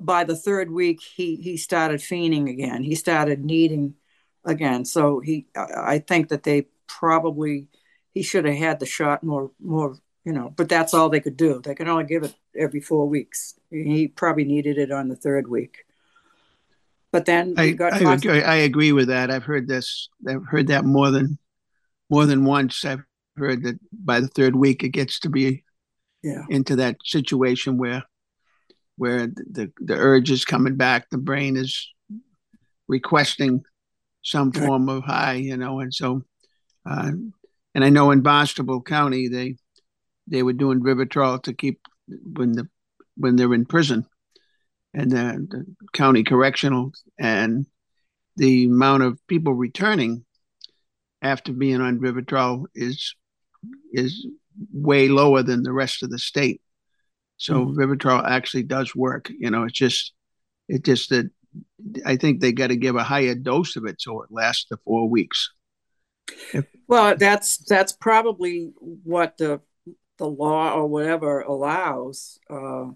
by 0.00 0.24
the 0.24 0.36
third 0.36 0.70
week 0.70 1.00
he 1.00 1.36
he 1.36 1.56
started 1.56 2.00
fiending 2.00 2.50
again. 2.50 2.82
He 2.82 2.94
started 2.94 3.44
needing 3.44 3.94
again. 4.44 4.84
So 4.84 5.20
he 5.20 5.46
I 5.56 5.98
think 5.98 6.28
that 6.28 6.42
they 6.42 6.66
probably 6.86 7.68
he 8.14 8.22
should 8.22 8.44
have 8.44 8.56
had 8.56 8.80
the 8.80 8.86
shot 8.86 9.22
more 9.22 9.50
more 9.60 9.96
you 10.24 10.32
know, 10.32 10.52
but 10.56 10.68
that's 10.68 10.92
all 10.92 11.08
they 11.08 11.20
could 11.20 11.36
do. 11.36 11.60
They 11.62 11.76
can 11.76 11.88
only 11.88 12.04
give 12.04 12.24
it 12.24 12.34
every 12.56 12.80
four 12.80 13.08
weeks. 13.08 13.54
He 13.70 14.08
probably 14.08 14.44
needed 14.44 14.76
it 14.76 14.90
on 14.90 15.06
the 15.06 15.14
third 15.14 15.46
week. 15.46 15.84
But 17.12 17.26
then 17.26 17.54
I, 17.56 17.76
I, 17.80 18.14
agree, 18.14 18.42
I 18.42 18.56
agree 18.56 18.92
with 18.92 19.06
that. 19.06 19.30
I've 19.30 19.44
heard 19.44 19.68
this. 19.68 20.08
I've 20.28 20.44
heard 20.44 20.66
that 20.66 20.84
more 20.84 21.10
than 21.10 21.38
more 22.10 22.26
than 22.26 22.44
once. 22.44 22.84
I've 22.84 23.04
heard 23.36 23.62
that 23.62 23.78
by 23.92 24.20
the 24.20 24.28
third 24.28 24.56
week 24.56 24.82
it 24.82 24.88
gets 24.88 25.20
to 25.20 25.30
be 25.30 25.62
yeah. 26.22 26.42
into 26.50 26.76
that 26.76 26.96
situation 27.04 27.78
where 27.78 28.02
where 28.96 29.26
the, 29.26 29.72
the 29.78 29.94
urge 29.94 30.30
is 30.30 30.44
coming 30.44 30.76
back, 30.76 31.10
the 31.10 31.18
brain 31.18 31.56
is 31.56 31.88
requesting 32.88 33.62
some 34.22 34.52
form 34.52 34.88
of 34.88 35.04
high, 35.04 35.34
you 35.34 35.56
know, 35.56 35.80
and 35.80 35.92
so 35.92 36.22
uh, 36.88 37.12
and 37.74 37.84
I 37.84 37.90
know 37.90 38.10
in 38.10 38.22
Barnstable 38.22 38.82
County 38.82 39.28
they 39.28 39.56
they 40.26 40.42
were 40.42 40.52
doing 40.52 40.82
Vivitrol 40.82 41.42
to 41.42 41.52
keep 41.52 41.80
when 42.08 42.52
the 42.52 42.68
when 43.16 43.36
they're 43.36 43.54
in 43.54 43.66
prison, 43.66 44.06
and 44.94 45.10
the, 45.10 45.46
the 45.48 45.66
county 45.92 46.22
correctional 46.22 46.92
and 47.18 47.66
the 48.36 48.64
amount 48.64 49.02
of 49.02 49.18
people 49.26 49.54
returning 49.54 50.24
after 51.22 51.52
being 51.52 51.80
on 51.80 51.98
Vivitrol 51.98 52.64
is 52.74 53.14
is 53.92 54.26
way 54.72 55.08
lower 55.08 55.42
than 55.42 55.62
the 55.62 55.72
rest 55.72 56.02
of 56.02 56.10
the 56.10 56.18
state. 56.18 56.60
So 57.36 57.66
mm-hmm. 57.66 57.78
Vivitrol 57.78 58.24
actually 58.28 58.64
does 58.64 58.94
work. 58.94 59.30
You 59.30 59.50
know, 59.50 59.64
it's 59.64 59.78
just 59.78 60.12
it 60.68 60.84
just 60.84 61.10
that 61.10 61.30
I 62.04 62.16
think 62.16 62.40
they 62.40 62.52
got 62.52 62.68
to 62.68 62.76
give 62.76 62.96
a 62.96 63.04
higher 63.04 63.34
dose 63.34 63.76
of 63.76 63.84
it 63.86 64.00
so 64.00 64.22
it 64.22 64.30
lasts 64.30 64.66
the 64.70 64.78
four 64.84 65.08
weeks. 65.08 65.52
If, 66.52 66.66
well, 66.88 67.16
that's 67.16 67.58
that's 67.58 67.92
probably 67.92 68.72
what 68.78 69.38
the 69.38 69.60
the 70.18 70.26
law 70.26 70.72
or 70.72 70.86
whatever 70.86 71.40
allows. 71.40 72.38
Uh, 72.48 72.90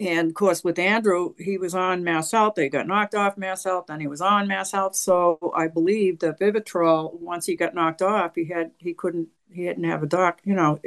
and 0.00 0.28
of 0.28 0.34
course, 0.34 0.64
with 0.64 0.78
Andrew, 0.78 1.34
he 1.38 1.56
was 1.56 1.74
on 1.74 2.02
Mass 2.02 2.32
Health. 2.32 2.54
They 2.56 2.68
got 2.68 2.88
knocked 2.88 3.14
off 3.14 3.38
Mass 3.38 3.64
Health, 3.64 3.86
then 3.86 4.00
he 4.00 4.08
was 4.08 4.20
on 4.20 4.48
Mass 4.48 4.72
Health. 4.72 4.96
So 4.96 5.52
I 5.56 5.68
believe 5.68 6.18
that 6.18 6.40
Vivitrol, 6.40 7.18
once 7.20 7.46
he 7.46 7.54
got 7.54 7.74
knocked 7.74 8.02
off, 8.02 8.34
he 8.34 8.46
had 8.46 8.72
he 8.78 8.92
couldn't 8.92 9.28
he 9.52 9.64
didn't 9.64 9.84
have 9.84 10.02
a 10.02 10.06
doc, 10.06 10.40
you 10.44 10.54
know, 10.54 10.80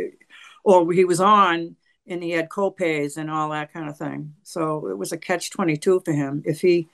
or 0.64 0.92
he 0.92 1.06
was 1.06 1.20
on 1.20 1.76
and 2.08 2.24
he 2.24 2.32
had 2.32 2.50
copays 2.50 3.18
and 3.18 3.30
all 3.30 3.50
that 3.50 3.74
kind 3.74 3.90
of 3.90 3.98
thing. 3.98 4.34
So 4.44 4.88
it 4.88 4.98
was 4.98 5.12
a 5.12 5.18
catch 5.18 5.50
twenty 5.50 5.78
two 5.78 6.02
for 6.04 6.14
him. 6.14 6.44
If 6.46 6.62
he 6.62 6.90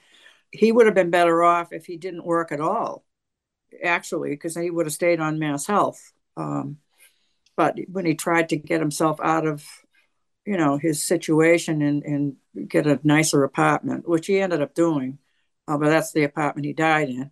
he 0.52 0.72
would 0.72 0.86
have 0.86 0.96
been 0.96 1.10
better 1.10 1.44
off 1.44 1.74
if 1.74 1.86
he 1.86 1.98
didn't 1.98 2.26
work 2.26 2.52
at 2.52 2.62
all, 2.62 3.04
actually, 3.84 4.32
because 4.32 4.56
he 4.56 4.70
would 4.70 4.86
have 4.86 4.94
stayed 4.94 5.20
on 5.20 5.40
Mass 5.40 5.66
Health. 5.66 6.14
Um, 6.38 6.78
but 7.56 7.78
when 7.92 8.06
he 8.06 8.16
tried 8.16 8.50
to 8.50 8.58
get 8.58 8.80
himself 8.80 9.20
out 9.22 9.46
of 9.46 9.66
you 10.46 10.58
know 10.58 10.78
his 10.78 11.04
situation 11.04 11.82
and 11.82 12.04
and 12.04 12.70
get 12.70 12.88
a 12.88 13.00
nicer 13.04 13.44
apartment 13.44 14.08
which 14.08 14.28
he 14.28 14.40
ended 14.40 14.62
up 14.62 14.74
doing 14.74 15.18
uh, 15.68 15.78
but 15.78 15.90
that's 15.90 16.12
the 16.12 16.24
apartment 16.24 16.66
he 16.66 16.74
died 16.74 17.10
in 17.10 17.32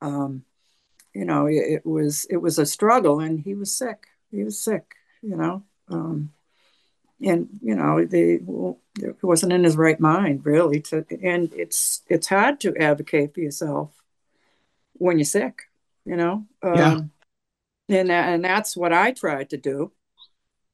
um, 0.00 0.42
you 1.14 1.24
know 1.24 1.46
it, 1.46 1.54
it, 1.54 1.86
was 1.86 2.26
it 2.30 2.38
was 2.38 2.58
a 2.58 2.66
struggle 2.66 3.20
and 3.20 3.40
he 3.40 3.54
was 3.54 3.76
sick 3.76 4.06
he 4.30 4.42
was 4.44 4.58
sick 4.60 4.94
you 5.22 5.36
know 5.36 5.62
um, 5.90 6.32
and 7.24 7.48
you 7.62 7.74
know 7.74 8.04
the 8.04 8.38
well, 8.44 8.78
wasn't 9.22 9.52
in 9.52 9.64
his 9.64 9.76
right 9.76 10.00
mind 10.00 10.44
really 10.44 10.80
to 10.80 11.04
and 11.22 11.52
it's 11.54 12.02
it's 12.08 12.28
hard 12.28 12.60
to 12.60 12.76
advocate 12.76 13.34
for 13.34 13.40
yourself 13.40 13.90
when 14.94 15.18
you're 15.18 15.24
sick 15.24 15.62
you 16.04 16.16
know 16.16 16.46
um, 16.62 16.74
yeah 16.74 17.00
and 17.88 18.10
that, 18.10 18.28
and 18.28 18.44
that's 18.44 18.76
what 18.76 18.92
I 18.92 19.12
tried 19.12 19.50
to 19.50 19.56
do. 19.56 19.92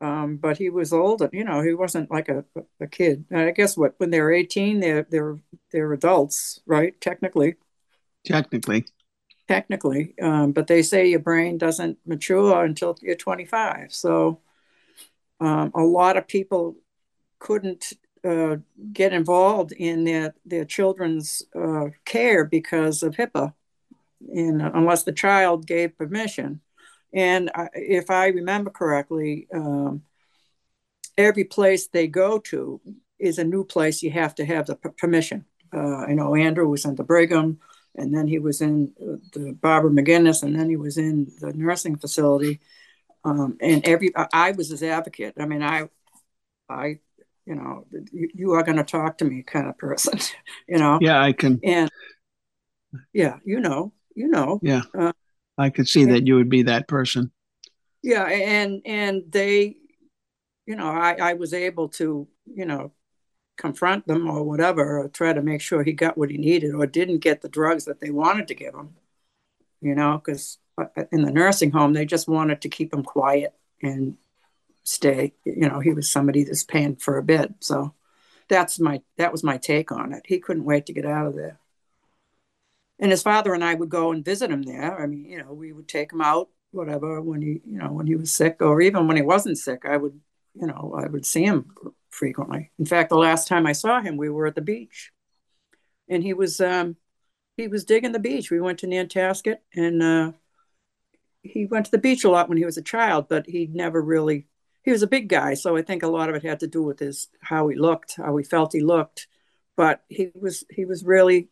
Um, 0.00 0.36
but 0.36 0.58
he 0.58 0.68
was 0.68 0.92
older, 0.92 1.30
you 1.32 1.44
know, 1.44 1.62
he 1.62 1.72
wasn't 1.72 2.10
like 2.10 2.28
a, 2.28 2.44
a 2.80 2.86
kid. 2.86 3.24
I 3.32 3.52
guess 3.52 3.76
what 3.76 3.94
when 3.98 4.10
they're 4.10 4.32
18, 4.32 4.80
they're 4.80 5.06
they're 5.08 5.38
they're 5.72 5.92
adults, 5.92 6.60
right? 6.66 7.00
Technically. 7.00 7.54
Technically. 8.24 8.84
Technically. 9.48 10.14
Um, 10.20 10.52
but 10.52 10.66
they 10.66 10.82
say 10.82 11.08
your 11.08 11.20
brain 11.20 11.58
doesn't 11.58 11.98
mature 12.04 12.64
until 12.64 12.98
you're 13.00 13.14
25. 13.14 13.94
So 13.94 14.40
um, 15.40 15.72
a 15.74 15.82
lot 15.82 16.16
of 16.16 16.28
people 16.28 16.76
couldn't 17.38 17.92
uh, 18.24 18.56
get 18.92 19.12
involved 19.12 19.72
in 19.72 20.04
their 20.04 20.34
their 20.46 20.64
children's 20.64 21.42
uh, 21.54 21.86
care 22.04 22.44
because 22.44 23.02
of 23.02 23.16
HIPAA, 23.16 23.52
unless 24.20 25.02
the 25.02 25.12
child 25.12 25.66
gave 25.66 25.98
permission. 25.98 26.60
And 27.12 27.50
if 27.74 28.10
I 28.10 28.28
remember 28.28 28.70
correctly, 28.70 29.46
um, 29.54 30.02
every 31.16 31.44
place 31.44 31.86
they 31.86 32.06
go 32.06 32.38
to 32.38 32.80
is 33.18 33.38
a 33.38 33.44
new 33.44 33.64
place. 33.64 34.02
You 34.02 34.10
have 34.10 34.34
to 34.36 34.44
have 34.44 34.66
the 34.66 34.76
permission. 34.76 35.44
Uh, 35.72 36.04
I 36.08 36.14
know 36.14 36.34
Andrew 36.34 36.68
was 36.68 36.84
in 36.84 36.94
the 36.94 37.04
Brigham, 37.04 37.60
and 37.94 38.14
then 38.14 38.26
he 38.26 38.38
was 38.38 38.60
in 38.60 38.92
the 39.32 39.56
Barbara 39.60 39.90
McInnis, 39.90 40.42
and 40.42 40.58
then 40.58 40.68
he 40.68 40.76
was 40.76 40.98
in 40.98 41.30
the 41.40 41.52
nursing 41.52 41.96
facility. 41.96 42.60
Um, 43.24 43.56
and 43.60 43.86
every 43.86 44.12
I 44.32 44.52
was 44.52 44.68
his 44.68 44.82
advocate. 44.82 45.34
I 45.38 45.46
mean, 45.46 45.62
I, 45.62 45.88
I, 46.68 46.98
you 47.46 47.54
know, 47.54 47.86
you, 48.12 48.28
you 48.34 48.52
are 48.52 48.62
going 48.62 48.76
to 48.76 48.84
talk 48.84 49.18
to 49.18 49.24
me 49.24 49.42
kind 49.42 49.66
of 49.66 49.78
person, 49.78 50.18
you 50.68 50.78
know. 50.78 50.98
Yeah, 51.00 51.22
I 51.22 51.32
can. 51.32 51.58
And 51.62 51.90
yeah, 53.12 53.38
you 53.44 53.60
know, 53.60 53.92
you 54.14 54.28
know. 54.28 54.60
Yeah. 54.62 54.82
Uh, 54.96 55.12
I 55.56 55.70
could 55.70 55.88
see 55.88 56.04
that 56.06 56.26
you 56.26 56.34
would 56.36 56.48
be 56.48 56.64
that 56.64 56.88
person. 56.88 57.30
Yeah, 58.02 58.24
and 58.24 58.82
and 58.84 59.22
they, 59.30 59.76
you 60.66 60.76
know, 60.76 60.88
I 60.88 61.16
I 61.20 61.32
was 61.34 61.54
able 61.54 61.88
to, 61.90 62.28
you 62.44 62.66
know, 62.66 62.92
confront 63.56 64.06
them 64.06 64.28
or 64.28 64.42
whatever, 64.42 64.98
or 64.98 65.08
try 65.08 65.32
to 65.32 65.40
make 65.40 65.62
sure 65.62 65.82
he 65.82 65.92
got 65.92 66.18
what 66.18 66.30
he 66.30 66.36
needed 66.36 66.74
or 66.74 66.86
didn't 66.86 67.18
get 67.18 67.40
the 67.40 67.48
drugs 67.48 67.86
that 67.86 68.00
they 68.00 68.10
wanted 68.10 68.48
to 68.48 68.54
give 68.54 68.74
him. 68.74 68.96
You 69.80 69.94
know, 69.94 70.20
because 70.22 70.58
in 71.12 71.22
the 71.22 71.30
nursing 71.32 71.70
home 71.70 71.92
they 71.92 72.04
just 72.04 72.28
wanted 72.28 72.60
to 72.60 72.68
keep 72.68 72.92
him 72.92 73.02
quiet 73.02 73.54
and 73.82 74.16
stay. 74.82 75.32
You 75.44 75.68
know, 75.68 75.80
he 75.80 75.92
was 75.92 76.10
somebody 76.10 76.44
that's 76.44 76.64
paying 76.64 76.96
for 76.96 77.16
a 77.18 77.22
bit, 77.22 77.54
so 77.60 77.94
that's 78.48 78.78
my 78.78 79.02
that 79.16 79.32
was 79.32 79.42
my 79.42 79.56
take 79.56 79.92
on 79.92 80.12
it. 80.12 80.22
He 80.26 80.38
couldn't 80.38 80.64
wait 80.64 80.86
to 80.86 80.92
get 80.92 81.06
out 81.06 81.26
of 81.26 81.34
there 81.34 81.58
and 82.98 83.10
his 83.10 83.22
father 83.22 83.54
and 83.54 83.64
I 83.64 83.74
would 83.74 83.88
go 83.88 84.12
and 84.12 84.24
visit 84.24 84.50
him 84.50 84.62
there. 84.62 85.00
I 85.00 85.06
mean, 85.06 85.24
you 85.24 85.38
know, 85.38 85.52
we 85.52 85.72
would 85.72 85.88
take 85.88 86.12
him 86.12 86.20
out, 86.20 86.48
whatever, 86.70 87.20
when 87.20 87.42
he, 87.42 87.60
you 87.66 87.78
know, 87.78 87.92
when 87.92 88.06
he 88.06 88.16
was 88.16 88.32
sick, 88.32 88.56
or 88.60 88.80
even 88.80 89.06
when 89.06 89.16
he 89.16 89.22
wasn't 89.22 89.58
sick, 89.58 89.84
I 89.84 89.96
would, 89.96 90.20
you 90.54 90.66
know, 90.66 90.94
I 90.96 91.06
would 91.06 91.26
see 91.26 91.44
him 91.44 91.74
frequently. 92.10 92.70
In 92.78 92.86
fact, 92.86 93.10
the 93.10 93.16
last 93.16 93.48
time 93.48 93.66
I 93.66 93.72
saw 93.72 94.00
him, 94.00 94.16
we 94.16 94.30
were 94.30 94.46
at 94.46 94.54
the 94.54 94.60
beach, 94.60 95.12
and 96.08 96.22
he 96.22 96.34
was, 96.34 96.60
um, 96.60 96.96
he 97.56 97.68
was 97.68 97.84
digging 97.84 98.12
the 98.12 98.18
beach. 98.18 98.50
We 98.50 98.60
went 98.60 98.78
to 98.80 98.86
Nantasket, 98.86 99.62
and 99.74 100.02
uh, 100.02 100.32
he 101.44 101.66
went 101.66 101.84
to 101.84 101.90
the 101.92 101.98
beach 101.98 102.24
a 102.24 102.30
lot 102.30 102.48
when 102.48 102.58
he 102.58 102.64
was 102.64 102.78
a 102.78 102.82
child, 102.82 103.28
but 103.28 103.46
he 103.46 103.68
never 103.72 104.02
really. 104.02 104.46
He 104.82 104.90
was 104.90 105.02
a 105.02 105.06
big 105.06 105.28
guy, 105.28 105.54
so 105.54 105.76
I 105.76 105.82
think 105.82 106.02
a 106.02 106.08
lot 106.08 106.28
of 106.28 106.34
it 106.34 106.42
had 106.42 106.60
to 106.60 106.66
do 106.66 106.82
with 106.82 106.98
his 106.98 107.28
how 107.40 107.68
he 107.68 107.76
looked, 107.76 108.16
how 108.16 108.36
he 108.36 108.44
felt 108.44 108.72
he 108.72 108.80
looked. 108.80 109.28
But 109.76 110.02
he 110.08 110.30
was 110.34 110.64
he 110.70 110.84
was 110.84 111.04
really 111.04 111.48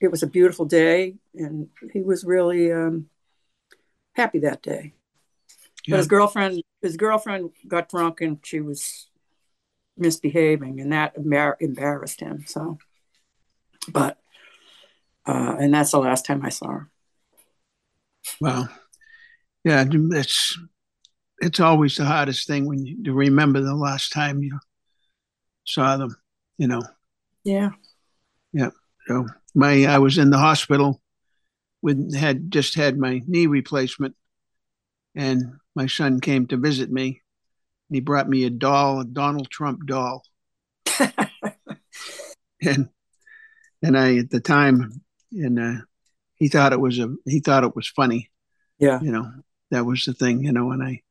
it 0.00 0.08
was 0.10 0.22
a 0.22 0.26
beautiful 0.26 0.64
day, 0.64 1.14
and 1.34 1.68
he 1.92 2.02
was 2.02 2.24
really 2.24 2.72
um, 2.72 3.08
happy 4.14 4.40
that 4.40 4.62
day. 4.62 4.94
Yeah. 5.86 5.92
But 5.92 5.96
his 5.98 6.08
girlfriend, 6.08 6.62
his 6.82 6.96
girlfriend 6.96 7.50
got 7.68 7.88
drunk, 7.88 8.20
and 8.20 8.38
she 8.42 8.60
was 8.60 9.08
misbehaving, 9.96 10.80
and 10.80 10.92
that 10.92 11.14
embarrassed 11.16 12.20
him. 12.20 12.44
So, 12.46 12.78
but 13.90 14.18
uh, 15.26 15.56
and 15.58 15.72
that's 15.72 15.92
the 15.92 15.98
last 15.98 16.24
time 16.24 16.44
I 16.44 16.50
saw 16.50 16.68
her. 16.68 16.90
Wow. 18.40 18.68
Yeah, 19.66 19.84
it's 19.90 20.56
it's 21.40 21.58
always 21.58 21.96
the 21.96 22.04
hardest 22.04 22.46
thing 22.46 22.66
when 22.66 22.86
you 22.86 23.02
to 23.02 23.12
remember 23.12 23.60
the 23.60 23.74
last 23.74 24.12
time 24.12 24.40
you 24.40 24.60
saw 25.64 25.96
them. 25.96 26.14
You 26.56 26.68
know. 26.68 26.82
Yeah. 27.42 27.70
Yeah. 28.52 28.70
So 29.08 29.26
my 29.56 29.86
I 29.86 29.98
was 29.98 30.18
in 30.18 30.30
the 30.30 30.38
hospital 30.38 31.02
with 31.82 32.14
had 32.14 32.52
just 32.52 32.76
had 32.76 32.96
my 32.96 33.22
knee 33.26 33.48
replacement, 33.48 34.14
and 35.16 35.54
my 35.74 35.88
son 35.88 36.20
came 36.20 36.46
to 36.46 36.56
visit 36.56 36.92
me. 36.92 37.22
And 37.88 37.96
he 37.96 38.00
brought 38.00 38.28
me 38.28 38.44
a 38.44 38.50
doll, 38.50 39.00
a 39.00 39.04
Donald 39.04 39.50
Trump 39.50 39.84
doll, 39.84 40.22
and 42.62 42.88
and 43.82 43.98
I 43.98 44.18
at 44.18 44.30
the 44.30 44.38
time, 44.40 45.02
and 45.32 45.58
uh, 45.58 45.82
he 46.36 46.46
thought 46.46 46.72
it 46.72 46.80
was 46.80 47.00
a 47.00 47.12
he 47.24 47.40
thought 47.40 47.64
it 47.64 47.74
was 47.74 47.88
funny. 47.88 48.30
Yeah, 48.78 49.00
you 49.00 49.10
know 49.10 49.28
that 49.70 49.86
was 49.86 50.04
the 50.04 50.14
thing, 50.14 50.44
you 50.44 50.52
know, 50.52 50.72
and 50.72 50.82
I. 50.82 51.02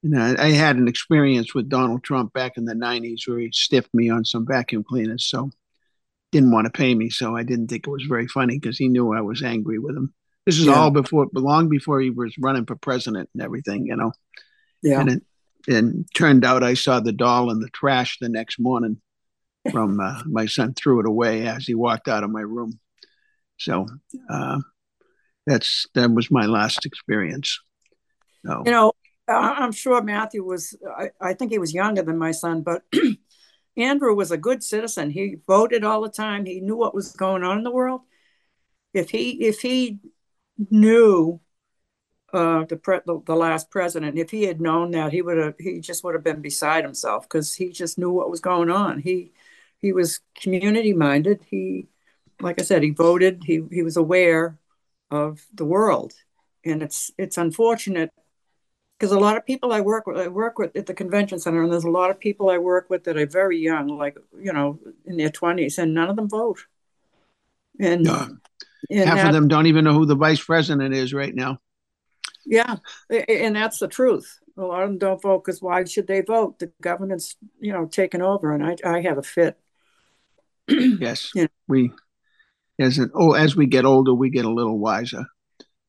You 0.00 0.10
know, 0.10 0.36
I 0.38 0.52
had 0.52 0.76
an 0.76 0.86
experience 0.86 1.56
with 1.56 1.68
Donald 1.68 2.04
Trump 2.04 2.32
back 2.32 2.56
in 2.56 2.66
the 2.66 2.74
'90s 2.74 3.26
where 3.26 3.40
he 3.40 3.50
stiffed 3.52 3.92
me 3.92 4.10
on 4.10 4.24
some 4.24 4.46
vacuum 4.46 4.84
cleaners. 4.84 5.26
So 5.26 5.50
didn't 6.30 6.52
want 6.52 6.66
to 6.66 6.70
pay 6.70 6.94
me, 6.94 7.10
so 7.10 7.34
I 7.34 7.42
didn't 7.42 7.66
think 7.66 7.84
it 7.84 7.90
was 7.90 8.04
very 8.04 8.28
funny 8.28 8.60
because 8.60 8.78
he 8.78 8.86
knew 8.86 9.12
I 9.12 9.22
was 9.22 9.42
angry 9.42 9.80
with 9.80 9.96
him. 9.96 10.14
This 10.46 10.60
is 10.60 10.66
yeah. 10.66 10.74
all 10.74 10.92
before, 10.92 11.26
long 11.34 11.68
before 11.68 12.00
he 12.00 12.10
was 12.10 12.32
running 12.38 12.64
for 12.64 12.76
president 12.76 13.28
and 13.34 13.42
everything, 13.42 13.86
you 13.86 13.96
know. 13.96 14.12
Yeah. 14.84 15.00
And 15.00 15.10
it 15.10 15.22
and 15.68 16.08
turned 16.14 16.44
out 16.44 16.62
I 16.62 16.74
saw 16.74 17.00
the 17.00 17.12
doll 17.12 17.50
in 17.50 17.60
the 17.60 17.68
trash 17.68 18.18
the 18.20 18.28
next 18.28 18.58
morning. 18.58 19.00
From 19.70 20.00
uh, 20.00 20.22
my 20.24 20.46
son 20.46 20.72
threw 20.72 21.00
it 21.00 21.06
away 21.06 21.46
as 21.46 21.66
he 21.66 21.74
walked 21.74 22.08
out 22.08 22.24
of 22.24 22.30
my 22.30 22.40
room. 22.40 22.78
So 23.58 23.86
uh, 24.30 24.60
that's 25.46 25.86
that 25.94 26.10
was 26.10 26.30
my 26.30 26.46
last 26.46 26.86
experience. 26.86 27.60
So. 28.46 28.62
You 28.64 28.70
know, 28.72 28.92
I'm 29.28 29.72
sure 29.72 30.02
Matthew 30.02 30.42
was. 30.42 30.76
I, 30.96 31.10
I 31.20 31.34
think 31.34 31.52
he 31.52 31.58
was 31.58 31.74
younger 31.74 32.02
than 32.02 32.18
my 32.18 32.30
son, 32.30 32.62
but 32.62 32.82
Andrew 33.76 34.14
was 34.14 34.30
a 34.30 34.38
good 34.38 34.62
citizen. 34.62 35.10
He 35.10 35.36
voted 35.46 35.84
all 35.84 36.00
the 36.00 36.08
time. 36.08 36.46
He 36.46 36.60
knew 36.60 36.76
what 36.76 36.94
was 36.94 37.12
going 37.12 37.44
on 37.44 37.58
in 37.58 37.64
the 37.64 37.70
world. 37.70 38.02
If 38.94 39.10
he 39.10 39.30
if 39.46 39.60
he 39.60 39.98
knew 40.70 41.40
uh, 42.32 42.64
the, 42.64 42.76
pre- 42.76 43.00
the, 43.06 43.22
the 43.24 43.34
last 43.34 43.70
president, 43.70 44.18
if 44.18 44.30
he 44.30 44.44
had 44.44 44.60
known 44.60 44.90
that, 44.92 45.12
he 45.12 45.22
would 45.22 45.38
have 45.38 45.54
he 45.58 45.80
just 45.80 46.04
would 46.04 46.14
have 46.14 46.24
been 46.24 46.42
beside 46.42 46.84
himself 46.84 47.24
because 47.24 47.54
he 47.54 47.70
just 47.70 47.98
knew 47.98 48.10
what 48.10 48.30
was 48.30 48.40
going 48.40 48.70
on. 48.70 49.00
He 49.00 49.32
he 49.78 49.92
was 49.92 50.20
community 50.40 50.92
minded. 50.92 51.44
He 51.50 51.88
like 52.40 52.60
I 52.60 52.64
said, 52.64 52.82
he 52.82 52.90
voted. 52.90 53.42
He 53.44 53.62
he 53.70 53.82
was 53.82 53.96
aware 53.96 54.58
of 55.10 55.44
the 55.52 55.64
world, 55.64 56.14
and 56.64 56.82
it's 56.82 57.10
it's 57.18 57.38
unfortunate 57.38 58.10
because 58.98 59.12
a 59.12 59.18
lot 59.18 59.36
of 59.36 59.46
people 59.46 59.72
I 59.72 59.80
work 59.80 60.06
with, 60.06 60.16
I 60.16 60.28
work 60.28 60.58
with 60.58 60.74
at 60.76 60.86
the 60.86 60.94
convention 60.94 61.38
center, 61.38 61.62
and 61.62 61.72
there's 61.72 61.84
a 61.84 61.90
lot 61.90 62.10
of 62.10 62.18
people 62.18 62.50
I 62.50 62.58
work 62.58 62.90
with 62.90 63.04
that 63.04 63.16
are 63.16 63.26
very 63.26 63.58
young, 63.58 63.86
like 63.88 64.16
you 64.40 64.52
know, 64.52 64.78
in 65.06 65.16
their 65.16 65.30
twenties, 65.30 65.78
and 65.78 65.94
none 65.94 66.10
of 66.10 66.16
them 66.16 66.28
vote. 66.28 66.58
And 67.78 68.04
yeah, 68.04 68.26
And 68.90 69.08
Half 69.08 69.16
that, 69.18 69.26
of 69.28 69.34
them 69.34 69.48
don't 69.48 69.66
even 69.66 69.84
know 69.84 69.94
who 69.94 70.06
the 70.06 70.16
vice 70.16 70.42
president 70.42 70.94
is 70.94 71.14
right 71.14 71.34
now. 71.34 71.60
Yeah, 72.44 72.76
and 73.10 73.54
that's 73.54 73.78
the 73.78 73.88
truth. 73.88 74.38
A 74.56 74.62
lot 74.62 74.82
of 74.82 74.88
them 74.88 74.98
don't 74.98 75.22
vote 75.22 75.44
because 75.44 75.62
why 75.62 75.84
should 75.84 76.06
they 76.06 76.22
vote? 76.22 76.58
The 76.58 76.72
government's, 76.80 77.36
you 77.60 77.72
know, 77.72 77.86
taken 77.86 78.22
over, 78.22 78.52
and 78.52 78.64
I, 78.64 78.76
I 78.84 79.02
have 79.02 79.18
a 79.18 79.22
fit. 79.22 79.58
yes, 80.68 81.30
yeah. 81.34 81.46
we 81.68 81.92
as 82.78 82.98
an 82.98 83.10
oh, 83.14 83.32
as 83.32 83.54
we 83.54 83.66
get 83.66 83.84
older, 83.84 84.14
we 84.14 84.30
get 84.30 84.44
a 84.44 84.50
little 84.50 84.78
wiser. 84.78 85.26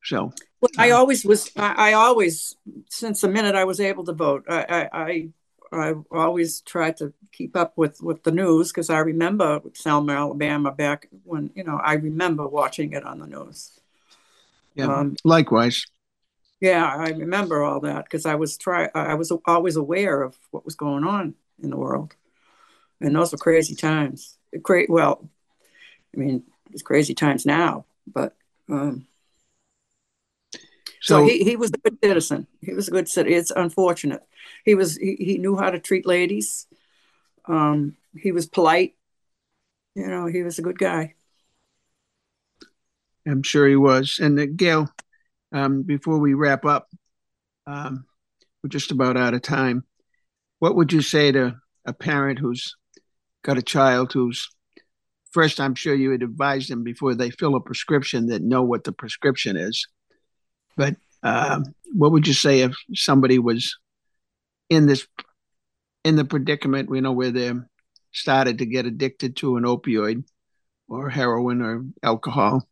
So, 0.03 0.33
well, 0.61 0.71
I 0.77 0.91
always 0.91 1.23
was. 1.23 1.51
I, 1.55 1.91
I, 1.91 1.93
always, 1.93 2.55
since 2.89 3.21
the 3.21 3.29
minute 3.29 3.55
I 3.55 3.63
was 3.63 3.79
able 3.79 4.03
to 4.05 4.13
vote, 4.13 4.45
I, 4.49 4.89
I, 4.91 5.29
I 5.71 5.93
always 6.11 6.61
tried 6.61 6.97
to 6.97 7.13
keep 7.31 7.55
up 7.55 7.73
with 7.77 8.01
with 8.01 8.23
the 8.23 8.31
news 8.31 8.71
because 8.71 8.89
I 8.89 8.99
remember 8.99 9.61
Selma, 9.73 10.13
Alabama, 10.13 10.71
back 10.71 11.07
when 11.23 11.51
you 11.55 11.63
know 11.63 11.79
I 11.83 11.93
remember 11.93 12.47
watching 12.47 12.93
it 12.93 13.05
on 13.05 13.19
the 13.19 13.27
news. 13.27 13.79
Yeah, 14.75 14.93
um, 14.93 15.15
likewise. 15.23 15.85
Yeah, 16.59 16.85
I 16.85 17.09
remember 17.09 17.63
all 17.63 17.79
that 17.81 18.05
because 18.05 18.25
I 18.25 18.35
was 18.35 18.57
try 18.57 18.89
I 18.93 19.13
was 19.13 19.31
always 19.31 19.77
aware 19.77 20.21
of 20.21 20.37
what 20.51 20.65
was 20.65 20.75
going 20.75 21.05
on 21.05 21.35
in 21.61 21.69
the 21.69 21.77
world, 21.77 22.15
and 22.99 23.15
those 23.15 23.31
were 23.31 23.37
crazy 23.37 23.75
times. 23.75 24.37
Great, 24.61 24.89
well, 24.89 25.29
I 26.13 26.19
mean, 26.19 26.43
it's 26.71 26.81
crazy 26.81 27.13
times 27.13 27.45
now, 27.45 27.85
but 28.07 28.35
um, 28.67 29.07
so, 31.01 31.19
so 31.19 31.25
he, 31.25 31.43
he 31.43 31.55
was 31.55 31.71
a 31.71 31.77
good 31.77 31.97
citizen. 32.03 32.47
He 32.61 32.73
was 32.73 32.87
a 32.87 32.91
good 32.91 33.07
citizen. 33.07 33.37
It's 33.37 33.51
unfortunate. 33.51 34.21
He 34.65 34.75
was 34.75 34.97
he, 34.97 35.15
he 35.15 35.37
knew 35.37 35.55
how 35.55 35.69
to 35.69 35.79
treat 35.79 36.05
ladies. 36.05 36.67
Um, 37.45 37.95
he 38.15 38.31
was 38.31 38.47
polite. 38.47 38.95
You 39.95 40.07
know, 40.07 40.25
he 40.27 40.43
was 40.43 40.59
a 40.59 40.61
good 40.61 40.77
guy. 40.77 41.15
I'm 43.27 43.43
sure 43.43 43.67
he 43.67 43.75
was. 43.75 44.19
And 44.21 44.39
uh, 44.39 44.45
Gayle, 44.55 44.89
um, 45.51 45.83
before 45.83 46.19
we 46.19 46.33
wrap 46.33 46.65
up, 46.65 46.87
um, 47.67 48.05
we're 48.63 48.69
just 48.69 48.91
about 48.91 49.17
out 49.17 49.33
of 49.33 49.41
time. 49.41 49.83
What 50.59 50.75
would 50.75 50.91
you 50.91 51.01
say 51.01 51.31
to 51.31 51.55
a 51.85 51.93
parent 51.93 52.39
who's 52.39 52.75
got 53.43 53.57
a 53.57 53.61
child 53.61 54.11
who's 54.13 54.49
first? 55.31 55.59
I'm 55.59 55.75
sure 55.75 55.95
you 55.95 56.09
would 56.09 56.23
advise 56.23 56.67
them 56.67 56.83
before 56.83 57.15
they 57.15 57.29
fill 57.29 57.55
a 57.55 57.61
prescription 57.61 58.27
that 58.27 58.41
know 58.41 58.63
what 58.63 58.83
the 58.83 58.91
prescription 58.91 59.55
is. 59.55 59.87
But 60.79 60.95
uh, 61.23 61.59
what 61.93 62.13
would 62.13 62.25
you 62.25 62.33
say 62.33 62.61
if 62.61 62.73
somebody 62.93 63.37
was 63.37 63.77
in 64.69 64.85
this 64.85 65.05
in 66.05 66.15
the 66.15 66.23
predicament, 66.23 66.89
you 66.89 67.01
know, 67.01 67.11
where 67.11 67.31
they 67.31 67.51
started 68.13 68.59
to 68.59 68.65
get 68.65 68.85
addicted 68.85 69.35
to 69.35 69.57
an 69.57 69.65
opioid 69.65 70.23
or 70.87 71.09
heroin 71.09 71.61
or 71.61 71.83
alcohol? 72.01 72.65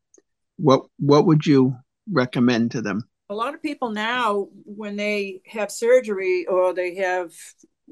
What 0.55 0.83
what 0.97 1.25
would 1.25 1.45
you 1.45 1.75
recommend 2.09 2.71
to 2.71 2.81
them? 2.81 3.09
A 3.29 3.35
lot 3.35 3.53
of 3.53 3.61
people 3.61 3.89
now, 3.89 4.47
when 4.63 4.95
they 4.95 5.41
have 5.45 5.69
surgery 5.69 6.45
or 6.45 6.73
they 6.73 6.95
have, 6.95 7.33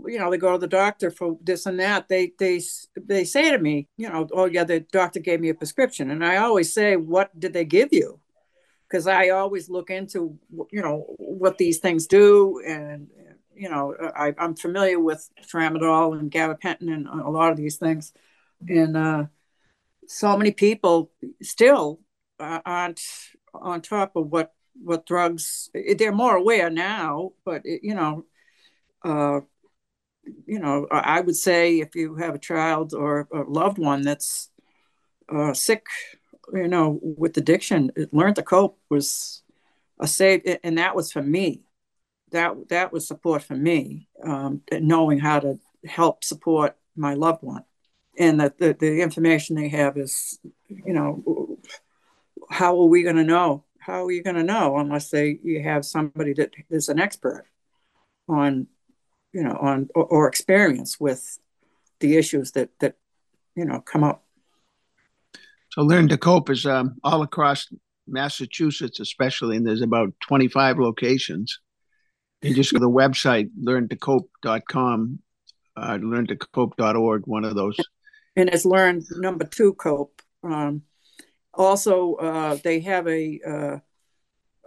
you 0.08 0.18
know, 0.18 0.32
they 0.32 0.38
go 0.38 0.54
to 0.54 0.58
the 0.58 0.66
doctor 0.66 1.12
for 1.12 1.38
this 1.44 1.66
and 1.66 1.78
that, 1.82 2.08
they 2.08 2.32
they 2.40 2.62
they 2.96 3.26
say 3.26 3.52
to 3.52 3.60
me, 3.60 3.90
you 3.98 4.08
know, 4.08 4.30
oh 4.32 4.46
yeah, 4.46 4.64
the 4.64 4.80
doctor 4.80 5.20
gave 5.20 5.42
me 5.42 5.50
a 5.50 5.54
prescription, 5.54 6.10
and 6.10 6.24
I 6.24 6.38
always 6.38 6.74
say, 6.74 6.96
what 6.96 7.38
did 7.38 7.52
they 7.52 7.66
give 7.66 7.90
you? 7.92 8.22
Because 8.88 9.08
I 9.08 9.30
always 9.30 9.70
look 9.70 9.90
into, 9.90 10.38
you 10.72 10.82
know, 10.82 11.06
what 11.18 11.58
these 11.58 11.80
things 11.80 12.08
do, 12.08 12.62
and 12.66 13.10
you 13.56 13.70
know, 13.70 13.96
I, 14.16 14.34
am 14.38 14.56
familiar 14.56 15.00
with 15.00 15.28
tramadol 15.42 16.20
and 16.20 16.30
gabapentin 16.30 16.94
and 16.94 17.08
a 17.08 17.30
lot 17.30 17.52
of 17.52 17.58
these 17.58 17.78
things, 17.78 18.14
and 18.68 18.98
uh, 18.98 19.26
so 20.08 20.38
many 20.38 20.52
people 20.52 21.12
still 21.42 22.00
uh, 22.40 22.60
aren't 22.66 23.02
on 23.54 23.82
top 23.82 24.16
of 24.16 24.32
what 24.32 24.54
what 24.82 25.06
drugs 25.06 25.70
they're 25.98 26.12
more 26.12 26.36
aware 26.36 26.70
now 26.70 27.32
but 27.46 27.62
it, 27.66 27.82
you 27.82 27.96
know 27.96 28.26
uh, 29.06 29.40
you 30.46 30.60
know 30.60 30.86
i 30.92 31.22
would 31.22 31.36
say 31.36 31.80
if 31.80 31.96
you 31.96 32.16
have 32.16 32.36
a 32.36 32.40
child 32.40 32.94
or 32.94 33.28
a 33.34 33.40
loved 33.40 33.78
one 33.78 34.02
that's 34.02 34.50
uh, 35.34 35.54
sick 35.54 35.86
you 36.54 36.68
know 36.68 37.00
with 37.02 37.38
addiction 37.38 37.92
learn 38.12 38.34
to 38.34 38.44
cope 38.44 38.80
was 38.90 39.44
a 40.00 40.08
safe 40.08 40.42
and 40.64 40.78
that 40.78 40.96
was 40.96 41.12
for 41.12 41.22
me. 41.22 41.64
That 42.32 42.70
that 42.70 42.92
was 42.92 43.08
support 43.08 43.44
for 43.44 43.56
me 43.56 44.10
um, 44.24 44.62
knowing 44.72 45.20
how 45.20 45.40
to 45.40 45.60
help 45.86 46.24
support 46.24 46.76
my 46.96 47.14
loved 47.14 47.44
one. 47.44 47.64
And 48.18 48.40
that 48.40 48.58
the, 48.58 48.74
the 48.74 49.02
information 49.02 49.56
they 49.56 49.70
have 49.70 49.98
is 49.98 50.40
you 50.68 50.94
know 50.94 51.58
how 52.50 52.80
are 52.80 52.88
we 52.88 53.04
going 53.04 53.16
to 53.16 53.24
know? 53.24 53.64
How 53.80 54.06
are 54.06 54.12
you 54.12 54.24
going 54.24 54.36
to 54.36 54.44
know 54.44 54.78
unless 54.78 55.10
they 55.10 55.40
you 55.44 55.62
have 55.64 55.86
somebody 55.86 56.34
that 56.34 56.52
is 56.70 56.90
an 56.90 57.00
expert 57.00 57.46
on 58.28 58.68
you 59.32 59.44
know 59.44 59.58
on 59.62 59.90
or, 59.96 60.06
or 60.06 60.28
experience 60.28 61.00
with 61.00 61.40
the 62.00 62.18
issues 62.18 62.52
that 62.52 62.70
that 62.80 62.96
you 63.56 63.66
know 63.66 63.80
come 63.80 64.04
up 64.04 64.25
so 65.76 65.82
learn 65.82 66.08
to 66.08 66.18
cope 66.18 66.50
is 66.50 66.66
um, 66.66 66.96
all 67.04 67.22
across 67.22 67.68
massachusetts 68.08 69.00
especially 69.00 69.58
and 69.58 69.68
there's 69.68 69.82
about 69.82 70.14
25 70.22 70.80
locations 70.80 71.60
you 72.42 72.54
just 72.54 72.72
go 72.72 72.78
to 72.78 72.86
the 72.86 72.90
website 72.90 73.50
learntocope.com 73.62 75.20
uh, 75.76 75.98
learntocope.org 75.98 77.24
one 77.26 77.44
of 77.44 77.56
those 77.56 77.78
and 78.36 78.50
it's 78.50 78.66
learn 78.66 79.04
number 79.18 79.44
two 79.44 79.74
cope 79.74 80.22
um, 80.44 80.82
also 81.54 82.14
uh, 82.16 82.58
they 82.64 82.80
have 82.80 83.08
a 83.08 83.40
uh, 83.46 83.78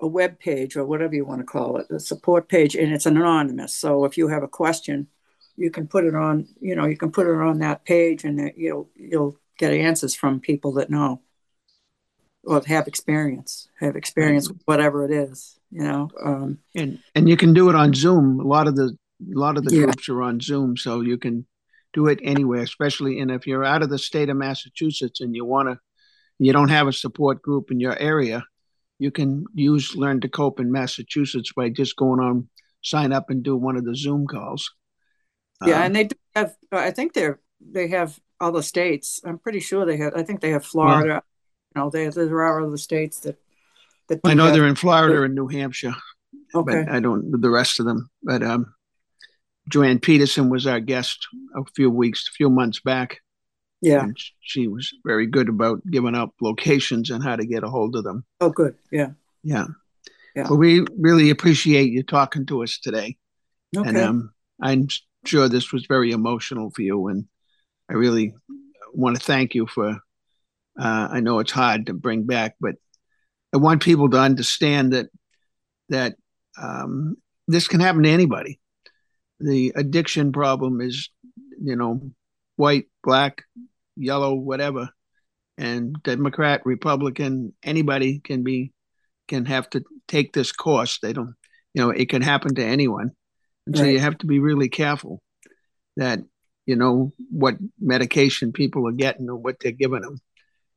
a 0.01 0.07
web 0.07 0.39
page 0.39 0.77
or 0.77 0.85
whatever 0.85 1.15
you 1.15 1.25
want 1.25 1.41
to 1.41 1.47
call 1.47 1.77
it, 1.79 1.91
a 1.91 1.99
support 1.99 2.49
page, 2.49 2.77
and 2.77 2.93
it's 2.93 3.07
anonymous. 3.07 3.75
So 3.75 4.05
if 4.05 4.17
you 4.17 4.29
have 4.29 4.43
a 4.43 4.49
question, 4.49 5.09
you 5.57 5.71
can 5.71 5.89
put 5.89 6.05
it 6.05 6.15
on. 6.15 6.47
You 6.61 6.77
know, 6.77 6.87
you 6.87 6.97
can 6.97 7.11
put 7.11 7.27
it 7.27 7.35
on 7.35 7.59
that 7.59 7.85
page, 7.85 8.25
and 8.25 8.53
you'll 8.57 8.89
you'll 8.95 9.37
get 9.59 9.73
answers 9.73 10.15
from 10.15 10.41
people 10.41 10.73
that 10.75 10.91
know 10.91 11.21
or 12.45 12.63
have 12.67 12.89
experience, 12.89 13.69
have 13.79 13.97
experience 13.97 14.49
with 14.49 14.63
whatever 14.65 15.05
it 15.05 15.11
is. 15.11 15.59
You 15.71 15.83
know, 15.83 16.11
um, 16.25 16.59
and 16.75 16.99
and 17.15 17.29
you 17.29 17.37
can 17.37 17.53
do 17.53 17.69
it 17.69 17.75
on 17.75 17.93
Zoom. 17.93 18.41
A 18.41 18.45
lot 18.45 18.67
of 18.67 18.75
the 18.75 18.97
a 19.21 19.39
lot 19.39 19.59
of 19.59 19.65
the 19.65 19.75
yeah. 19.75 19.83
groups 19.83 20.09
are 20.09 20.23
on 20.23 20.41
Zoom, 20.41 20.77
so 20.77 21.03
you 21.03 21.19
can 21.19 21.47
do 21.93 22.07
it 22.07 22.21
anywhere. 22.23 22.63
Especially, 22.63 23.21
and 23.21 23.31
if 23.31 23.47
you're 23.47 23.65
out 23.65 23.83
of 23.83 23.91
the 23.91 23.99
state 23.99 24.31
of 24.31 24.37
Massachusetts 24.37 25.21
and 25.21 25.35
you 25.35 25.45
want 25.45 25.69
to 25.69 25.79
you 26.39 26.53
don't 26.53 26.71
have 26.71 26.87
a 26.87 26.93
support 26.93 27.43
group 27.43 27.71
in 27.71 27.81
your 27.81 27.99
area, 27.99 28.45
you 28.99 29.11
can 29.11 29.45
use 29.55 29.95
Learn 29.95 30.21
to 30.21 30.29
Cope 30.29 30.61
in 30.61 30.73
Massachusetts 30.73 31.53
by 31.53 31.69
just 31.69 31.97
going 31.97 32.21
on, 32.21 32.49
sign 32.83 33.13
up 33.13 33.29
and 33.29 33.43
do 33.43 33.57
one 33.57 33.77
of 33.77 33.85
the 33.85 33.95
Zoom 33.95 34.27
calls. 34.27 34.73
Yeah, 35.67 35.77
um, 35.77 35.83
and 35.83 35.97
they 35.97 36.05
do 36.05 36.17
have. 36.35 36.57
I 36.73 36.93
think 36.93 37.13
they're 37.13 37.41
they 37.61 37.89
have 37.89 38.19
other 38.41 38.63
states. 38.63 39.21
I'm 39.25 39.39
pretty 39.39 39.61
sure 39.61 39.85
they 39.85 39.97
have. 39.99 40.15
I 40.15 40.23
think 40.23 40.41
they 40.41 40.51
have 40.51 40.65
Florida. 40.65 41.23
Well, 41.75 41.91
you 41.93 42.05
know, 42.05 42.11
they, 42.11 42.27
there 42.27 42.43
are 42.43 42.65
other 42.65 42.77
states 42.77 43.21
that. 43.21 43.37
that 44.09 44.21
I 44.25 44.35
know 44.35 44.51
they're 44.51 44.67
in 44.67 44.75
Florida 44.75 45.23
and 45.23 45.35
New 45.35 45.49
Hampshire. 45.49 45.95
Okay. 46.55 46.85
But 46.85 46.93
I 46.95 47.01
don't 47.01 47.41
the 47.41 47.51
rest 47.51 47.79
of 47.79 47.87
them. 47.87 48.11
But 48.23 48.43
um, 48.43 48.75
Joanne 49.69 49.99
Peterson 49.99 50.49
was 50.49 50.67
our 50.67 50.81
guest 50.81 51.27
a 51.55 51.63
few 51.77 51.91
weeks, 51.91 52.29
a 52.29 52.33
few 52.33 52.49
months 52.49 52.81
back, 52.81 53.21
yeah. 53.81 54.05
And 54.05 54.17
she 54.41 54.67
was 54.67 54.93
very 55.05 55.27
good 55.27 55.49
about 55.49 55.87
giving 55.89 56.15
up 56.15 56.35
locations 56.41 57.11
and 57.11 57.23
how 57.23 57.37
to 57.37 57.47
get 57.47 57.63
a 57.63 57.69
hold 57.69 57.95
of 57.97 58.05
them. 58.05 58.25
Oh, 58.41 58.51
good. 58.51 58.75
Yeah. 58.91 59.11
Yeah. 59.45 59.67
Yeah. 60.35 60.49
Well, 60.49 60.59
we 60.59 60.85
really 60.99 61.31
appreciate 61.31 61.93
you 61.93 62.03
talking 62.03 62.47
to 62.47 62.63
us 62.63 62.79
today. 62.79 63.17
Okay. 63.77 63.89
And 63.89 63.99
um, 63.99 64.35
I'm 64.61 64.89
sure 65.25 65.49
this 65.49 65.73
was 65.73 65.87
very 65.87 66.11
emotional 66.11 66.71
for 66.71 66.83
you. 66.83 67.09
And 67.09 67.27
I 67.91 67.95
really 67.95 68.35
want 68.93 69.17
to 69.17 69.23
thank 69.23 69.55
you 69.55 69.67
for, 69.67 69.99
uh, 70.81 71.09
I 71.11 71.21
know 71.21 71.39
it's 71.39 71.53
hard 71.53 71.87
to 71.87 71.95
bring 71.95 72.25
back, 72.25 72.57
but 72.61 72.75
I 73.55 73.57
want 73.57 73.83
people 73.83 74.11
to 74.11 74.19
understand 74.19 74.93
that, 74.93 75.07
that 75.89 76.17
um, 76.61 77.17
this 77.47 77.69
can 77.69 77.81
happen 77.81 78.03
to 78.03 78.11
anybody. 78.11 78.61
The 79.41 79.73
addiction 79.77 80.33
problem 80.33 80.81
is, 80.81 81.11
you 81.63 81.77
know, 81.77 82.11
white, 82.57 82.87
black, 83.03 83.45
yellow, 83.97 84.35
whatever, 84.35 84.91
and 85.57 85.97
Democrat, 86.03 86.63
Republican, 86.65 87.53
anybody 87.63 88.21
can 88.21 88.43
be 88.43 88.73
can 89.27 89.45
have 89.45 89.69
to 89.71 89.85
take 90.07 90.33
this 90.33 90.53
course. 90.53 90.99
They 91.01 91.13
don't, 91.13 91.35
you 91.75 91.83
know, 91.83 91.91
it 91.91 92.09
can 92.09 92.23
happen 92.23 92.55
to 92.55 92.65
anyone, 92.65 93.11
and 93.67 93.77
right. 93.77 93.85
so 93.85 93.85
you 93.85 93.99
have 94.01 94.19
to 94.19 94.27
be 94.27 94.39
really 94.39 94.69
careful 94.69 95.21
that 95.97 96.21
you 96.69 96.77
know 96.77 97.11
what 97.31 97.57
medication 97.81 98.53
people 98.53 98.87
are 98.87 98.93
getting 98.93 99.31
or 99.31 99.37
what 99.37 99.59
they're 99.59 99.73
giving 99.73 100.03
them. 100.03 100.21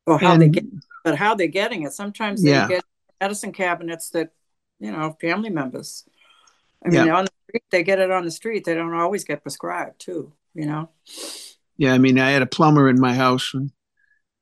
Or 0.08 0.18
how 0.18 0.34
and, 0.34 0.42
they 0.42 0.48
get, 0.48 0.64
but 1.04 1.18
how 1.18 1.36
they're 1.36 1.48
getting 1.48 1.84
it. 1.84 1.92
Sometimes 1.92 2.42
they 2.42 2.52
yeah. 2.52 2.70
get 2.70 2.86
medicine 3.20 3.52
cabinets 3.52 4.10
that 4.12 4.30
you 4.80 4.90
know 4.90 5.18
family 5.20 5.50
members. 5.50 6.06
I 6.84 6.90
mean, 6.90 7.08
yeah. 7.08 7.18
on 7.18 7.26
the 7.26 7.32
street, 7.44 7.64
they 7.72 7.84
get 7.84 8.00
it 8.00 8.10
on 8.10 8.24
the 8.24 8.32
street. 8.32 8.64
They 8.64 8.74
don't 8.74 8.94
always 8.94 9.26
get 9.26 9.42
prescribed 9.42 10.00
too. 10.00 10.32
You 10.56 10.66
know. 10.66 10.90
Yeah, 11.76 11.94
I 11.94 11.98
mean, 11.98 12.18
I 12.18 12.32
had 12.32 12.42
a 12.42 12.48
plumber 12.48 12.88
in 12.88 12.98
my 12.98 13.14
house 13.14 13.52
and 13.54 13.72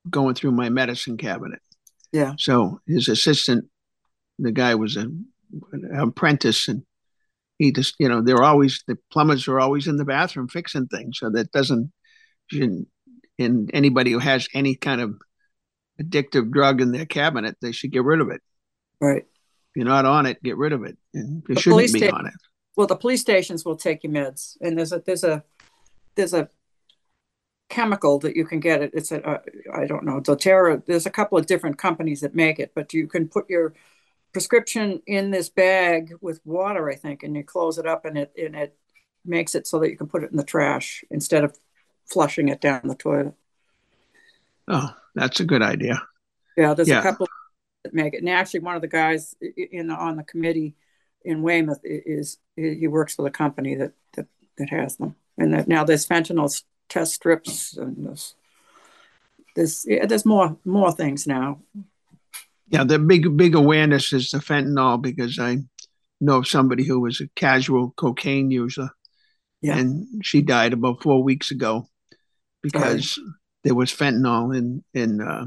going 0.07 0.35
through 0.35 0.51
my 0.51 0.69
medicine 0.69 1.17
cabinet. 1.17 1.61
Yeah. 2.11 2.33
So 2.37 2.79
his 2.85 3.09
assistant, 3.09 3.65
the 4.37 4.51
guy 4.51 4.75
was 4.75 4.97
a, 4.97 5.09
an 5.71 5.89
apprentice, 5.97 6.67
and 6.67 6.83
he 7.59 7.73
just, 7.73 7.95
you 7.99 8.07
know, 8.07 8.21
they're 8.21 8.41
always 8.41 8.83
the 8.87 8.97
plumbers 9.11 9.47
are 9.47 9.59
always 9.59 9.85
in 9.85 9.97
the 9.97 10.05
bathroom 10.05 10.47
fixing 10.47 10.87
things, 10.87 11.19
so 11.19 11.29
that 11.29 11.51
doesn't. 11.51 11.91
And 12.51 13.69
anybody 13.73 14.11
who 14.11 14.19
has 14.19 14.47
any 14.53 14.75
kind 14.75 15.01
of 15.01 15.15
addictive 16.01 16.51
drug 16.51 16.81
in 16.81 16.91
their 16.91 17.05
cabinet, 17.05 17.57
they 17.61 17.73
should 17.73 17.91
get 17.91 18.03
rid 18.03 18.21
of 18.21 18.29
it. 18.29 18.41
Right. 18.99 19.23
If 19.23 19.75
you're 19.75 19.85
not 19.85 20.05
on 20.05 20.25
it, 20.25 20.41
get 20.41 20.57
rid 20.57 20.73
of 20.73 20.83
it, 20.83 20.97
and 21.13 21.43
you 21.47 21.55
shouldn't 21.55 21.93
be 21.93 22.09
on 22.09 22.25
it. 22.25 22.33
Well, 22.75 22.87
the 22.87 22.95
police 22.95 23.21
stations 23.21 23.65
will 23.65 23.75
take 23.75 24.03
your 24.03 24.13
meds, 24.13 24.57
and 24.61 24.77
there's 24.77 24.93
a 24.93 25.03
there's 25.05 25.23
a 25.23 25.43
there's 26.15 26.33
a 26.33 26.49
chemical 27.69 28.19
that 28.19 28.35
you 28.35 28.45
can 28.45 28.59
get 28.59 28.81
it. 28.81 28.91
It's 28.93 29.11
a 29.11 29.23
uh, 29.23 29.39
I 29.73 29.85
don't 29.85 30.05
know 30.05 30.21
Deterra. 30.21 30.83
There's 30.85 31.05
a 31.05 31.11
couple 31.11 31.37
of 31.37 31.45
different 31.45 31.77
companies 31.77 32.21
that 32.21 32.33
make 32.33 32.57
it, 32.57 32.71
but 32.73 32.93
you 32.93 33.07
can 33.07 33.27
put 33.27 33.49
your 33.49 33.73
prescription 34.33 35.01
in 35.07 35.31
this 35.31 35.49
bag 35.49 36.13
with 36.21 36.39
water, 36.45 36.89
I 36.89 36.95
think, 36.95 37.23
and 37.23 37.35
you 37.35 37.43
close 37.43 37.77
it 37.77 37.87
up, 37.87 38.05
and 38.05 38.17
it 38.17 38.31
and 38.37 38.55
it 38.55 38.75
makes 39.25 39.55
it 39.55 39.67
so 39.67 39.79
that 39.79 39.89
you 39.89 39.97
can 39.97 40.07
put 40.07 40.23
it 40.23 40.31
in 40.31 40.37
the 40.37 40.43
trash 40.43 41.03
instead 41.09 41.43
of 41.43 41.57
flushing 42.05 42.47
it 42.47 42.61
down 42.61 42.81
the 42.83 42.95
toilet. 42.95 43.33
Oh, 44.67 44.93
that's 45.15 45.39
a 45.39 45.45
good 45.45 45.61
idea. 45.61 46.01
Yeah, 46.57 46.73
there's 46.73 46.87
Yeah. 46.87 46.99
a 46.99 47.03
couple 47.03 47.27
that 47.83 47.93
make 47.93 48.13
it, 48.13 48.19
and 48.19 48.29
actually, 48.29 48.61
one 48.61 48.75
of 48.75 48.81
the 48.81 48.87
guys 48.87 49.35
in 49.41 49.87
the, 49.87 49.93
on 49.95 50.15
the 50.15 50.23
committee 50.23 50.75
in 51.23 51.41
Weymouth 51.41 51.81
is 51.83 52.37
he 52.55 52.87
works 52.87 53.15
for 53.15 53.23
the 53.23 53.31
company 53.31 53.75
that 53.75 53.93
that 54.13 54.27
that 54.57 54.69
has 54.69 54.97
them, 54.97 55.15
and 55.37 55.53
that 55.53 55.67
now 55.67 55.83
there's 55.83 56.07
fentanyl 56.07 56.63
test 56.87 57.13
strips 57.13 57.77
and 57.77 58.05
there's 58.07 58.35
there's 59.55 59.85
yeah, 59.87 60.05
there's 60.05 60.25
more 60.25 60.57
more 60.65 60.91
things 60.91 61.27
now. 61.27 61.59
Yeah, 62.69 62.83
the 62.83 62.99
big 62.99 63.35
big 63.35 63.55
awareness 63.55 64.13
is 64.13 64.29
the 64.29 64.37
fentanyl 64.39 65.01
because 65.01 65.39
I 65.39 65.57
know 66.21 66.41
somebody 66.43 66.85
who 66.85 66.99
was 66.99 67.19
a 67.21 67.27
casual 67.35 67.91
cocaine 67.97 68.51
user, 68.51 68.89
Yeah. 69.61 69.77
and 69.77 70.23
she 70.23 70.41
died 70.41 70.73
about 70.73 71.01
four 71.01 71.23
weeks 71.23 71.51
ago 71.51 71.89
because 72.61 73.17
there 73.63 73.75
was 73.75 73.91
fentanyl 73.91 74.55
in 74.55 74.83
in 74.93 75.21
uh, 75.21 75.45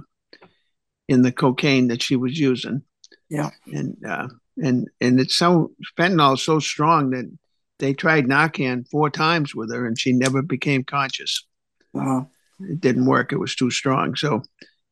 in 1.08 1.22
the 1.22 1.32
cocaine 1.32 1.88
that 1.88 2.02
she 2.02 2.16
was 2.16 2.38
using. 2.38 2.82
Yeah. 3.28 3.50
and 3.72 3.96
uh, 4.04 4.28
and 4.56 4.88
and 5.00 5.20
it's 5.20 5.36
so 5.36 5.72
fentanyl 5.96 6.34
is 6.34 6.42
so 6.42 6.58
strong 6.58 7.10
that 7.10 7.30
they 7.78 7.94
tried 7.94 8.26
Narcan 8.26 8.88
four 8.90 9.10
times 9.10 9.54
with 9.54 9.72
her, 9.72 9.86
and 9.86 9.98
she 9.98 10.12
never 10.12 10.42
became 10.42 10.84
conscious. 10.84 11.46
Wow. 11.92 12.28
It 12.60 12.80
didn't 12.80 13.06
work; 13.06 13.32
it 13.32 13.38
was 13.38 13.54
too 13.54 13.70
strong. 13.70 14.16
So. 14.16 14.42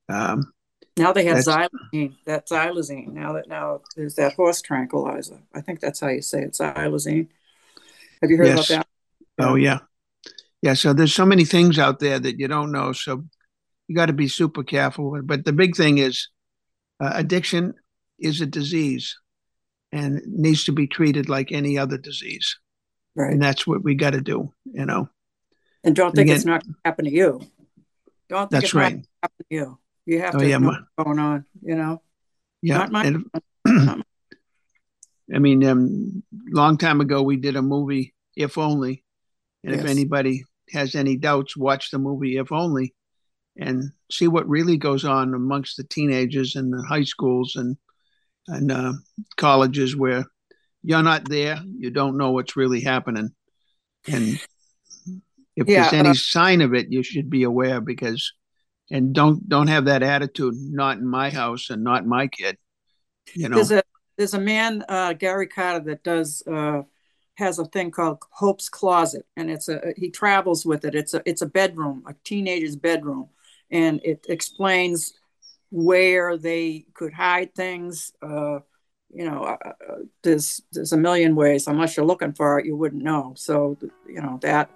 Um, 0.08 0.52
Now 0.96 1.12
they 1.12 1.24
have 1.24 1.44
That's- 1.44 1.68
xylazine. 1.94 2.16
That 2.26 2.48
xylazine. 2.48 3.12
Now 3.12 3.32
that 3.34 3.48
now 3.48 3.80
there's 3.96 4.16
that 4.16 4.34
horse 4.34 4.60
tranquilizer. 4.60 5.40
I 5.54 5.60
think 5.60 5.80
that's 5.80 6.00
how 6.00 6.08
you 6.08 6.22
say 6.22 6.42
it. 6.42 6.52
Xylazine. 6.52 7.28
Have 8.20 8.30
you 8.30 8.36
heard 8.36 8.48
Yes. 8.48 8.70
about 8.70 8.86
that? 9.38 9.46
Oh 9.46 9.54
yeah, 9.54 9.78
yeah. 10.62 10.74
So 10.74 10.92
there's 10.92 11.14
so 11.14 11.24
many 11.24 11.44
things 11.44 11.78
out 11.78 12.00
there 12.00 12.18
that 12.18 12.38
you 12.38 12.48
don't 12.48 12.72
know. 12.72 12.92
So 12.92 13.24
you 13.88 13.94
got 13.96 14.06
to 14.06 14.12
be 14.12 14.28
super 14.28 14.62
careful. 14.62 15.20
But 15.22 15.44
the 15.44 15.52
big 15.52 15.74
thing 15.76 15.98
is, 15.98 16.28
uh, 17.00 17.12
addiction 17.14 17.74
is 18.18 18.40
a 18.42 18.46
disease, 18.46 19.16
and 19.92 20.20
needs 20.26 20.64
to 20.64 20.72
be 20.72 20.86
treated 20.86 21.28
like 21.30 21.50
any 21.52 21.78
other 21.78 21.96
disease. 21.96 22.58
Right. 23.16 23.32
And 23.32 23.40
that's 23.42 23.66
what 23.66 23.82
we 23.82 23.94
got 23.94 24.10
to 24.10 24.20
do. 24.20 24.52
You 24.66 24.84
know. 24.86 25.08
And 25.82 25.96
don't 25.96 26.14
think 26.14 26.28
it's 26.28 26.42
Again- 26.42 26.52
not 26.52 26.62
going 26.64 26.74
to 26.74 26.80
happen 26.84 27.04
to 27.06 27.10
you. 27.10 27.40
Don't 28.28 28.42
think 28.42 28.50
That's 28.50 28.64
it's 28.66 28.74
not 28.74 28.80
right. 28.82 28.90
going 28.92 29.02
to 29.02 29.08
happen 29.22 29.46
to 29.50 29.56
you. 29.56 29.78
You 30.10 30.18
have 30.22 30.34
Oh, 30.34 30.38
to 30.40 30.48
yeah, 30.48 30.58
know 30.58 30.66
my- 30.66 30.72
what's 30.80 31.04
going 31.06 31.18
on, 31.20 31.44
you 31.62 31.76
know? 31.76 32.02
Yeah. 32.62 32.78
Not 32.78 32.90
my- 32.90 33.04
and- 33.04 33.24
not 33.64 34.06
I 35.32 35.38
mean, 35.38 35.62
um, 35.64 36.24
long 36.48 36.76
time 36.78 37.00
ago 37.00 37.22
we 37.22 37.36
did 37.36 37.54
a 37.54 37.62
movie, 37.62 38.12
If 38.34 38.58
Only, 38.58 39.04
and 39.62 39.72
if 39.72 39.84
anybody 39.84 40.42
has 40.72 40.96
any 40.96 41.16
doubts, 41.16 41.56
watch 41.56 41.92
the 41.92 42.00
movie 42.00 42.38
If 42.38 42.50
Only, 42.50 42.92
and 43.56 43.92
see 44.10 44.26
what 44.26 44.48
really 44.48 44.76
goes 44.76 45.04
on 45.04 45.32
amongst 45.32 45.76
the 45.76 45.84
teenagers 45.84 46.56
and 46.56 46.72
the 46.72 46.82
high 46.82 47.04
schools 47.04 47.54
and 47.54 47.76
and 48.48 48.72
uh, 48.72 48.94
colleges 49.36 49.94
where 49.94 50.24
you're 50.82 51.04
not 51.04 51.28
there, 51.28 51.60
you 51.78 51.90
don't 51.90 52.16
know 52.16 52.32
what's 52.32 52.56
really 52.56 52.80
happening, 52.80 53.30
and 54.08 54.40
if 55.54 55.68
Yeah, 55.68 55.82
there's 55.82 55.92
any 55.92 56.08
uh, 56.10 56.14
sign 56.14 56.60
of 56.62 56.74
it, 56.74 56.90
you 56.90 57.04
should 57.04 57.30
be 57.30 57.44
aware 57.44 57.80
because, 57.80 58.32
and 58.90 59.12
don't 59.12 59.48
don't 59.48 59.68
have 59.68 59.86
that 59.86 60.02
attitude. 60.02 60.54
Not 60.56 60.98
in 60.98 61.06
my 61.06 61.30
house 61.30 61.70
and 61.70 61.84
not 61.84 62.06
my 62.06 62.26
kid. 62.26 62.58
You 63.34 63.48
know. 63.48 63.56
There's 63.56 63.70
a 63.70 63.82
there's 64.16 64.34
a 64.34 64.40
man, 64.40 64.84
uh, 64.88 65.14
Gary 65.14 65.46
Carter, 65.46 65.84
that 65.86 66.02
does 66.02 66.42
uh, 66.46 66.82
has 67.34 67.58
a 67.58 67.64
thing 67.66 67.90
called 67.90 68.18
Hope's 68.30 68.68
Closet, 68.68 69.24
and 69.36 69.50
it's 69.50 69.68
a 69.68 69.94
he 69.96 70.10
travels 70.10 70.66
with 70.66 70.84
it. 70.84 70.94
It's 70.94 71.14
a 71.14 71.22
it's 71.24 71.42
a 71.42 71.46
bedroom, 71.46 72.04
a 72.06 72.14
teenager's 72.24 72.76
bedroom, 72.76 73.28
and 73.70 74.00
it 74.04 74.26
explains 74.28 75.14
where 75.70 76.36
they 76.36 76.86
could 76.94 77.12
hide 77.12 77.54
things. 77.54 78.12
Uh, 78.20 78.58
you 79.12 79.24
know, 79.24 79.44
uh, 79.44 79.56
uh, 79.64 79.96
there's 80.22 80.60
there's 80.72 80.92
a 80.92 80.96
million 80.96 81.34
ways. 81.34 81.66
Unless 81.66 81.96
you're 81.96 82.06
looking 82.06 82.32
for 82.32 82.58
it, 82.58 82.66
you 82.66 82.76
wouldn't 82.76 83.02
know. 83.02 83.34
So 83.36 83.78
you 84.06 84.20
know 84.20 84.38
that 84.42 84.70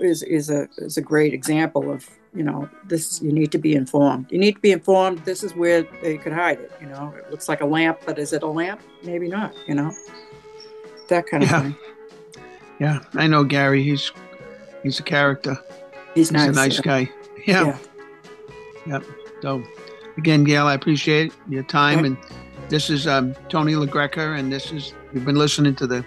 is 0.00 0.22
is 0.22 0.50
a 0.50 0.68
is 0.78 0.96
a 0.96 1.02
great 1.02 1.32
example 1.34 1.90
of 1.90 2.08
you 2.34 2.42
know 2.42 2.68
this. 2.86 3.20
You 3.22 3.32
need 3.32 3.52
to 3.52 3.58
be 3.58 3.74
informed. 3.74 4.26
You 4.30 4.38
need 4.38 4.54
to 4.54 4.60
be 4.60 4.72
informed. 4.72 5.18
This 5.24 5.42
is 5.42 5.54
where 5.54 5.82
they 6.02 6.16
could 6.18 6.32
hide 6.32 6.60
it. 6.60 6.72
You 6.80 6.88
know, 6.88 7.12
it 7.18 7.30
looks 7.30 7.48
like 7.48 7.60
a 7.60 7.66
lamp, 7.66 8.00
but 8.06 8.18
is 8.18 8.32
it 8.32 8.42
a 8.42 8.46
lamp? 8.46 8.80
Maybe 9.02 9.28
not. 9.28 9.54
You 9.66 9.74
know, 9.74 9.92
that 11.08 11.26
kind 11.26 11.42
of 11.42 11.50
Yeah. 11.50 11.62
thing. 11.62 11.76
Yeah, 12.78 13.00
I 13.14 13.26
know 13.26 13.44
Gary. 13.44 13.82
He's 13.82 14.10
he's 14.82 14.98
a 15.00 15.02
character. 15.02 15.58
He's 16.14 16.28
He's 16.28 16.32
nice. 16.32 16.48
a 16.48 16.52
nice 16.52 16.76
yeah. 16.76 16.82
guy. 16.82 17.10
Yeah. 17.46 17.64
Yeah. 17.66 17.78
Yep. 18.86 19.04
So 19.42 19.62
again, 20.16 20.44
Gayle, 20.44 20.66
I 20.66 20.74
appreciate 20.74 21.32
your 21.48 21.62
time. 21.64 22.04
And 22.04 22.16
this 22.68 22.88
is 22.90 23.06
um, 23.06 23.34
Tony 23.48 23.74
LaGreca, 23.74 24.38
and 24.38 24.50
this 24.52 24.72
is 24.72 24.94
you've 25.12 25.24
been 25.26 25.36
listening 25.36 25.74
to 25.76 25.86
the 25.86 26.04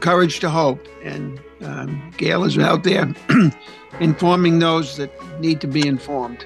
Courage 0.00 0.40
to 0.40 0.48
Hope. 0.50 0.80
And 1.02 1.40
um, 1.62 2.12
Gayle 2.16 2.44
is 2.44 2.58
out 2.58 2.84
there 2.84 3.12
informing 4.00 4.58
those 4.58 4.96
that 4.96 5.12
need 5.40 5.60
to 5.60 5.66
be 5.66 5.86
informed. 5.86 6.44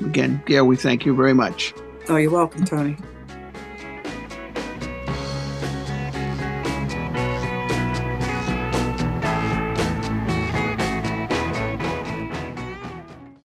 Again, 0.00 0.42
Gayle, 0.46 0.66
we 0.66 0.76
thank 0.76 1.04
you 1.04 1.14
very 1.14 1.34
much. 1.34 1.74
Oh, 2.08 2.16
you're 2.16 2.30
welcome, 2.30 2.64
Tony. 2.64 2.96